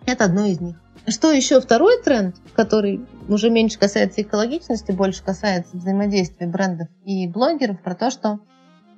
Это 0.06 0.24
одно 0.24 0.46
из 0.46 0.60
них. 0.60 0.76
Что 1.06 1.30
еще 1.30 1.60
второй 1.60 2.02
тренд, 2.02 2.34
который 2.54 3.04
уже 3.28 3.50
меньше 3.50 3.78
касается 3.78 4.22
экологичности, 4.22 4.90
больше 4.90 5.22
касается 5.22 5.76
взаимодействия 5.76 6.46
брендов 6.48 6.88
и 7.04 7.28
блогеров, 7.28 7.80
про 7.80 7.94
то, 7.94 8.10
что 8.10 8.40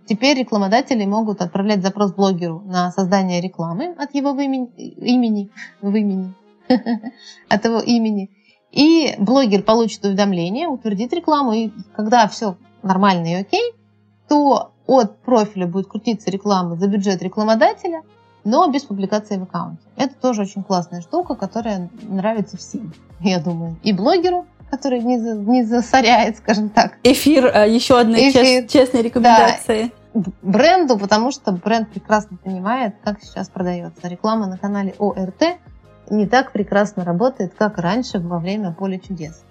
теперь 0.07 0.39
рекламодатели 0.39 1.05
могут 1.05 1.43
отправлять 1.43 1.83
запрос 1.83 2.15
блогеру 2.15 2.63
на 2.65 2.91
создание 2.93 3.41
рекламы 3.43 3.95
от 3.99 4.15
его 4.15 4.31
имени, 4.41 4.71
имени, 4.77 5.51
в 5.83 5.95
имени 5.95 6.33
от 7.49 7.65
его 7.65 7.81
имени. 7.81 8.31
И 8.71 9.15
блогер 9.19 9.63
получит 9.63 10.05
уведомление, 10.05 10.69
утвердит 10.69 11.13
рекламу, 11.13 11.53
и 11.53 11.71
когда 11.97 12.29
все 12.29 12.57
нормально 12.83 13.29
и 13.29 13.35
окей, 13.35 13.73
то 14.29 14.73
от 14.87 15.19
профиля 15.21 15.67
будет 15.67 15.89
крутиться 15.89 16.31
реклама 16.31 16.77
за 16.77 16.87
бюджет 16.87 17.23
рекламодателя, 17.23 18.03
но 18.45 18.69
без 18.69 18.85
публикации 18.85 19.37
в 19.37 19.43
аккаунте. 19.43 19.83
Это 19.97 20.15
тоже 20.15 20.43
очень 20.43 20.63
классная 20.63 21.01
штука, 21.03 21.35
которая 21.35 21.91
нравится 22.03 22.57
всем, 22.57 22.93
я 23.21 23.41
думаю. 23.41 23.77
И 23.83 23.93
блогеру, 23.93 24.47
который 24.71 25.01
не, 25.01 25.19
за, 25.19 25.35
не 25.35 25.63
засоряет, 25.65 26.39
скажем 26.39 26.69
так. 26.71 26.99
Эфир 27.03 27.47
э, 27.47 27.71
еще 27.71 27.99
одной 27.99 28.31
Эфир, 28.31 28.43
чест, 28.43 28.71
честной 28.71 29.03
рекомендации. 29.03 29.93
Да, 30.15 30.31
бренду, 30.43 30.99
потому 30.99 31.31
что 31.31 31.53
бренд 31.53 31.91
прекрасно 31.91 32.37
понимает, 32.37 32.95
как 33.05 33.23
сейчас 33.23 33.49
продается. 33.49 34.09
Реклама 34.09 34.47
на 34.47 34.57
канале 34.59 34.95
ОРТ 34.99 35.59
не 36.11 36.27
так 36.27 36.53
прекрасно 36.53 37.05
работает, 37.05 37.53
как 37.57 37.79
раньше 37.79 38.19
во 38.19 38.39
время 38.39 38.73
поля 38.73 38.99
чудес, 38.99 39.43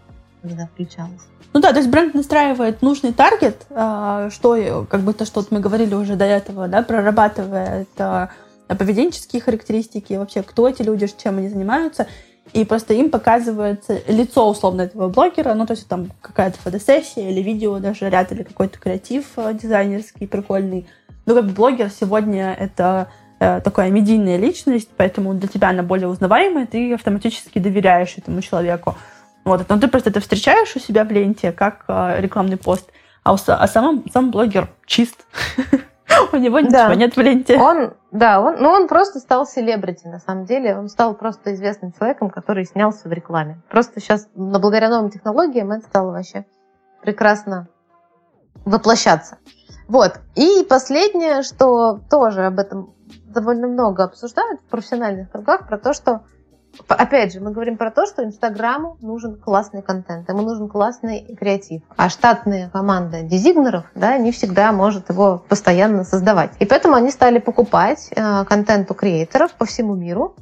когда 0.42 0.68
включалось. 0.68 1.22
Ну 1.54 1.62
да, 1.62 1.72
то 1.72 1.78
есть 1.78 1.90
бренд 1.90 2.14
настраивает 2.14 2.82
нужный 2.82 3.14
таргет, 3.14 3.66
а, 3.70 4.30
что 4.30 4.86
как 4.90 5.02
бы 5.02 5.14
то, 5.14 5.26
что 5.26 5.44
мы 5.50 5.60
говорили 5.60 5.96
уже 5.96 6.16
до 6.16 6.26
этого, 6.26 6.68
да, 6.68 6.84
прорабатывает 6.84 7.90
а, 7.98 8.30
поведенческие 8.68 9.42
характеристики, 9.42 10.14
вообще 10.14 10.44
кто 10.44 10.68
эти 10.68 10.82
люди, 10.82 11.08
чем 11.08 11.38
они 11.38 11.50
занимаются, 11.50 12.08
и 12.54 12.64
просто 12.66 12.94
им 12.94 13.10
показывается 13.10 14.00
лицо 14.08 14.50
условно 14.50 14.82
этого 14.82 15.10
блогера, 15.10 15.54
ну 15.54 15.66
то 15.66 15.74
есть 15.74 15.88
там 15.88 16.12
какая-то 16.22 16.60
фотосессия 16.60 17.30
или 17.30 17.42
видео, 17.42 17.80
даже 17.80 18.10
ряд 18.10 18.32
или 18.32 18.44
какой-то 18.44 18.80
креатив 18.80 19.26
а, 19.38 19.54
дизайнерский 19.54 20.28
прикольный. 20.28 20.88
Ну 21.26 21.36
как 21.36 21.46
блогер 21.46 21.90
сегодня 21.90 22.54
это 22.54 23.10
э, 23.40 23.62
такая 23.62 23.90
медийная 23.92 24.38
личность, 24.38 24.90
поэтому 24.96 25.34
для 25.34 25.48
тебя 25.48 25.70
она 25.70 25.84
более 25.84 26.08
узнаваемая, 26.08 26.66
ты 26.66 26.94
автоматически 26.94 27.60
доверяешь 27.60 28.18
этому 28.18 28.42
человеку. 28.42 28.96
Вот, 29.44 29.68
но 29.70 29.80
ты 29.80 29.88
просто 29.88 30.10
это 30.10 30.20
встречаешь 30.20 30.76
у 30.76 30.80
себя 30.80 31.04
в 31.04 31.12
ленте, 31.12 31.52
как 31.52 31.86
э, 31.88 32.20
рекламный 32.20 32.58
пост, 32.58 32.90
а, 33.24 33.34
у, 33.34 33.38
а 33.48 33.68
сам, 33.68 34.04
сам 34.12 34.32
блогер 34.32 34.70
чист. 34.86 35.26
У 36.32 36.38
него 36.38 36.60
ничего 36.60 36.94
нет 36.94 37.16
в 37.16 37.20
ленте. 37.20 37.58
Он, 37.58 37.94
да, 38.12 38.40
он, 38.40 38.56
ну 38.60 38.70
он 38.70 38.88
просто 38.88 39.20
стал 39.20 39.46
селебрити, 39.46 40.08
на 40.08 40.20
самом 40.20 40.46
деле. 40.46 40.78
Он 40.78 40.88
стал 40.88 41.14
просто 41.14 41.54
известным 41.54 41.92
человеком, 41.92 42.30
который 42.30 42.66
снялся 42.66 43.08
в 43.08 43.12
рекламе. 43.12 43.62
Просто 43.70 44.00
сейчас, 44.00 44.28
благодаря 44.34 44.90
новым 44.90 45.12
технологиям, 45.12 45.72
это 45.72 45.86
стало 45.86 46.12
вообще 46.12 46.46
прекрасно 47.02 47.68
воплощаться. 48.66 49.38
Вот. 49.88 50.20
И 50.36 50.66
последнее, 50.68 51.42
что 51.44 52.00
тоже 52.10 52.46
об 52.46 52.60
этом 52.60 52.94
довольно 53.26 53.68
много 53.68 54.04
обсуждают 54.04 54.62
в 54.62 54.66
профессиональных 54.66 55.32
кругах, 55.32 55.68
про 55.68 55.78
то, 55.78 55.94
что 55.94 56.22
Опять 56.88 57.34
же, 57.34 57.40
мы 57.40 57.52
говорим 57.52 57.78
про 57.78 57.92
то, 57.92 58.06
что 58.06 58.24
Инстаграму 58.24 58.98
нужен 59.02 59.36
классный 59.36 59.82
контент, 59.82 60.30
ему 60.30 60.42
нужен 60.42 60.68
классный 60.68 61.36
креатив. 61.36 61.82
А 61.96 62.10
штатная 62.10 62.70
команда 62.70 63.24
дизигнеров 63.24 63.86
да, 63.96 64.18
не 64.18 64.32
всегда 64.32 64.72
может 64.72 65.10
его 65.10 65.44
постоянно 65.50 66.04
создавать. 66.04 66.52
И 66.60 66.66
поэтому 66.66 66.96
они 66.96 67.10
стали 67.10 67.40
покупать 67.40 68.10
э, 68.16 68.46
контент 68.46 68.92
у 68.92 68.94
креаторов 68.94 69.54
по 69.54 69.66
всему 69.66 69.96
миру, 69.96 70.36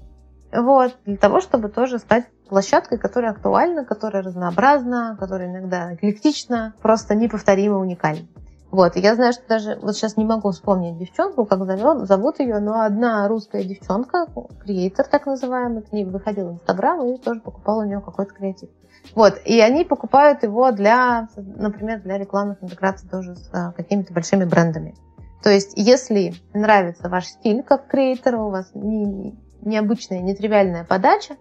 вот, 0.51 0.95
для 1.05 1.17
того, 1.17 1.41
чтобы 1.41 1.69
тоже 1.69 1.99
стать 1.99 2.25
площадкой, 2.47 2.97
которая 2.97 3.31
актуальна, 3.31 3.83
которая 3.83 4.23
разнообразна, 4.23 5.17
которая 5.19 5.49
иногда 5.49 5.93
эклектична, 5.93 6.73
просто 6.81 7.15
неповторимо 7.15 7.77
уникальна. 7.77 8.27
Вот, 8.75 8.97
я 8.97 9.15
знаю, 9.15 9.31
что 9.31 9.47
даже, 9.47 9.79
вот 9.81 9.95
сейчас 9.95 10.17
не 10.17 10.25
могу 10.25 10.51
вспомнить 10.51 10.97
девчонку, 10.97 11.45
как 11.45 11.63
зовет, 11.63 12.05
зовут 12.09 12.41
ее, 12.41 12.59
но 12.59 12.81
одна 12.81 13.25
русская 13.29 13.63
девчонка, 13.63 14.27
креатор 14.65 15.07
так 15.07 15.25
называемый, 15.25 15.81
к 15.81 15.93
ней 15.93 16.03
выходил 16.03 16.49
в 16.49 16.53
Инстаграм 16.55 17.01
и 17.07 17.17
тоже 17.17 17.39
покупал 17.39 17.77
у 17.77 17.83
нее 17.85 18.01
какой-то 18.01 18.33
креатив. 18.33 18.67
Вот, 19.15 19.35
и 19.45 19.61
они 19.61 19.85
покупают 19.85 20.43
его 20.43 20.71
для, 20.71 21.29
например, 21.37 22.01
для 22.01 22.17
рекламных 22.17 22.61
интеграций 22.61 23.07
тоже 23.07 23.37
с 23.37 23.49
а, 23.53 23.71
какими-то 23.71 24.13
большими 24.13 24.43
брендами. 24.43 24.93
То 25.41 25.51
есть, 25.51 25.71
если 25.77 26.33
нравится 26.53 27.07
ваш 27.07 27.27
стиль 27.27 27.63
как 27.63 27.87
креатора, 27.87 28.39
у 28.41 28.49
вас 28.49 28.71
не, 28.73 29.39
необычная, 29.61 30.19
нетривиальная 30.19 30.83
подача, 30.83 31.37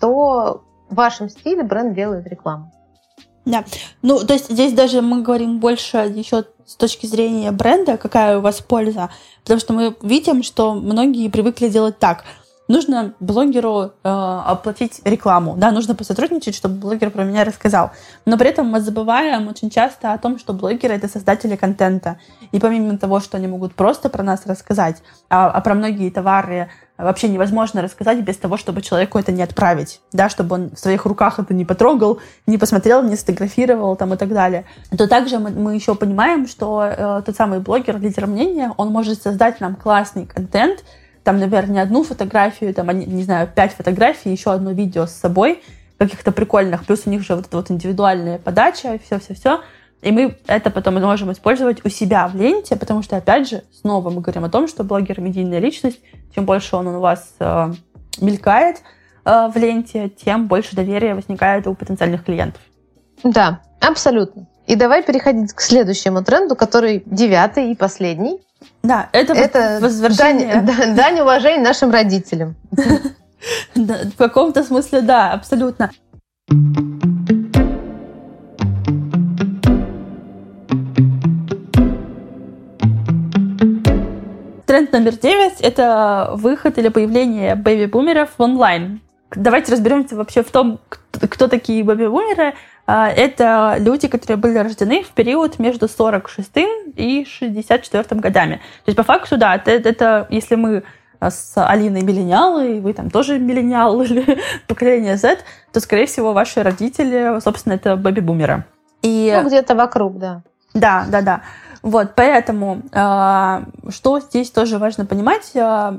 то 0.00 0.64
в 0.90 0.94
вашем 0.94 1.30
стиле 1.30 1.62
бренд 1.62 1.94
делает 1.94 2.26
рекламу. 2.26 2.70
Да. 3.44 3.64
Ну, 4.02 4.24
то 4.24 4.34
есть 4.34 4.50
здесь 4.50 4.72
даже 4.72 5.02
мы 5.02 5.22
говорим 5.22 5.58
больше 5.58 5.96
еще 6.14 6.44
с 6.64 6.76
точки 6.76 7.06
зрения 7.06 7.50
бренда, 7.50 7.96
какая 7.96 8.38
у 8.38 8.40
вас 8.40 8.60
польза. 8.60 9.10
Потому 9.42 9.60
что 9.60 9.72
мы 9.72 9.96
видим, 10.02 10.42
что 10.42 10.74
многие 10.74 11.28
привыкли 11.28 11.68
делать 11.68 11.98
так. 11.98 12.24
Нужно 12.68 13.14
блогеру 13.18 13.92
э, 14.04 14.08
оплатить 14.08 15.00
рекламу, 15.04 15.56
да, 15.56 15.72
нужно 15.72 15.94
посотрудничать, 15.94 16.54
чтобы 16.54 16.76
блогер 16.76 17.10
про 17.10 17.24
меня 17.24 17.44
рассказал. 17.44 17.90
Но 18.24 18.38
при 18.38 18.50
этом 18.50 18.68
мы 18.68 18.80
забываем 18.80 19.48
очень 19.48 19.68
часто 19.68 20.12
о 20.12 20.18
том, 20.18 20.38
что 20.38 20.52
блогеры 20.52 20.94
это 20.94 21.08
создатели 21.08 21.56
контента. 21.56 22.18
И 22.52 22.60
помимо 22.60 22.96
того, 22.98 23.20
что 23.20 23.36
они 23.36 23.48
могут 23.48 23.74
просто 23.74 24.08
про 24.08 24.22
нас 24.22 24.46
рассказать, 24.46 25.02
а, 25.28 25.50
а 25.50 25.60
про 25.60 25.74
многие 25.74 26.08
товары 26.10 26.70
вообще 26.98 27.28
невозможно 27.28 27.82
рассказать 27.82 28.20
без 28.20 28.36
того, 28.36 28.56
чтобы 28.56 28.80
человеку 28.80 29.18
это 29.18 29.32
не 29.32 29.42
отправить, 29.42 30.00
да, 30.12 30.28
чтобы 30.28 30.54
он 30.54 30.70
в 30.70 30.78
своих 30.78 31.04
руках 31.04 31.38
это 31.38 31.52
не 31.54 31.64
потрогал, 31.64 32.20
не 32.46 32.58
посмотрел, 32.58 33.02
не 33.02 33.16
сфотографировал 33.16 33.96
там 33.96 34.14
и 34.14 34.16
так 34.16 34.28
далее. 34.28 34.64
То 34.96 35.08
также 35.08 35.38
мы, 35.38 35.50
мы 35.50 35.74
еще 35.74 35.94
понимаем, 35.94 36.46
что 36.46 36.84
э, 36.84 37.22
тот 37.26 37.34
самый 37.34 37.60
блогер, 37.60 37.98
лидер 37.98 38.26
мнения, 38.26 38.72
он 38.76 38.88
может 38.88 39.20
создать 39.20 39.60
нам 39.60 39.74
классный 39.74 40.26
контент, 40.26 40.84
там, 41.24 41.38
наверное, 41.38 41.74
не 41.74 41.80
одну 41.80 42.02
фотографию, 42.02 42.74
там, 42.74 42.88
не 42.90 43.22
знаю, 43.22 43.48
пять 43.54 43.72
фотографий, 43.72 44.30
еще 44.30 44.52
одно 44.52 44.72
видео 44.72 45.06
с 45.06 45.12
собой, 45.12 45.62
каких-то 45.98 46.32
прикольных, 46.32 46.84
плюс 46.84 47.02
у 47.06 47.10
них 47.10 47.22
же 47.22 47.36
вот 47.36 47.46
эта 47.46 47.56
вот 47.56 47.70
индивидуальная 47.70 48.38
подача, 48.38 48.98
все-все-все, 49.04 49.60
и 50.02 50.10
мы 50.10 50.36
это 50.48 50.70
потом 50.70 51.00
можем 51.00 51.30
использовать 51.30 51.84
у 51.84 51.88
себя 51.88 52.26
в 52.26 52.34
ленте, 52.34 52.74
потому 52.74 53.02
что, 53.02 53.16
опять 53.16 53.48
же, 53.48 53.62
снова 53.72 54.10
мы 54.10 54.20
говорим 54.20 54.44
о 54.44 54.50
том, 54.50 54.66
что 54.66 54.82
блогер— 54.82 55.20
медийная 55.22 55.60
личность. 55.60 56.00
Чем 56.34 56.44
больше 56.44 56.74
он 56.74 56.88
у 56.88 56.98
вас 56.98 57.34
э, 57.38 57.72
мелькает 58.20 58.82
э, 59.24 59.48
в 59.48 59.56
ленте, 59.56 60.08
тем 60.08 60.48
больше 60.48 60.74
доверия 60.74 61.14
возникает 61.14 61.68
у 61.68 61.74
потенциальных 61.74 62.24
клиентов. 62.24 62.60
Да, 63.22 63.60
абсолютно. 63.80 64.48
И 64.66 64.74
давай 64.74 65.04
переходить 65.04 65.52
к 65.52 65.60
следующему 65.60 66.24
тренду, 66.24 66.56
который 66.56 67.04
девятый 67.06 67.70
и 67.70 67.76
последний. 67.76 68.40
Да, 68.82 69.08
это, 69.12 69.32
это 69.32 69.78
возвращение... 69.80 70.62
Дань, 70.62 70.94
дань 70.94 71.20
уважения 71.20 71.62
нашим 71.62 71.90
родителям. 71.90 72.54
В 73.74 74.16
каком-то 74.16 74.62
смысле, 74.62 75.00
да, 75.00 75.32
абсолютно. 75.32 75.90
Тренд 84.66 84.92
номер 84.92 85.16
девять— 85.16 85.60
это 85.60 86.30
выход 86.34 86.78
или 86.78 86.88
появление 86.88 87.56
бэби-бумеров 87.56 88.30
в 88.38 88.42
онлайн. 88.42 89.00
Давайте 89.30 89.72
разберемся 89.72 90.16
вообще 90.16 90.42
в 90.42 90.50
том, 90.50 90.80
кто 91.10 91.48
такие 91.48 91.84
бэби-бумеры. 91.84 92.54
А, 92.86 93.08
это 93.08 93.76
люди, 93.78 94.08
которые 94.08 94.36
были 94.36 94.58
рождены 94.58 95.02
в 95.02 95.10
период 95.10 95.58
между 95.58 95.88
46 95.88 96.50
и 96.96 97.26
64 97.28 98.20
годами. 98.20 98.56
То 98.56 98.88
есть, 98.88 98.96
по 98.96 99.02
факту, 99.02 99.36
да, 99.36 99.54
это, 99.54 99.70
это 99.70 100.26
если 100.30 100.56
мы 100.56 100.82
с 101.20 101.52
Алиной 101.56 102.02
миллениалы, 102.02 102.78
и 102.78 102.80
вы 102.80 102.92
там 102.94 103.10
тоже 103.10 103.38
миллениал 103.38 104.02
или 104.02 104.38
поколение 104.66 105.16
Z, 105.16 105.38
то, 105.72 105.80
скорее 105.80 106.06
всего, 106.06 106.32
ваши 106.32 106.62
родители, 106.62 107.40
собственно, 107.40 107.74
это 107.74 107.96
бэби-бумеры. 107.96 108.64
И... 109.02 109.32
Ну, 109.36 109.48
где-то 109.48 109.74
вокруг, 109.74 110.18
да. 110.18 110.42
Да, 110.74 111.06
да, 111.08 111.20
да. 111.20 111.42
Вот, 111.82 112.14
поэтому 112.14 112.82
э, 112.92 113.64
что 113.90 114.20
здесь 114.20 114.50
тоже 114.52 114.78
важно 114.78 115.04
понимать, 115.04 115.50
э, 115.54 115.98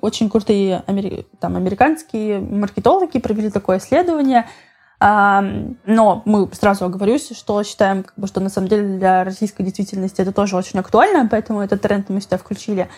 очень 0.00 0.30
крутые 0.30 0.82
амери- 0.86 1.26
там, 1.38 1.56
американские 1.56 2.40
маркетологи 2.40 3.18
провели 3.18 3.50
такое 3.50 3.78
исследование, 3.78 4.46
но 5.02 6.22
мы 6.24 6.48
сразу 6.52 6.84
оговорюсь, 6.84 7.36
что 7.36 7.62
считаем, 7.64 8.04
что 8.24 8.40
на 8.40 8.48
самом 8.48 8.68
деле 8.68 8.98
для 8.98 9.24
российской 9.24 9.64
действительности 9.64 10.20
это 10.20 10.32
тоже 10.32 10.56
очень 10.56 10.78
актуально, 10.78 11.28
поэтому 11.28 11.60
этот 11.60 11.82
тренд 11.82 12.08
мы 12.08 12.20
сюда 12.20 12.36
включили. 12.36 12.88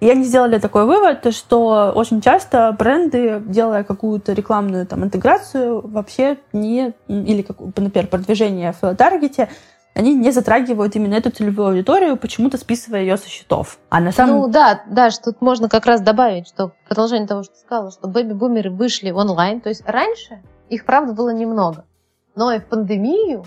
И 0.00 0.10
они 0.10 0.24
сделали 0.24 0.58
такой 0.58 0.84
вывод, 0.84 1.34
что 1.34 1.92
очень 1.94 2.20
часто 2.20 2.76
бренды, 2.78 3.42
делая 3.46 3.82
какую-то 3.82 4.34
рекламную 4.34 4.86
там, 4.86 5.04
интеграцию, 5.04 5.80
вообще 5.86 6.36
не, 6.52 6.92
или, 7.08 7.40
как, 7.40 7.58
например, 7.60 8.08
продвижение 8.08 8.74
в 8.78 8.94
таргете, 8.94 9.48
они 9.94 10.14
не 10.14 10.30
затрагивают 10.32 10.94
именно 10.94 11.14
эту 11.14 11.30
целевую 11.30 11.68
аудиторию, 11.68 12.18
почему-то 12.18 12.58
списывая 12.58 13.00
ее 13.00 13.16
со 13.16 13.30
счетов. 13.30 13.78
А 13.88 14.00
на 14.00 14.12
самом... 14.12 14.40
Ну 14.40 14.48
да, 14.48 14.82
да, 14.90 15.10
что 15.10 15.32
тут 15.32 15.40
можно 15.40 15.70
как 15.70 15.86
раз 15.86 16.02
добавить, 16.02 16.46
что 16.46 16.72
продолжение 16.86 17.26
того, 17.26 17.42
что 17.44 17.56
сказала, 17.56 17.90
что 17.90 18.06
бэби-бумеры 18.06 18.70
вышли 18.70 19.10
онлайн. 19.10 19.62
То 19.62 19.70
есть 19.70 19.82
раньше 19.86 20.42
их, 20.68 20.84
правда, 20.84 21.12
было 21.12 21.30
немного. 21.30 21.84
Но 22.34 22.52
и 22.52 22.58
в 22.58 22.66
пандемию 22.66 23.44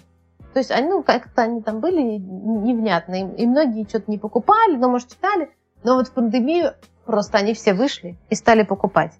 то 0.53 0.59
есть 0.59 0.71
они, 0.71 0.89
ну, 0.89 1.03
как-то 1.03 1.43
они 1.43 1.61
там 1.61 1.79
были 1.79 2.01
невнятные, 2.01 3.33
и 3.35 3.45
многие 3.45 3.87
что-то 3.87 4.09
не 4.09 4.17
покупали, 4.17 4.75
но, 4.75 4.89
может, 4.89 5.09
читали. 5.09 5.51
Но 5.83 5.95
вот 5.95 6.07
в 6.07 6.11
пандемию 6.11 6.73
просто 7.05 7.37
они 7.37 7.53
все 7.53 7.73
вышли 7.73 8.17
и 8.29 8.35
стали 8.35 8.63
покупать. 8.63 9.13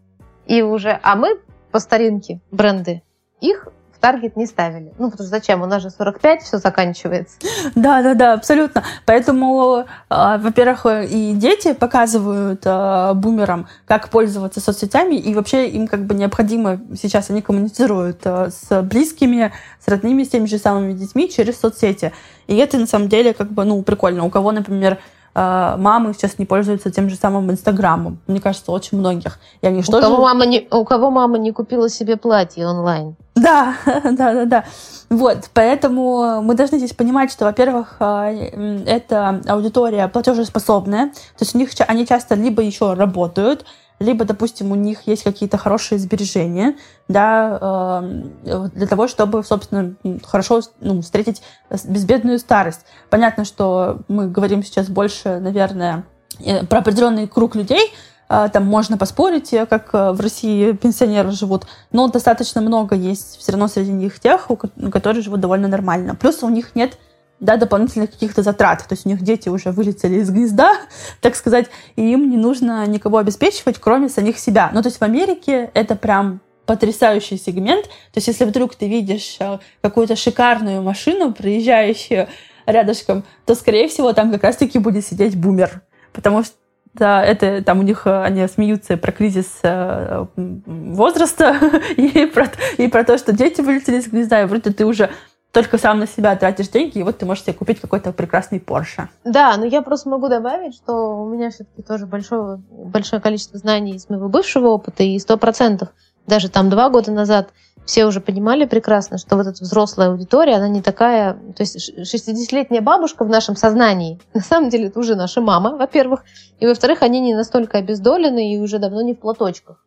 И 0.48 0.62
уже, 0.62 1.00
а 1.04 1.16
мы 1.16 1.40
по 1.72 1.80
старинке 1.80 2.42
бренды 2.52 3.04
их 3.42 3.68
таргет 4.00 4.36
не 4.36 4.46
ставили. 4.46 4.94
Ну, 4.98 5.12
потому 5.12 5.28
что 5.28 5.36
зачем? 5.36 5.62
У 5.62 5.66
нас 5.66 5.82
же 5.82 5.90
45, 5.90 6.42
все 6.44 6.58
заканчивается. 6.58 7.38
Да, 7.76 8.02
да, 8.02 8.14
да, 8.14 8.34
абсолютно. 8.34 8.84
Поэтому, 9.06 9.86
э, 10.10 10.38
во-первых, 10.40 10.86
и 11.10 11.34
дети 11.34 11.74
показывают 11.74 12.62
э, 12.66 13.14
бумерам, 13.16 13.68
как 13.86 14.10
пользоваться 14.10 14.60
соцсетями, 14.60 15.16
и 15.16 15.34
вообще 15.34 15.68
им 15.70 15.88
как 15.88 16.06
бы 16.06 16.16
необходимо 16.16 16.80
сейчас, 17.00 17.30
они 17.30 17.42
коммуницируют 17.42 18.22
э, 18.24 18.50
с 18.50 18.82
близкими, 18.82 19.52
с 19.80 19.88
родными, 19.88 20.24
с 20.24 20.30
теми 20.30 20.46
же 20.46 20.58
самыми 20.58 20.94
детьми 20.94 21.30
через 21.30 21.60
соцсети. 21.60 22.12
И 22.48 22.56
это 22.56 22.78
на 22.78 22.88
самом 22.88 23.10
деле 23.10 23.34
как 23.34 23.52
бы, 23.52 23.64
ну, 23.66 23.82
прикольно. 23.84 24.26
У 24.26 24.30
кого, 24.30 24.52
например, 24.52 24.98
мамы 25.36 26.14
сейчас 26.14 26.40
не 26.40 26.46
пользуются 26.46 26.92
тем 26.92 27.10
же 27.10 27.16
самым 27.16 27.52
Инстаграмом. 27.52 28.20
Мне 28.28 28.42
кажется, 28.42 28.72
очень 28.72 28.98
многих. 28.98 29.40
Они 29.62 29.80
у, 29.80 29.84
что 29.84 30.02
кого 30.02 30.16
же... 30.18 30.22
мама 30.22 30.46
не, 30.46 30.68
у 30.72 30.84
кого 30.84 31.12
мама 31.12 31.38
не 31.38 31.52
купила 31.52 31.90
себе 31.90 32.18
платье 32.18 32.68
онлайн. 32.68 33.16
Да, 33.36 33.76
да, 33.86 34.12
да, 34.34 34.46
да. 34.46 34.66
Вот, 35.10 35.50
поэтому 35.54 36.42
мы 36.42 36.56
должны 36.56 36.78
здесь 36.78 36.94
понимать, 36.94 37.32
что, 37.32 37.46
во-первых, 37.46 37.96
э, 38.00 38.84
это 38.86 39.42
аудитория 39.48 40.08
платежеспособная, 40.08 41.08
то 41.08 41.42
есть 41.42 41.56
у 41.56 41.58
них 41.58 41.70
они 41.88 42.06
часто 42.06 42.36
либо 42.36 42.62
еще 42.62 42.94
работают, 42.94 43.66
либо, 44.00 44.26
допустим, 44.26 44.72
у 44.72 44.76
них 44.76 45.02
есть 45.06 45.24
какие-то 45.24 45.58
хорошие 45.58 46.00
сбережения, 46.00 46.76
да, 47.08 48.02
э, 48.46 48.70
для 48.74 48.88
того, 48.88 49.08
чтобы, 49.08 49.44
собственно, 49.44 49.94
хорошо 50.24 50.62
ну, 50.80 51.02
встретить 51.02 51.42
безбедную 51.86 52.40
старость. 52.40 52.82
Понятно, 53.10 53.46
что 53.46 54.00
мы 54.08 54.28
говорим 54.30 54.64
сейчас 54.64 54.88
больше, 54.88 55.40
наверное, 55.40 56.06
э, 56.40 56.66
про 56.66 56.80
определенный 56.80 57.28
круг 57.28 57.56
людей, 57.56 57.94
э, 58.30 58.50
там 58.52 58.66
можно 58.66 58.98
поспорить, 58.98 59.54
как 59.70 59.94
в 59.94 60.20
России 60.20 60.72
пенсионеры 60.72 61.32
живут, 61.32 61.68
но 61.92 62.08
достаточно 62.08 62.62
много 62.62 62.96
есть 62.96 63.38
все 63.38 63.52
равно 63.52 63.68
среди 63.68 63.92
них 63.92 64.20
тех, 64.20 64.48
которые 64.92 65.22
живут 65.22 65.42
довольно 65.42 65.68
нормально. 65.68 66.16
Плюс 66.16 66.42
у 66.42 66.50
них 66.50 66.74
нет 66.76 66.98
да, 67.40 67.58
дополнительных 67.58 68.12
каких-то 68.12 68.44
затрат. 68.44 68.80
То 68.88 68.94
есть 68.94 69.06
у 69.06 69.10
них 69.10 69.22
дети 69.22 69.50
уже 69.50 69.72
вылетели 69.72 70.20
из 70.20 70.30
гнезда, 70.30 70.74
так 71.22 71.36
сказать, 71.36 71.68
и 71.96 72.12
им 72.12 72.30
не 72.30 72.38
нужно 72.38 72.86
никого 72.88 73.18
обеспечивать, 73.18 73.80
кроме 73.80 74.10
самих 74.10 74.40
себя. 74.40 74.70
Ну, 74.74 74.82
то 74.82 74.88
есть 74.88 75.00
в 75.00 75.04
Америке 75.04 75.72
это 75.74 75.96
прям 75.96 76.42
потрясающий 76.66 77.38
сегмент. 77.38 77.86
То 77.86 78.18
есть 78.18 78.28
если 78.28 78.46
вдруг 78.46 78.76
ты 78.76 78.88
видишь 78.88 79.38
э, 79.40 79.58
какую-то 79.82 80.16
шикарную 80.16 80.84
машину, 80.84 81.34
проезжающую 81.34 82.28
рядышком, 82.68 83.24
то, 83.46 83.56
скорее 83.56 83.88
всего, 83.88 84.14
там 84.14 84.32
как 84.32 84.44
раз-таки 84.44 84.78
будет 84.78 85.04
сидеть 85.04 85.36
бумер. 85.36 85.82
Потому 86.14 86.44
что 86.44 86.54
да, 86.94 87.24
это 87.24 87.64
там 87.64 87.80
у 87.80 87.84
них 87.84 88.06
э, 88.06 88.24
они 88.24 88.48
смеются 88.48 88.98
про 88.98 89.12
кризис 89.12 89.60
э, 89.64 90.26
возраста 90.36 91.56
и 91.98 92.26
про, 92.26 92.48
и 92.78 92.88
про 92.88 93.04
то, 93.04 93.18
что 93.18 93.32
дети 93.32 93.62
вылетели 93.62 93.98
из 93.98 94.08
гнезда, 94.08 94.42
и 94.42 94.46
вроде 94.46 94.72
ты 94.72 94.86
уже 94.86 95.10
только 95.52 95.78
сам 95.78 96.00
на 96.00 96.08
себя 96.08 96.36
тратишь 96.36 96.70
деньги, 96.70 97.00
и 97.00 97.04
вот 97.04 97.18
ты 97.18 97.26
можешь 97.26 97.44
себе 97.44 97.54
купить 97.54 97.80
какой-то 97.82 98.12
прекрасный 98.12 98.60
Porsche. 98.60 99.08
Да, 99.24 99.56
но 99.58 99.66
я 99.66 99.82
просто 99.82 100.10
могу 100.10 100.28
добавить, 100.28 100.76
что 100.76 101.24
у 101.24 101.28
меня 101.28 101.50
все-таки 101.50 101.82
тоже 101.82 102.06
большое, 102.06 102.62
большое 102.70 103.22
количество 103.22 103.58
знаний 103.58 103.96
из 103.96 104.10
моего 104.10 104.30
бывшего 104.30 104.68
опыта, 104.68 105.04
и 105.04 105.18
сто 105.18 105.38
процентов, 105.38 105.90
даже 106.28 106.50
там 106.50 106.70
два 106.70 106.90
года 106.90 107.12
назад, 107.12 107.50
все 107.86 108.06
уже 108.06 108.22
понимали 108.22 108.66
прекрасно, 108.66 109.18
что 109.18 109.36
вот 109.36 109.48
эта 109.48 109.64
взрослая 109.64 110.10
аудитория, 110.10 110.58
она 110.58 110.68
не 110.68 110.84
такая... 110.84 111.34
То 111.34 111.64
есть 111.64 111.92
60-летняя 111.98 112.82
бабушка 112.82 113.26
в 113.26 113.30
нашем 113.30 113.56
сознании, 113.56 114.20
на 114.36 114.42
самом 114.42 114.70
деле, 114.70 114.88
это 114.88 115.00
уже 115.00 115.16
наша 115.16 115.42
мама, 115.42 115.76
во-первых, 115.76 116.24
и, 116.60 116.68
во-вторых, 116.68 117.02
они 117.02 117.20
не 117.20 117.34
настолько 117.34 117.80
обездолены 117.80 118.54
и 118.54 118.60
уже 118.60 118.78
давно 118.78 119.02
не 119.02 119.16
в 119.16 119.20
платочках. 119.20 119.84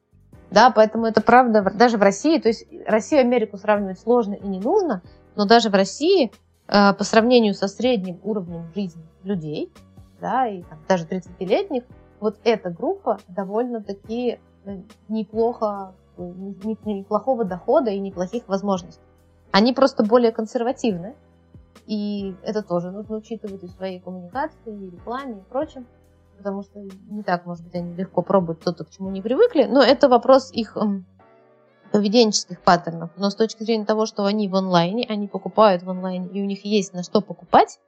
Да, 0.51 0.71
поэтому 0.71 1.07
это 1.07 1.23
правда 1.23 1.73
даже 1.75 1.97
в 1.97 2.03
России. 2.03 2.39
То 2.39 2.49
есть 2.49 2.67
Россию 2.87 3.23
и 3.23 3.25
Америку 3.25 3.57
сравнивать 3.57 4.01
сложно 4.01 4.35
и 4.35 4.47
не 4.47 4.59
нужно, 4.59 5.01
но 5.37 5.47
даже 5.47 5.71
в 5.71 5.75
России 5.75 6.33
э, 6.69 6.93
по 6.95 7.05
сравнению 7.05 7.55
со 7.55 7.69
средним 7.69 8.21
уровнем 8.23 8.71
жизни 8.75 9.03
людей, 9.25 9.73
да, 10.21 10.47
и 10.47 10.63
там, 10.63 10.79
даже 10.89 11.05
30-летних, 11.05 11.85
вот 12.21 12.39
эта 12.45 12.71
группа 12.71 13.19
довольно-таки 13.29 14.39
э, 14.65 14.81
неплохо, 15.09 15.95
неплохого 16.17 17.45
дохода 17.45 17.91
и 17.91 17.99
неплохих 17.99 18.47
возможностей. 18.49 19.03
Они 19.51 19.73
просто 19.73 20.05
более 20.05 20.33
консервативны, 20.33 21.15
и 21.87 22.35
это 22.43 22.63
тоже 22.63 22.91
нужно 22.91 23.17
учитывать 23.17 23.63
и 23.63 23.67
в 23.67 23.71
своей 23.71 24.01
коммуникации, 24.01 24.73
и 24.73 24.91
рекламе, 24.91 25.41
и 25.41 25.51
прочем, 25.51 25.87
потому 26.39 26.63
что 26.63 26.81
не 27.11 27.23
так, 27.23 27.45
может 27.47 27.65
быть, 27.65 27.75
они 27.75 27.95
легко 27.95 28.23
пробуют 28.23 28.61
то-то, 28.61 28.85
к 28.85 28.91
чему 28.91 29.11
не 29.11 29.21
привыкли, 29.21 29.65
но 29.65 29.83
это 29.83 30.09
вопрос 30.09 30.53
их 30.53 30.77
поведенческих 31.93 32.61
паттернов. 32.61 33.11
Но 33.17 33.31
с 33.31 33.35
точки 33.35 33.63
зрения 33.63 33.85
того, 33.85 34.07
что 34.07 34.25
они 34.25 34.49
в 34.49 34.57
онлайне, 34.57 35.07
они 35.09 35.29
покупают 35.29 35.83
в 35.83 35.91
онлайне, 35.91 36.29
и 36.33 36.43
у 36.43 36.45
них 36.45 36.65
есть 36.65 36.93
на 36.93 37.03
что 37.03 37.21
покупать, 37.21 37.79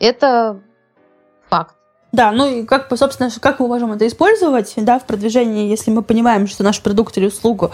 это 0.00 0.60
факт. 1.48 1.76
Да, 2.12 2.30
ну 2.30 2.46
и 2.46 2.64
как, 2.64 2.92
собственно, 2.96 3.30
как 3.40 3.58
мы 3.60 3.68
можем 3.68 3.92
это 3.92 4.06
использовать, 4.06 4.72
да, 4.76 4.98
в 4.98 5.04
продвижении, 5.04 5.68
если 5.68 5.90
мы 5.90 6.02
понимаем, 6.02 6.46
что 6.46 6.62
наш 6.62 6.80
продукт 6.80 7.16
или 7.16 7.26
услугу 7.26 7.70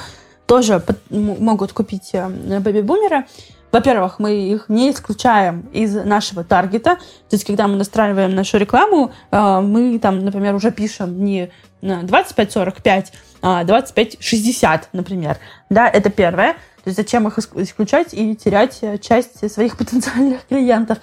тоже 0.46 0.82
могут 1.10 1.72
купить 1.72 2.10
э, 2.12 2.28
бэби-бумеры. 2.28 3.26
Во-первых, 3.70 4.18
мы 4.18 4.34
их 4.34 4.68
не 4.68 4.90
исключаем 4.90 5.68
из 5.72 5.94
нашего 5.94 6.42
таргета. 6.42 6.96
То 7.28 7.36
есть, 7.36 7.44
когда 7.44 7.68
мы 7.68 7.76
настраиваем 7.76 8.34
нашу 8.34 8.58
рекламу, 8.58 9.12
э, 9.30 9.60
мы 9.60 9.98
там, 9.98 10.24
например, 10.24 10.54
уже 10.54 10.72
пишем 10.72 11.24
не 11.24 11.50
25-45, 11.82 12.82
а 12.84 13.02
25-60, 13.42 14.82
например. 14.92 15.38
Да, 15.68 15.88
это 15.88 16.10
первое. 16.10 16.54
То 16.82 16.88
есть 16.88 16.96
зачем 16.96 17.28
их 17.28 17.38
исключать 17.38 18.14
и 18.14 18.34
терять 18.34 18.78
э, 18.82 18.98
часть 18.98 19.50
своих 19.52 19.76
потенциальных 19.78 20.46
клиентов. 20.46 20.98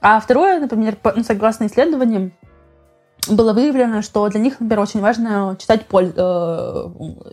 А 0.00 0.20
второе, 0.20 0.60
например, 0.60 0.96
ну, 1.02 1.24
согласно 1.24 1.66
исследованиям, 1.66 2.32
было 3.28 3.52
выявлено, 3.52 4.02
что 4.02 4.28
для 4.28 4.40
них, 4.40 4.60
например, 4.60 4.80
очень 4.80 5.00
важно 5.00 5.56
читать 5.58 5.86
э, 5.90 6.84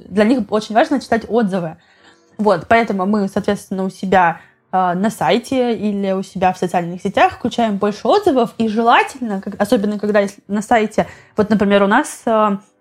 для 0.10 0.24
них 0.24 0.40
очень 0.50 0.74
важно 0.74 1.00
читать 1.00 1.26
отзывы. 1.28 1.78
Вот, 2.38 2.66
поэтому 2.68 3.06
мы, 3.06 3.28
соответственно, 3.28 3.84
у 3.84 3.90
себя 3.90 4.40
э, 4.72 4.94
на 4.94 5.10
сайте 5.10 5.76
или 5.76 6.14
у 6.14 6.24
себя 6.24 6.54
в 6.54 6.58
социальных 6.58 7.02
сетях 7.02 7.34
включаем 7.34 7.78
больше 7.78 8.08
отзывов, 8.08 8.56
и 8.58 8.70
желательно, 8.70 9.44
особенно 9.60 10.00
когда 10.00 10.26
на 10.48 10.62
сайте, 10.62 11.06
вот, 11.38 11.50
например, 11.50 11.84
у 11.84 11.88
нас 11.88 12.24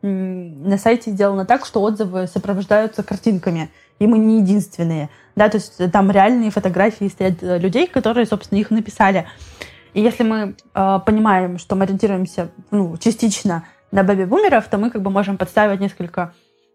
на 0.02 0.78
сайте 0.78 1.10
сделано 1.10 1.46
так, 1.46 1.64
что 1.64 1.80
отзывы 1.80 2.26
сопровождаются 2.26 3.02
картинками, 3.02 3.70
и 3.98 4.06
мы 4.06 4.18
не 4.18 4.40
единственные. 4.40 5.08
Да, 5.36 5.48
то 5.48 5.56
есть 5.56 5.80
там 5.92 6.10
реальные 6.10 6.50
фотографии 6.50 7.08
стоят 7.08 7.42
э, 7.42 7.58
людей, 7.58 7.86
которые, 7.86 8.26
собственно, 8.26 8.58
их 8.58 8.70
написали. 8.70 9.26
И 9.94 10.00
если 10.00 10.24
мы 10.24 10.56
э, 10.74 11.00
понимаем, 11.06 11.58
что 11.58 11.76
мы 11.76 11.84
ориентируемся 11.84 12.50
ну, 12.70 12.96
частично 12.98 13.64
на 13.92 14.02
бэби-бумеров, 14.02 14.66
то 14.68 14.78
мы 14.78 14.90
как 14.90 15.02
бы 15.02 15.10
можем 15.10 15.38
подставить 15.38 15.80
несколько 15.80 16.34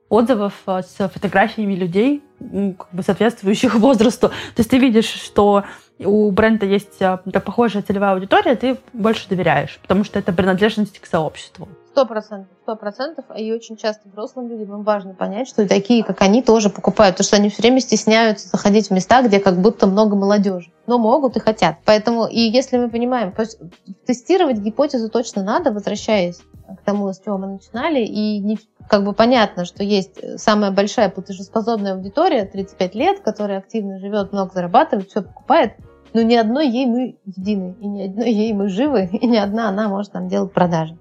отзывов 0.10 0.54
э, 0.66 0.82
с 0.82 1.10
фотографиями 1.10 1.74
людей, 1.74 2.24
как 2.40 2.88
бы 2.92 3.04
соответствующих 3.04 3.76
возрасту. 3.80 4.30
То 4.30 4.60
есть 4.60 4.70
ты 4.70 4.78
видишь, 4.78 5.10
что 5.10 5.66
у 6.00 6.32
бренда 6.32 6.66
есть 6.66 7.02
э, 7.02 7.18
похожая 7.18 7.84
целевая 7.84 8.14
аудитория, 8.14 8.56
ты 8.56 8.78
больше 8.94 9.28
доверяешь, 9.28 9.80
потому 9.82 10.04
что 10.04 10.20
это 10.20 10.32
принадлежность 10.32 11.00
к 11.00 11.06
сообществу. 11.06 11.68
Сто 11.98 12.06
процентов, 12.06 12.56
сто 12.62 12.76
процентов. 12.76 13.26
И 13.36 13.52
очень 13.52 13.76
часто 13.76 14.08
взрослым 14.08 14.50
людям 14.50 14.72
им 14.72 14.84
важно 14.84 15.16
понять, 15.16 15.48
что 15.48 15.68
такие, 15.68 16.04
как 16.04 16.22
они, 16.22 16.44
тоже 16.44 16.70
покупают. 16.70 17.16
Потому 17.16 17.26
что 17.26 17.38
они 17.38 17.50
все 17.50 17.64
время 17.64 17.80
стесняются 17.80 18.50
заходить 18.50 18.90
в 18.90 18.92
места, 18.92 19.24
где 19.24 19.40
как 19.40 19.60
будто 19.60 19.88
много 19.88 20.16
молодежи. 20.16 20.72
Но 20.86 21.00
могут 21.00 21.38
и 21.38 21.40
хотят. 21.40 21.78
Поэтому, 21.86 22.28
и 22.28 22.40
если 22.40 22.78
мы 22.78 22.92
понимаем, 22.92 23.32
то 23.32 23.42
есть 23.42 23.58
тестировать 24.06 24.60
гипотезу 24.60 25.10
точно 25.10 25.42
надо, 25.42 25.72
возвращаясь 25.72 26.38
к 26.68 26.86
тому, 26.86 27.12
с 27.12 27.20
чего 27.20 27.40
мы 27.40 27.48
начинали. 27.48 28.02
И 28.02 28.38
не, 28.42 28.60
как 28.88 29.04
бы 29.04 29.14
понятно, 29.14 29.66
что 29.66 29.84
есть 29.84 30.40
самая 30.40 30.70
большая 30.70 31.10
платежеспособная 31.10 31.96
аудитория, 31.96 32.46
35 32.46 32.94
лет, 32.94 33.22
которая 33.22 33.58
активно 33.58 33.98
живет, 33.98 34.34
много 34.34 34.52
зарабатывает, 34.54 35.10
все 35.10 35.24
покупает. 35.24 35.74
Но 36.14 36.22
ни 36.22 36.36
одной 36.36 36.70
ей 36.70 36.86
мы 36.86 37.18
едины, 37.26 37.76
и 37.82 37.88
ни 37.88 38.04
одной 38.04 38.32
ей 38.32 38.54
мы 38.54 38.70
живы, 38.70 39.10
и 39.12 39.26
ни 39.26 39.38
одна 39.38 39.70
она 39.70 39.90
может 39.90 40.14
нам 40.14 40.28
делать 40.28 40.54
продажи. 40.54 40.96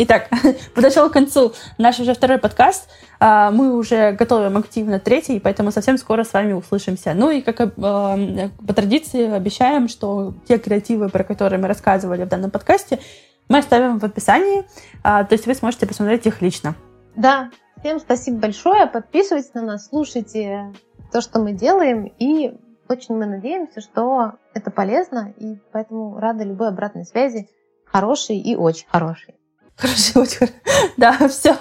Итак, 0.00 0.28
подошел 0.74 1.10
к 1.10 1.12
концу 1.12 1.54
наш 1.76 1.98
уже 1.98 2.14
второй 2.14 2.38
подкаст. 2.38 2.88
А, 3.18 3.50
мы 3.50 3.76
уже 3.76 4.12
готовим 4.12 4.56
активно 4.56 5.00
третий, 5.00 5.40
поэтому 5.40 5.72
совсем 5.72 5.98
скоро 5.98 6.22
с 6.22 6.32
вами 6.32 6.52
услышимся. 6.52 7.14
Ну 7.14 7.30
и 7.30 7.40
как 7.40 7.60
э, 7.60 7.68
по 7.76 8.72
традиции 8.74 9.28
обещаем, 9.28 9.88
что 9.88 10.34
те 10.46 10.58
креативы, 10.58 11.08
про 11.08 11.24
которые 11.24 11.60
мы 11.60 11.66
рассказывали 11.66 12.22
в 12.22 12.28
данном 12.28 12.52
подкасте, 12.52 13.00
мы 13.48 13.58
оставим 13.58 13.98
в 13.98 14.04
описании, 14.04 14.64
а, 15.02 15.24
то 15.24 15.34
есть 15.34 15.46
вы 15.46 15.54
сможете 15.54 15.84
посмотреть 15.84 16.26
их 16.26 16.42
лично. 16.42 16.76
Да, 17.16 17.50
всем 17.80 17.98
спасибо 17.98 18.38
большое. 18.38 18.86
Подписывайтесь 18.86 19.52
на 19.54 19.62
нас, 19.62 19.88
слушайте 19.88 20.72
то, 21.10 21.20
что 21.20 21.40
мы 21.40 21.54
делаем, 21.54 22.04
и 22.20 22.52
очень 22.88 23.16
мы 23.16 23.26
надеемся, 23.26 23.80
что 23.80 24.34
это 24.54 24.70
полезно, 24.70 25.34
и 25.38 25.58
поэтому 25.72 26.20
рады 26.20 26.44
любой 26.44 26.68
обратной 26.68 27.04
связи, 27.04 27.48
хорошей 27.84 28.38
и 28.38 28.54
очень 28.54 28.86
хорошей. 28.88 29.37
Хороший, 29.78 30.22
очень 30.22 30.50
Да, 30.96 31.28
все. 31.28 31.56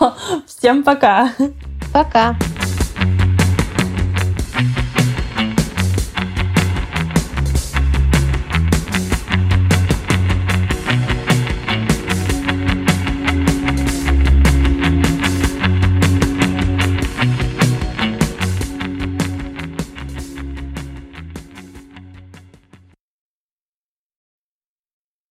Всем 0.47 0.83
пока. 0.83 1.31
Пока. 1.93 2.35